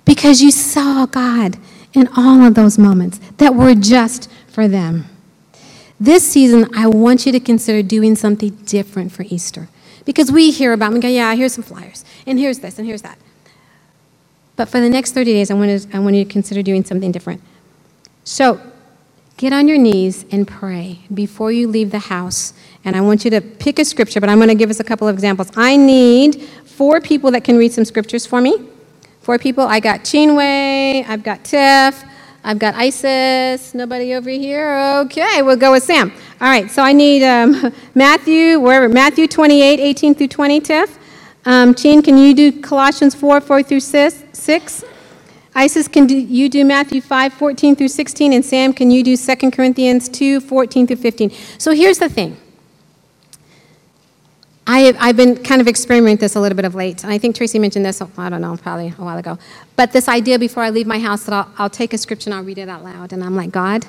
because 0.04 0.42
you 0.42 0.50
saw 0.50 1.06
god 1.06 1.58
in 1.94 2.08
all 2.16 2.42
of 2.42 2.54
those 2.54 2.78
moments 2.78 3.20
that 3.38 3.56
were 3.56 3.76
just 3.76 4.30
for 4.48 4.68
them 4.68 5.06
this 6.00 6.30
season 6.30 6.70
i 6.76 6.88
want 6.88 7.26
you 7.26 7.32
to 7.32 7.40
consider 7.40 7.82
doing 7.82 8.16
something 8.16 8.50
different 8.66 9.12
for 9.12 9.24
easter 9.24 9.68
because 10.06 10.32
we 10.32 10.52
hear 10.52 10.74
about 10.74 10.94
we 10.94 11.00
go 11.00 11.08
yeah 11.08 11.34
here's 11.36 11.54
some 11.54 11.64
flyers 11.64 12.06
and 12.26 12.40
here's 12.40 12.60
this 12.60 12.78
and 12.78 12.88
here's 12.88 13.02
that 13.02 13.18
but 14.56 14.68
for 14.68 14.80
the 14.80 14.90
next 14.90 15.14
30 15.14 15.34
days 15.34 15.52
i 15.52 15.54
want, 15.54 15.82
to, 15.82 15.96
I 15.96 16.00
want 16.00 16.16
you 16.16 16.24
to 16.24 16.32
consider 16.32 16.62
doing 16.62 16.84
something 16.84 17.12
different 17.12 17.42
so 18.24 18.62
get 19.40 19.54
on 19.54 19.70
your 19.70 19.78
knees 19.78 20.26
and 20.32 20.46
pray 20.46 21.00
before 21.14 21.50
you 21.50 21.66
leave 21.66 21.92
the 21.92 22.00
house. 22.00 22.54
And 22.84 22.94
I 22.94 23.00
want 23.00 23.24
you 23.24 23.32
to 23.32 23.40
pick 23.40 23.80
a 23.80 23.86
scripture, 23.86 24.20
but 24.20 24.30
I'm 24.30 24.38
going 24.38 24.50
to 24.50 24.56
give 24.56 24.70
us 24.70 24.82
a 24.82 24.84
couple 24.84 25.08
of 25.08 25.16
examples. 25.16 25.50
I 25.56 25.78
need 25.78 26.44
four 26.66 27.00
people 27.00 27.32
that 27.32 27.46
can 27.46 27.58
read 27.58 27.72
some 27.72 27.86
scriptures 27.86 28.26
for 28.26 28.42
me. 28.42 28.68
Four 29.30 29.38
people. 29.38 29.64
I 29.64 29.80
got 29.80 30.00
Chinwe, 30.00 31.08
I've 31.08 31.22
got 31.22 31.44
Tiff, 31.44 32.04
I've 32.44 32.58
got 32.58 32.74
Isis. 32.74 33.76
Nobody 33.76 34.16
over 34.16 34.32
here? 34.32 34.80
Okay, 35.02 35.44
we'll 35.44 35.56
go 35.56 35.72
with 35.72 35.84
Sam. 35.84 36.12
All 36.42 36.48
right, 36.50 36.68
so 36.72 36.82
I 36.82 36.94
need 36.94 37.22
um, 37.24 37.72
Matthew, 37.94 38.60
wherever, 38.60 38.90
Matthew 38.90 39.28
28, 39.28 39.80
18 39.80 40.16
through 40.16 40.30
20, 40.30 40.62
Tiff. 40.62 40.98
Um, 41.46 41.76
Chin, 41.76 42.02
can 42.02 42.18
you 42.18 42.34
do 42.34 42.60
Colossians 42.60 43.14
4, 43.14 43.40
4 43.40 43.62
through 43.62 43.82
6? 43.82 44.84
Isis, 45.54 45.88
can 45.88 46.08
do, 46.08 46.18
you 46.18 46.50
do 46.50 46.66
Matthew 46.66 47.00
5, 47.00 47.32
14 47.32 47.76
through 47.76 47.90
16? 47.90 48.34
And 48.34 48.44
Sam, 48.44 48.74
can 48.74 48.90
you 48.90 49.04
do 49.04 49.16
2 49.16 49.52
Corinthians 49.52 50.10
2, 50.10 50.40
14 50.40 50.88
through 50.88 50.96
15? 50.96 51.32
So 51.60 51.76
here's 51.76 52.00
the 52.00 52.10
thing. 52.10 52.36
I 54.70 54.82
have, 54.82 54.98
I've 55.00 55.18
been 55.18 55.44
kind 55.44 55.62
of 55.62 55.68
experimenting 55.68 56.20
this 56.20 56.36
a 56.36 56.40
little 56.40 56.56
bit 56.56 56.64
of 56.64 56.76
late. 56.76 57.04
And 57.04 57.12
I 57.12 57.18
think 57.18 57.36
Tracy 57.36 57.58
mentioned 57.58 57.84
this, 57.84 58.04
I 58.04 58.30
don't 58.30 58.40
know, 58.40 58.56
probably 58.56 58.90
a 58.90 59.04
while 59.04 59.18
ago. 59.18 59.40
But 59.76 59.94
this 59.94 60.08
idea 60.08 60.38
before 60.38 60.62
I 60.62 60.70
leave 60.70 60.86
my 60.86 61.00
house 61.00 61.24
that 61.24 61.34
I'll, 61.34 61.52
I'll 61.58 61.70
take 61.72 61.92
a 61.92 61.98
scripture 61.98 62.30
and 62.30 62.36
I'll 62.36 62.44
read 62.44 62.60
it 62.60 62.70
out 62.70 62.84
loud. 62.84 63.12
And 63.12 63.24
I'm 63.24 63.36
like, 63.36 63.50
God, 63.50 63.88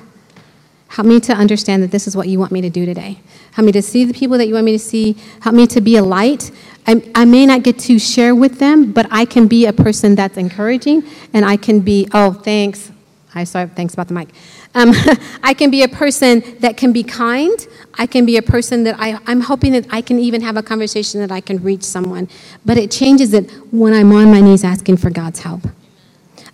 help 0.87 1.07
me 1.07 1.19
to 1.19 1.33
understand 1.33 1.83
that 1.83 1.91
this 1.91 2.07
is 2.07 2.17
what 2.17 2.29
you 2.29 2.39
want 2.39 2.51
me 2.51 2.61
to 2.61 2.69
do 2.71 2.83
today. 2.87 3.19
Help 3.51 3.67
me 3.67 3.71
to 3.73 3.81
see 3.83 4.05
the 4.05 4.13
people 4.15 4.39
that 4.39 4.47
you 4.47 4.55
want 4.55 4.65
me 4.65 4.71
to 4.71 4.79
see. 4.79 5.15
Help 5.41 5.53
me 5.53 5.67
to 5.67 5.81
be 5.81 5.97
a 5.97 6.03
light. 6.03 6.49
I, 6.87 7.11
I, 7.13 7.25
may 7.25 7.45
not 7.45 7.61
get 7.61 7.77
to 7.81 7.99
share 7.99 8.33
with 8.33 8.57
them, 8.57 8.91
but 8.91 9.05
I 9.11 9.25
can 9.25 9.47
be 9.47 9.67
a 9.67 9.73
person 9.73 10.15
that's 10.15 10.35
encouraging, 10.35 11.03
and 11.31 11.45
I 11.45 11.57
can 11.57 11.81
be, 11.81 12.07
oh, 12.11 12.33
thanks. 12.33 12.91
I 13.35 13.43
saw 13.43 13.67
thanks 13.67 13.93
about 13.93 14.07
the 14.07 14.15
mic. 14.15 14.29
Um, 14.73 14.93
I 15.43 15.53
can 15.53 15.69
be 15.69 15.83
a 15.83 15.87
person 15.87 16.43
that 16.59 16.77
can 16.77 16.93
be 16.93 17.03
kind. 17.03 17.67
I 17.95 18.05
can 18.05 18.25
be 18.25 18.37
a 18.37 18.41
person 18.41 18.83
that 18.85 18.95
I, 18.99 19.19
I'm 19.27 19.41
hoping 19.41 19.73
that 19.73 19.85
I 19.89 20.01
can 20.01 20.19
even 20.19 20.41
have 20.41 20.57
a 20.57 20.63
conversation 20.63 21.19
that 21.21 21.31
I 21.31 21.41
can 21.41 21.61
reach 21.61 21.83
someone. 21.83 22.29
But 22.65 22.77
it 22.77 22.91
changes 22.91 23.33
it 23.33 23.49
when 23.71 23.93
I'm 23.93 24.11
on 24.11 24.31
my 24.31 24.41
knees 24.41 24.63
asking 24.63 24.97
for 24.97 25.09
God's 25.09 25.39
help. 25.39 25.61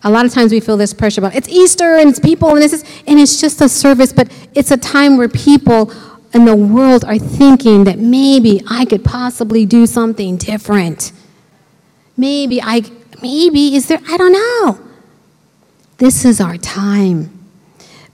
A 0.03 0.11
lot 0.11 0.25
of 0.25 0.31
times 0.31 0.51
we 0.51 0.59
feel 0.59 0.77
this 0.77 0.93
pressure 0.93 1.21
about 1.21 1.35
it's 1.35 1.49
Easter 1.49 1.97
and 1.97 2.09
it's 2.09 2.19
people 2.19 2.49
and 2.49 2.61
this 2.61 2.73
is, 2.73 2.83
and 3.07 3.19
it's 3.19 3.41
just 3.41 3.61
a 3.61 3.69
service, 3.69 4.13
but 4.13 4.31
it's 4.53 4.71
a 4.71 4.77
time 4.77 5.17
where 5.17 5.29
people 5.29 5.91
in 6.33 6.45
the 6.45 6.55
world 6.55 7.03
are 7.05 7.17
thinking 7.17 7.83
that 7.85 7.97
maybe 7.97 8.61
I 8.69 8.85
could 8.85 9.03
possibly 9.03 9.65
do 9.65 9.85
something 9.85 10.37
different. 10.37 11.11
Maybe 12.15 12.61
I, 12.61 12.83
maybe, 13.21 13.75
is 13.75 13.87
there, 13.87 13.99
I 14.07 14.17
don't 14.17 14.33
know. 14.33 14.79
This 15.97 16.25
is 16.25 16.39
our 16.39 16.57
time. 16.57 17.36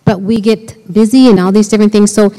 But 0.05 0.21
we 0.21 0.41
get 0.41 0.91
busy 0.91 1.29
and 1.29 1.39
all 1.39 1.51
these 1.51 1.67
different 1.67 1.91
things. 1.91 2.11
So 2.13 2.33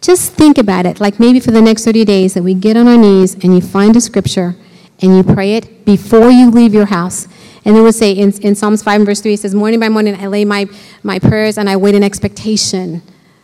just 0.00 0.32
think 0.32 0.58
about 0.58 0.86
it. 0.86 1.00
Like 1.00 1.20
maybe 1.20 1.40
for 1.40 1.50
the 1.50 1.62
next 1.62 1.84
30 1.84 2.04
days 2.04 2.34
that 2.34 2.42
we 2.42 2.54
get 2.54 2.76
on 2.76 2.88
our 2.88 2.96
knees 2.96 3.34
and 3.34 3.54
you 3.54 3.60
find 3.60 3.94
a 3.96 4.00
scripture 4.00 4.56
and 5.00 5.16
you 5.16 5.22
pray 5.22 5.54
it 5.54 5.84
before 5.84 6.30
you 6.30 6.50
leave 6.50 6.74
your 6.74 6.86
house. 6.86 7.28
And 7.64 7.76
it 7.76 7.82
would 7.82 7.94
say 7.94 8.12
in, 8.12 8.32
in 8.40 8.54
Psalms 8.54 8.82
5 8.82 9.00
and 9.00 9.06
verse 9.06 9.20
3, 9.20 9.34
it 9.34 9.40
says, 9.40 9.54
Morning 9.54 9.78
by 9.78 9.88
morning 9.88 10.14
I 10.14 10.26
lay 10.26 10.44
my, 10.44 10.66
my 11.02 11.18
prayers 11.18 11.58
and 11.58 11.68
I 11.68 11.76
wait 11.76 11.94
in 11.94 12.02
expectation 12.02 13.02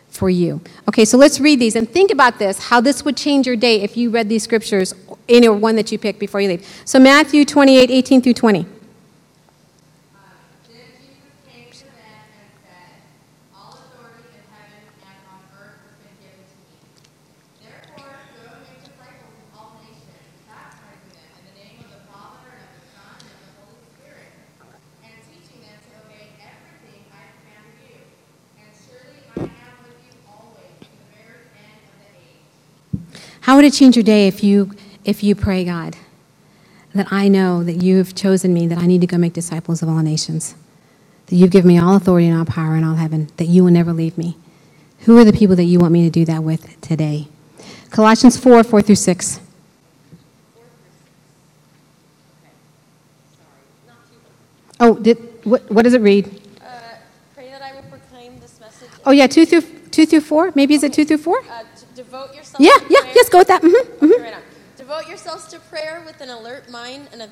for 0.09 0.29
you. 0.29 0.59
Okay, 0.87 1.05
so 1.05 1.17
let's 1.17 1.39
read 1.39 1.59
these 1.59 1.75
and 1.75 1.87
think 1.87 2.11
about 2.11 2.39
this 2.39 2.57
how 2.69 2.81
this 2.81 3.05
would 3.05 3.15
change 3.15 3.45
your 3.45 3.55
day 3.55 3.81
if 3.81 3.95
you 3.95 4.09
read 4.09 4.27
these 4.27 4.43
scriptures, 4.43 4.93
any 5.29 5.47
one 5.47 5.75
that 5.75 5.91
you 5.91 5.99
pick 5.99 6.17
before 6.17 6.41
you 6.41 6.49
leave. 6.49 6.81
So, 6.85 6.99
Matthew 6.99 7.45
28 7.45 7.91
18 7.91 8.21
through 8.21 8.33
20. 8.33 8.65
How 33.47 33.55
would 33.55 33.63
it 33.63 33.71
change 33.71 33.95
your 33.95 34.03
day 34.03 34.27
if 34.27 34.43
you, 34.43 34.73
if 35.05 35.23
you 35.23 35.33
pray, 35.33 35.63
God, 35.63 35.95
that 36.93 37.07
I 37.09 37.29
know 37.29 37.63
that 37.63 37.81
you 37.81 37.97
have 37.97 38.13
chosen 38.13 38.53
me, 38.53 38.67
that 38.67 38.77
I 38.77 38.85
need 38.85 38.99
to 38.99 39.07
go 39.07 39.17
make 39.17 39.31
disciples 39.31 39.81
of 39.81 39.87
all 39.87 39.99
nations, 39.99 40.53
that 41.27 41.35
you've 41.37 41.51
given 41.51 41.69
me 41.69 41.79
all 41.79 41.95
authority 41.95 42.27
and 42.27 42.37
all 42.37 42.43
power 42.43 42.75
in 42.75 42.83
all 42.83 42.95
heaven, 42.95 43.29
that 43.37 43.45
you 43.45 43.63
will 43.63 43.71
never 43.71 43.93
leave 43.93 44.17
me? 44.17 44.35
Who 45.05 45.17
are 45.17 45.23
the 45.23 45.31
people 45.31 45.55
that 45.55 45.63
you 45.63 45.79
want 45.79 45.93
me 45.93 46.03
to 46.03 46.09
do 46.09 46.25
that 46.25 46.43
with 46.43 46.81
today? 46.81 47.29
Colossians 47.89 48.35
4 48.35 48.65
4 48.65 48.81
through 48.81 48.95
6. 48.95 49.39
Oh, 54.81 54.95
did, 54.95 55.19
what, 55.45 55.71
what 55.71 55.83
does 55.83 55.93
it 55.93 56.01
read? 56.01 56.27
Uh, 56.61 56.79
pray 57.33 57.49
that 57.51 57.61
I 57.61 57.73
will 57.75 57.83
proclaim 57.83 58.41
this 58.41 58.59
message. 58.59 58.89
Oh, 59.05 59.11
yeah, 59.11 59.25
2 59.25 59.45
through, 59.45 59.61
two 59.91 60.05
through 60.05 60.19
4? 60.19 60.51
Maybe 60.53 60.73
is 60.73 60.83
it 60.83 60.91
2 60.91 61.05
through 61.05 61.19
4? 61.19 61.39
Uh, 61.49 61.63
devote 61.97 62.33
yourself 62.35 62.61
Yeah, 62.61 62.71
to 62.73 62.85
yeah, 62.89 62.99
prayer. 63.01 63.13
yes, 63.15 63.29
go 63.29 63.39
with 63.39 63.47
that. 63.47 63.61
hmm 63.63 64.05
Okay, 64.05 64.21
right 64.21 64.33
on. 64.35 64.41
Devote 64.77 65.07
yourselves 65.07 65.47
to 65.47 65.59
prayer 65.59 66.03
with 66.05 66.21
an 66.21 66.29
alert 66.29 66.69
mind 66.69 67.09
and 67.11 67.23
a 67.23 67.29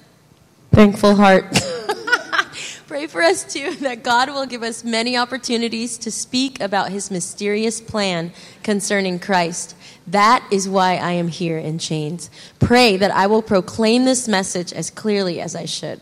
Thankful 0.71 1.15
heart. 1.15 1.45
Pray 2.87 3.07
for 3.07 3.21
us 3.21 3.45
too 3.45 3.75
that 3.75 4.03
God 4.03 4.29
will 4.29 4.45
give 4.45 4.61
us 4.61 4.83
many 4.83 5.15
opportunities 5.15 5.97
to 5.99 6.11
speak 6.11 6.59
about 6.59 6.89
his 6.89 7.09
mysterious 7.09 7.79
plan 7.79 8.33
concerning 8.61 9.19
Christ. 9.19 9.75
That 10.05 10.45
is 10.51 10.67
why 10.67 10.95
I 10.97 11.11
am 11.13 11.29
here 11.29 11.57
in 11.57 11.79
chains. 11.79 12.29
Pray 12.59 12.97
that 12.97 13.11
I 13.11 13.27
will 13.27 13.41
proclaim 13.41 14.03
this 14.03 14.27
message 14.27 14.73
as 14.73 14.89
clearly 14.89 15.39
as 15.39 15.55
I 15.55 15.65
should. 15.65 16.01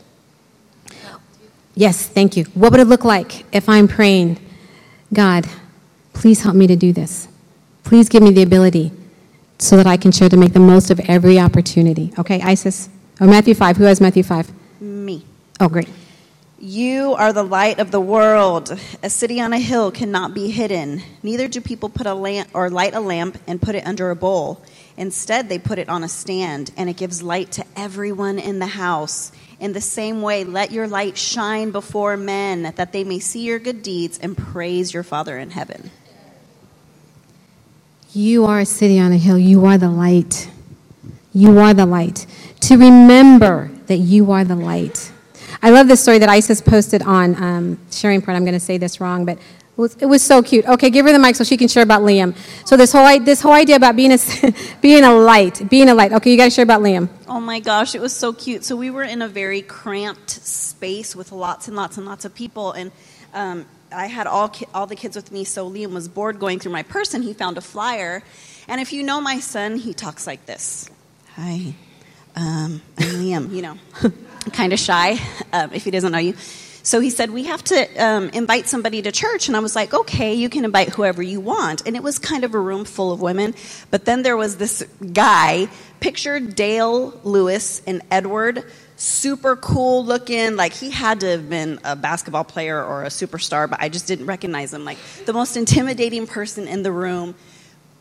Yes, 1.76 2.08
thank 2.08 2.36
you. 2.36 2.46
What 2.56 2.72
would 2.72 2.82
it 2.82 2.86
look 2.88 3.04
like 3.04 3.46
if 3.54 3.68
I'm 3.70 3.88
praying, 3.88 4.40
God, 5.14 5.46
please 6.14 6.42
help 6.42 6.56
me 6.56 6.66
to 6.68 6.76
do 6.76 6.94
this? 6.94 7.28
Please 7.84 8.10
give 8.10 8.24
me 8.24 8.32
the 8.32 8.44
ability 8.44 8.92
so 9.60 9.78
that 9.78 9.88
I 9.88 9.98
can 9.98 10.12
share 10.12 10.30
to 10.30 10.38
make 10.38 10.54
the 10.54 10.60
most 10.60 10.90
of 10.90 11.00
every 11.02 11.40
opportunity. 11.40 12.14
Okay, 12.18 12.42
Isis? 12.42 12.90
Oh, 13.22 13.28
Matthew 13.28 13.54
5. 13.54 13.78
Who 13.78 13.84
has 13.84 14.02
Matthew 14.02 14.24
5? 14.24 14.82
Me. 14.82 15.26
Oh, 15.60 15.70
great. 15.70 15.90
You 16.60 17.14
are 17.16 17.34
the 17.34 17.44
light 17.44 17.80
of 17.80 17.92
the 17.92 18.00
world. 18.00 18.78
A 19.04 19.10
city 19.10 19.42
on 19.42 19.52
a 19.52 19.60
hill 19.60 19.92
cannot 19.92 20.34
be 20.34 20.50
hidden. 20.50 21.02
Neither 21.22 21.50
do 21.50 21.60
people 21.60 21.90
put 21.90 22.08
a 22.08 22.14
lamp 22.14 22.50
or 22.54 22.70
light 22.70 22.94
a 22.96 23.02
lamp 23.02 23.38
and 23.48 23.62
put 23.62 23.76
it 23.76 23.86
under 23.86 24.10
a 24.10 24.16
bowl. 24.16 24.64
Instead, 24.96 25.50
they 25.50 25.60
put 25.60 25.78
it 25.78 25.90
on 25.90 26.04
a 26.04 26.08
stand, 26.08 26.72
and 26.78 26.90
it 26.90 26.96
gives 26.96 27.22
light 27.22 27.52
to 27.52 27.66
everyone 27.76 28.40
in 28.40 28.60
the 28.60 28.66
house. 28.66 29.32
In 29.60 29.74
the 29.74 29.82
same 29.82 30.22
way, 30.22 30.46
let 30.46 30.72
your 30.72 30.88
light 30.88 31.18
shine 31.18 31.72
before 31.72 32.16
men, 32.16 32.74
that 32.76 32.94
they 32.94 33.04
may 33.04 33.20
see 33.20 33.44
your 33.44 33.60
good 33.60 33.84
deeds 33.84 34.18
and 34.20 34.38
praise 34.38 34.94
your 34.94 35.04
Father 35.04 35.38
in 35.38 35.50
heaven. 35.50 35.92
You 38.16 38.46
are 38.46 38.60
a 38.60 38.66
city 38.66 39.00
on 39.00 39.12
a 39.12 39.18
hill. 39.18 39.40
You 39.40 39.66
are 39.66 39.80
the 39.80 39.90
light. 39.90 40.48
You 41.34 41.58
are 41.58 41.74
the 41.74 41.88
light. 41.88 42.28
To 42.62 42.78
remember 42.78 43.72
that 43.88 43.98
you 43.98 44.32
are 44.32 44.44
the 44.44 44.56
light. 44.56 45.12
I 45.64 45.72
love 45.72 45.88
this 45.88 46.02
story 46.04 46.20
that 46.20 46.30
Isis 46.30 46.62
posted 46.62 47.02
on 47.02 47.42
um, 47.42 47.80
sharing 47.90 48.22
part. 48.22 48.36
I'm 48.36 48.44
going 48.44 48.54
to 48.54 48.60
say 48.60 48.78
this 48.78 49.02
wrong, 49.02 49.26
but 49.26 49.40
it 49.40 49.78
was, 49.78 49.96
it 49.96 50.06
was 50.06 50.22
so 50.22 50.44
cute. 50.44 50.64
Okay, 50.66 50.92
give 50.92 51.08
her 51.08 51.12
the 51.12 51.18
mic 51.18 51.36
so 51.36 51.44
she 51.44 51.58
can 51.58 51.68
share 51.68 51.82
about 51.82 52.04
Liam. 52.04 52.38
So 52.68 52.78
this 52.78 52.92
whole 52.92 53.20
this 53.20 53.42
whole 53.42 53.54
idea 53.54 53.78
about 53.78 53.96
being 53.96 54.12
a 54.12 54.20
being 54.82 55.04
a 55.04 55.12
light, 55.12 55.68
being 55.68 55.90
a 55.90 55.96
light. 55.96 56.14
Okay, 56.14 56.30
you 56.30 56.38
got 56.38 56.46
to 56.46 56.52
share 56.52 56.64
about 56.64 56.82
Liam. 56.82 57.10
Oh 57.28 57.40
my 57.40 57.60
gosh, 57.60 57.96
it 57.96 58.02
was 58.02 58.16
so 58.16 58.32
cute. 58.32 58.64
So 58.64 58.76
we 58.76 58.92
were 58.92 59.02
in 59.02 59.24
a 59.24 59.28
very 59.28 59.64
cramped 59.64 60.30
space 60.30 61.16
with 61.16 61.32
lots 61.32 61.68
and 61.68 61.76
lots 61.76 61.98
and 61.98 62.06
lots 62.06 62.26
of 62.26 62.36
people, 62.36 62.74
and 62.74 62.92
um, 63.34 63.66
I 63.94 64.08
had 64.08 64.28
all 64.28 64.50
ki- 64.50 64.68
all 64.74 64.88
the 64.88 64.96
kids 64.96 65.16
with 65.16 65.32
me. 65.32 65.44
So 65.44 65.70
Liam 65.70 65.92
was 65.92 66.08
bored 66.08 66.40
going 66.40 66.60
through 66.60 66.72
my 66.72 66.84
purse, 66.84 67.14
and 67.14 67.24
he 67.24 67.34
found 67.34 67.58
a 67.58 67.62
flyer. 67.62 68.24
And 68.68 68.82
if 68.82 68.94
you 68.94 69.04
know 69.04 69.22
my 69.22 69.40
son, 69.40 69.78
he 69.78 69.94
talks 69.94 70.28
like 70.28 70.46
this: 70.46 70.90
"Hi, 71.36 71.76
um, 72.36 72.82
I'm 72.98 73.10
Liam." 73.22 73.54
You 73.54 73.62
know, 73.62 73.78
kind 74.54 74.74
of 74.74 74.80
shy 74.80 75.20
um, 75.52 75.72
if 75.74 75.84
he 75.84 75.92
doesn't 75.92 76.12
know 76.12 76.18
you. 76.18 76.36
So 76.84 77.00
he 77.00 77.10
said, 77.10 77.32
We 77.32 77.46
have 77.46 77.64
to 77.66 77.96
um, 77.96 78.30
invite 78.30 78.68
somebody 78.68 79.02
to 79.02 79.12
church. 79.12 79.48
And 79.48 79.56
I 79.56 79.62
was 79.62 79.74
like, 79.76 79.94
Okay, 79.94 80.34
you 80.34 80.50
can 80.50 80.66
invite 80.66 80.90
whoever 80.90 81.24
you 81.24 81.40
want. 81.40 81.88
And 81.88 81.96
it 81.96 82.04
was 82.04 82.20
kind 82.20 82.44
of 82.44 82.54
a 82.54 82.60
room 82.60 82.84
full 82.84 83.14
of 83.14 83.22
women. 83.22 83.56
But 83.90 84.04
then 84.04 84.22
there 84.22 84.36
was 84.36 84.58
this 84.58 84.84
guy, 85.14 85.70
picture 86.02 86.42
Dale 86.42 87.18
Lewis 87.24 87.82
and 87.88 88.02
Edward, 88.12 88.66
super 89.04 89.56
cool 89.58 90.06
looking. 90.06 90.56
Like 90.56 90.74
he 90.74 90.90
had 90.90 91.20
to 91.22 91.28
have 91.28 91.50
been 91.50 91.80
a 91.84 91.96
basketball 91.96 92.44
player 92.44 92.82
or 92.84 93.04
a 93.04 93.08
superstar, 93.08 93.70
but 93.70 93.82
I 93.82 93.90
just 93.90 94.08
didn't 94.08 94.26
recognize 94.26 94.74
him. 94.74 94.86
Like 94.86 94.98
the 95.26 95.34
most 95.34 95.58
intimidating 95.58 96.26
person 96.26 96.68
in 96.68 96.84
the 96.84 96.92
room. 96.92 97.36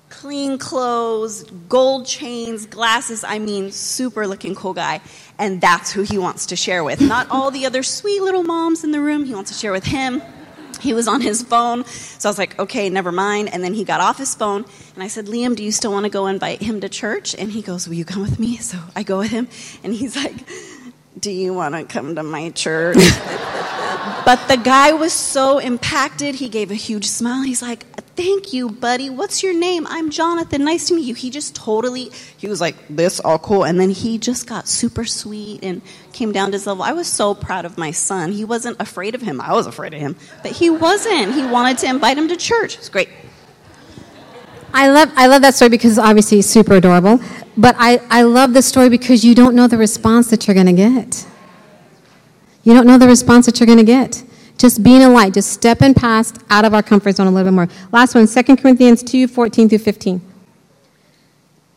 Clean 0.09 0.59
clothes, 0.59 1.45
gold 1.71 2.07
chains, 2.07 2.67
glasses. 2.67 3.25
I 3.25 3.39
mean, 3.39 3.73
super 3.73 4.27
looking 4.27 4.55
cool 4.55 4.75
guy. 4.75 5.01
And 5.39 5.59
that's 5.61 5.91
who 5.91 6.03
he 6.03 6.19
wants 6.19 6.47
to 6.47 6.57
share 6.57 6.85
with. 6.85 7.01
Not 7.01 7.31
all 7.31 7.51
the 7.51 7.65
other 7.65 7.83
sweet 7.83 8.21
little 8.21 8.43
moms 8.43 8.85
in 8.85 8.91
the 8.91 9.01
room. 9.01 9.25
He 9.25 9.35
wants 9.35 9.51
to 9.51 9.57
share 9.57 9.73
with 9.73 9.85
him. 9.85 10.21
He 10.83 10.93
was 10.95 11.09
on 11.09 11.21
his 11.21 11.43
phone. 11.43 11.85
So 11.87 12.29
I 12.29 12.31
was 12.31 12.39
like, 12.39 12.59
okay, 12.59 12.91
never 12.91 13.11
mind. 13.11 13.55
And 13.55 13.65
then 13.65 13.73
he 13.73 13.85
got 13.85 14.01
off 14.01 14.19
his 14.19 14.35
phone. 14.35 14.65
And 14.95 15.03
I 15.03 15.09
said, 15.09 15.27
Liam, 15.27 15.57
do 15.57 15.65
you 15.65 15.73
still 15.73 15.93
want 15.93 16.05
to 16.05 16.11
go 16.11 16.27
invite 16.27 16.61
him 16.61 16.81
to 16.81 16.89
church? 16.89 17.35
And 17.35 17.51
he 17.51 17.63
goes, 17.63 17.89
Will 17.89 17.95
you 17.95 18.05
come 18.05 18.21
with 18.21 18.39
me? 18.39 18.57
So 18.59 18.79
I 18.95 19.05
go 19.05 19.19
with 19.19 19.31
him. 19.31 19.49
And 19.83 19.95
he's 19.95 20.17
like, 20.17 20.35
Do 21.19 21.31
you 21.31 21.53
want 21.55 21.75
to 21.75 21.85
come 21.85 22.15
to 22.17 22.23
my 22.23 22.51
church? 22.51 22.97
But 24.25 24.47
the 24.49 24.57
guy 24.57 24.93
was 24.93 25.13
so 25.13 25.59
impacted. 25.59 26.37
He 26.37 26.49
gave 26.49 26.71
a 26.71 26.77
huge 26.77 27.07
smile. 27.07 27.43
He's 27.43 27.63
like, 27.63 27.87
Thank 28.15 28.53
you, 28.53 28.69
buddy. 28.69 29.09
What's 29.09 29.43
your 29.43 29.55
name? 29.55 29.87
I'm 29.89 30.11
Jonathan. 30.11 30.65
Nice 30.65 30.89
to 30.89 30.95
meet 30.95 31.07
you. 31.07 31.15
He 31.15 31.31
just 31.31 31.57
totally, 31.57 32.11
he 32.37 32.47
was 32.47 32.61
like, 32.61 32.77
This 32.89 33.21
all 33.21 33.39
cool. 33.39 33.65
And 33.65 33.81
then 33.81 33.91
he 33.91 34.19
just 34.19 34.47
got 34.47 34.69
super 34.69 35.05
sweet 35.05 35.65
and 35.65 35.83
came 36.13 36.31
down 36.31 36.49
to 36.49 36.53
his 36.53 36.67
level. 36.67 36.83
I 36.83 36.93
was 36.93 37.09
so 37.09 37.35
proud 37.35 37.65
of 37.65 37.79
my 37.79 37.91
son. 37.91 38.33
He 38.33 38.45
wasn't 38.45 38.81
afraid 38.81 39.15
of 39.15 39.23
him. 39.23 39.41
I 39.41 39.55
was 39.55 39.67
afraid 39.67 39.95
of 39.95 40.01
him. 40.01 40.17
But 40.43 40.53
he 40.53 40.71
wasn't. 40.71 41.35
He 41.35 41.45
wanted 41.45 41.79
to 41.79 41.87
invite 41.89 42.19
him 42.19 42.29
to 42.29 42.37
church. 42.37 42.77
It's 42.77 42.89
great. 42.89 43.09
I 44.75 44.89
love, 44.89 45.13
I 45.17 45.27
love 45.27 45.43
that 45.43 45.55
story 45.55 45.69
because 45.69 45.99
obviously 45.99 46.39
it's 46.39 46.49
super 46.49 46.75
adorable. 46.75 47.21
But 47.57 47.77
I, 47.79 48.01
I 48.09 48.23
love 48.23 48.55
the 48.55 48.63
story 48.63 48.89
because 48.89 49.25
you 49.25 49.35
don't 49.35 49.55
know 49.55 49.69
the 49.69 49.77
response 49.77 50.31
that 50.31 50.47
you're 50.47 50.55
going 50.55 50.67
to 50.67 50.73
get. 50.73 51.27
You 52.65 52.75
don't 52.75 52.87
know 52.87 52.99
the 52.99 53.09
response 53.09 53.47
that 53.47 53.61
you're 53.61 53.67
going 53.67 53.79
to 53.79 53.85
get. 53.85 54.25
Just 54.57 54.83
being 54.83 55.03
a 55.03 55.09
light, 55.09 55.35
just 55.35 55.51
stepping 55.51 55.95
past 55.95 56.39
out 56.49 56.65
of 56.65 56.73
our 56.75 56.83
comfort 56.83 57.17
zone 57.17 57.27
a 57.27 57.31
little 57.31 57.51
bit 57.51 57.55
more. 57.55 57.69
Last 57.91 58.15
one, 58.15 58.27
2 58.27 58.57
Corinthians 58.57 59.03
2 59.03 59.27
14 59.29 59.69
through 59.69 59.79
15. 59.79 60.21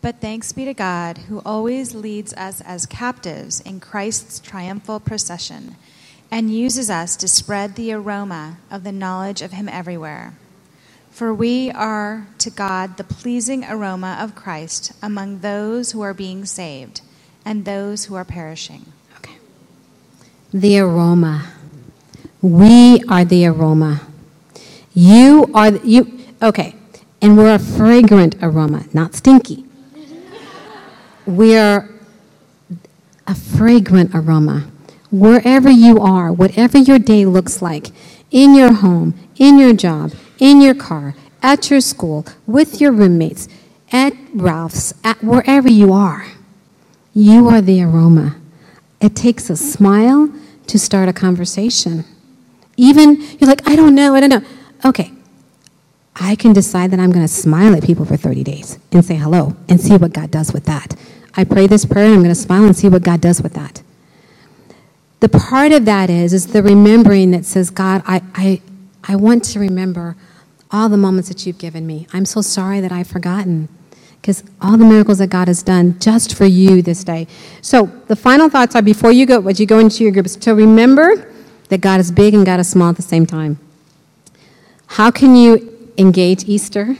But 0.01 0.21
thanks 0.21 0.53
be 0.53 0.65
to 0.65 0.73
God, 0.75 1.17
who 1.17 1.41
always 1.43 1.95
leads 1.95 2.31
us 2.33 2.61
as 2.61 2.85
captives 2.85 3.59
in 3.61 3.79
Christ's 3.79 4.39
triumphal 4.39 4.99
procession, 4.99 5.77
and 6.29 6.53
uses 6.53 6.91
us 6.91 7.15
to 7.15 7.27
spread 7.27 7.75
the 7.75 7.91
aroma 7.91 8.57
of 8.69 8.83
the 8.83 8.91
knowledge 8.91 9.41
of 9.41 9.53
Him 9.53 9.67
everywhere. 9.67 10.35
For 11.15 11.33
we 11.33 11.71
are 11.71 12.27
to 12.39 12.49
God 12.49 12.97
the 12.97 13.05
pleasing 13.05 13.63
aroma 13.63 14.17
of 14.19 14.35
Christ 14.35 14.91
among 15.01 15.39
those 15.39 15.93
who 15.93 16.01
are 16.01 16.13
being 16.13 16.43
saved 16.43 16.99
and 17.45 17.63
those 17.63 18.03
who 18.03 18.15
are 18.15 18.25
perishing. 18.25 18.87
Okay. 19.19 19.37
The 20.53 20.77
aroma. 20.79 21.53
We 22.41 23.01
are 23.07 23.23
the 23.23 23.45
aroma. 23.45 24.01
You 24.93 25.49
are, 25.53 25.71
the, 25.71 25.87
you, 25.87 26.19
okay. 26.41 26.75
And 27.21 27.37
we're 27.37 27.55
a 27.55 27.59
fragrant 27.59 28.35
aroma, 28.41 28.83
not 28.93 29.15
stinky. 29.15 29.63
We're 31.25 31.89
a 33.25 33.35
fragrant 33.35 34.11
aroma. 34.13 34.69
Wherever 35.11 35.69
you 35.69 35.97
are, 36.01 36.33
whatever 36.33 36.77
your 36.77 36.99
day 36.99 37.25
looks 37.25 37.61
like, 37.61 37.91
in 38.31 38.53
your 38.53 38.73
home, 38.73 39.13
in 39.37 39.57
your 39.57 39.71
job, 39.71 40.11
in 40.39 40.61
your 40.61 40.75
car, 40.75 41.15
at 41.41 41.69
your 41.69 41.81
school, 41.81 42.25
with 42.45 42.81
your 42.81 42.91
roommates, 42.91 43.47
at 43.91 44.13
Ralph's, 44.33 44.93
at 45.03 45.23
wherever 45.23 45.69
you 45.69 45.93
are, 45.93 46.27
you 47.13 47.47
are 47.47 47.61
the 47.61 47.81
aroma. 47.83 48.35
It 48.99 49.15
takes 49.15 49.49
a 49.49 49.55
smile 49.55 50.29
to 50.67 50.79
start 50.79 51.07
a 51.07 51.13
conversation. 51.13 52.05
Even 52.77 53.21
you're 53.39 53.49
like, 53.49 53.67
I 53.67 53.75
don't 53.75 53.95
know, 53.95 54.15
I 54.15 54.19
don't 54.19 54.29
know. 54.29 54.43
Okay, 54.83 55.11
I 56.15 56.35
can 56.35 56.53
decide 56.53 56.91
that 56.91 56.99
I'm 56.99 57.11
going 57.11 57.25
to 57.25 57.31
smile 57.31 57.75
at 57.75 57.83
people 57.83 58.05
for 58.05 58.17
30 58.17 58.43
days 58.43 58.79
and 58.91 59.03
say 59.03 59.15
hello 59.15 59.55
and 59.69 59.79
see 59.79 59.97
what 59.97 60.13
God 60.13 60.31
does 60.31 60.53
with 60.53 60.65
that. 60.65 60.95
I 61.35 61.43
pray 61.43 61.67
this 61.67 61.85
prayer 61.85 62.05
and 62.05 62.15
I'm 62.15 62.23
going 62.23 62.33
to 62.33 62.39
smile 62.39 62.65
and 62.65 62.75
see 62.75 62.87
what 62.87 63.03
God 63.03 63.21
does 63.21 63.41
with 63.41 63.53
that. 63.53 63.81
The 65.19 65.29
part 65.29 65.71
of 65.71 65.85
that 65.85 66.09
is, 66.09 66.33
is 66.33 66.47
the 66.47 66.63
remembering 66.63 67.31
that 67.31 67.45
says, 67.45 67.69
God, 67.69 68.03
I, 68.05 68.21
I, 68.33 68.61
I 69.07 69.15
want 69.15 69.43
to 69.45 69.59
remember 69.59 70.15
all 70.71 70.89
the 70.89 70.97
moments 70.97 71.29
that 71.29 71.45
you've 71.45 71.57
given 71.57 71.85
me. 71.85 72.07
I'm 72.11 72.25
so 72.25 72.41
sorry 72.41 72.81
that 72.81 72.91
I've 72.91 73.07
forgotten 73.07 73.69
because 74.25 74.43
all 74.59 74.75
the 74.75 74.85
miracles 74.85 75.19
that 75.19 75.29
God 75.29 75.47
has 75.47 75.61
done 75.61 75.99
just 75.99 76.35
for 76.35 76.45
you 76.45 76.81
this 76.81 77.03
day. 77.03 77.27
So 77.61 77.85
the 78.07 78.15
final 78.15 78.49
thoughts 78.49 78.75
are 78.75 78.81
before 78.81 79.11
you 79.11 79.27
go, 79.27 79.47
as 79.47 79.59
you 79.59 79.67
go 79.67 79.77
into 79.77 80.03
your 80.03 80.11
groups, 80.11 80.35
to 80.37 80.55
remember 80.55 81.31
that 81.69 81.81
God 81.81 81.99
is 81.99 82.11
big 82.11 82.33
and 82.33 82.43
God 82.43 82.59
is 82.59 82.67
small 82.67 82.89
at 82.89 82.95
the 82.95 83.03
same 83.03 83.27
time. 83.27 83.59
How 84.87 85.11
can 85.11 85.35
you 85.35 85.91
engage 85.99 86.45
Easter, 86.45 86.97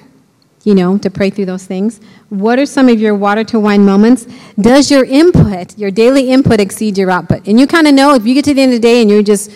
you 0.63 0.75
know, 0.75 0.99
to 0.99 1.09
pray 1.09 1.31
through 1.31 1.47
those 1.47 1.65
things? 1.65 1.99
What 2.29 2.59
are 2.59 2.65
some 2.67 2.89
of 2.89 2.99
your 2.99 3.15
water 3.15 3.43
to 3.45 3.59
wine 3.59 3.83
moments? 3.85 4.27
Does 4.59 4.91
your 4.91 5.03
input, 5.03 5.77
your 5.79 5.89
daily 5.89 6.29
input, 6.29 6.59
exceed 6.59 6.95
your 6.95 7.09
output? 7.09 7.47
And 7.47 7.59
you 7.59 7.65
kind 7.65 7.87
of 7.87 7.95
know 7.95 8.13
if 8.13 8.27
you 8.27 8.35
get 8.35 8.45
to 8.45 8.53
the 8.53 8.61
end 8.61 8.73
of 8.73 8.81
the 8.81 8.87
day 8.87 9.01
and 9.01 9.09
you're 9.09 9.23
just 9.23 9.51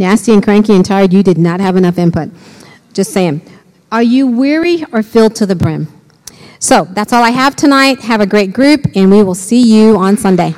nasty 0.00 0.32
and 0.32 0.42
cranky 0.42 0.74
and 0.74 0.84
tired, 0.84 1.12
you 1.12 1.22
did 1.22 1.38
not 1.38 1.60
have 1.60 1.76
enough 1.76 1.98
input. 1.98 2.30
Just 2.92 3.12
saying. 3.12 3.42
Are 3.92 4.02
you 4.02 4.26
weary 4.26 4.84
or 4.92 5.02
filled 5.02 5.36
to 5.36 5.46
the 5.46 5.54
brim? 5.54 5.86
So 6.58 6.84
that's 6.90 7.12
all 7.12 7.22
I 7.22 7.30
have 7.30 7.54
tonight. 7.54 8.00
Have 8.00 8.20
a 8.20 8.26
great 8.26 8.52
group, 8.52 8.86
and 8.96 9.10
we 9.10 9.22
will 9.22 9.34
see 9.34 9.62
you 9.62 9.96
on 9.96 10.16
Sunday. 10.16 10.54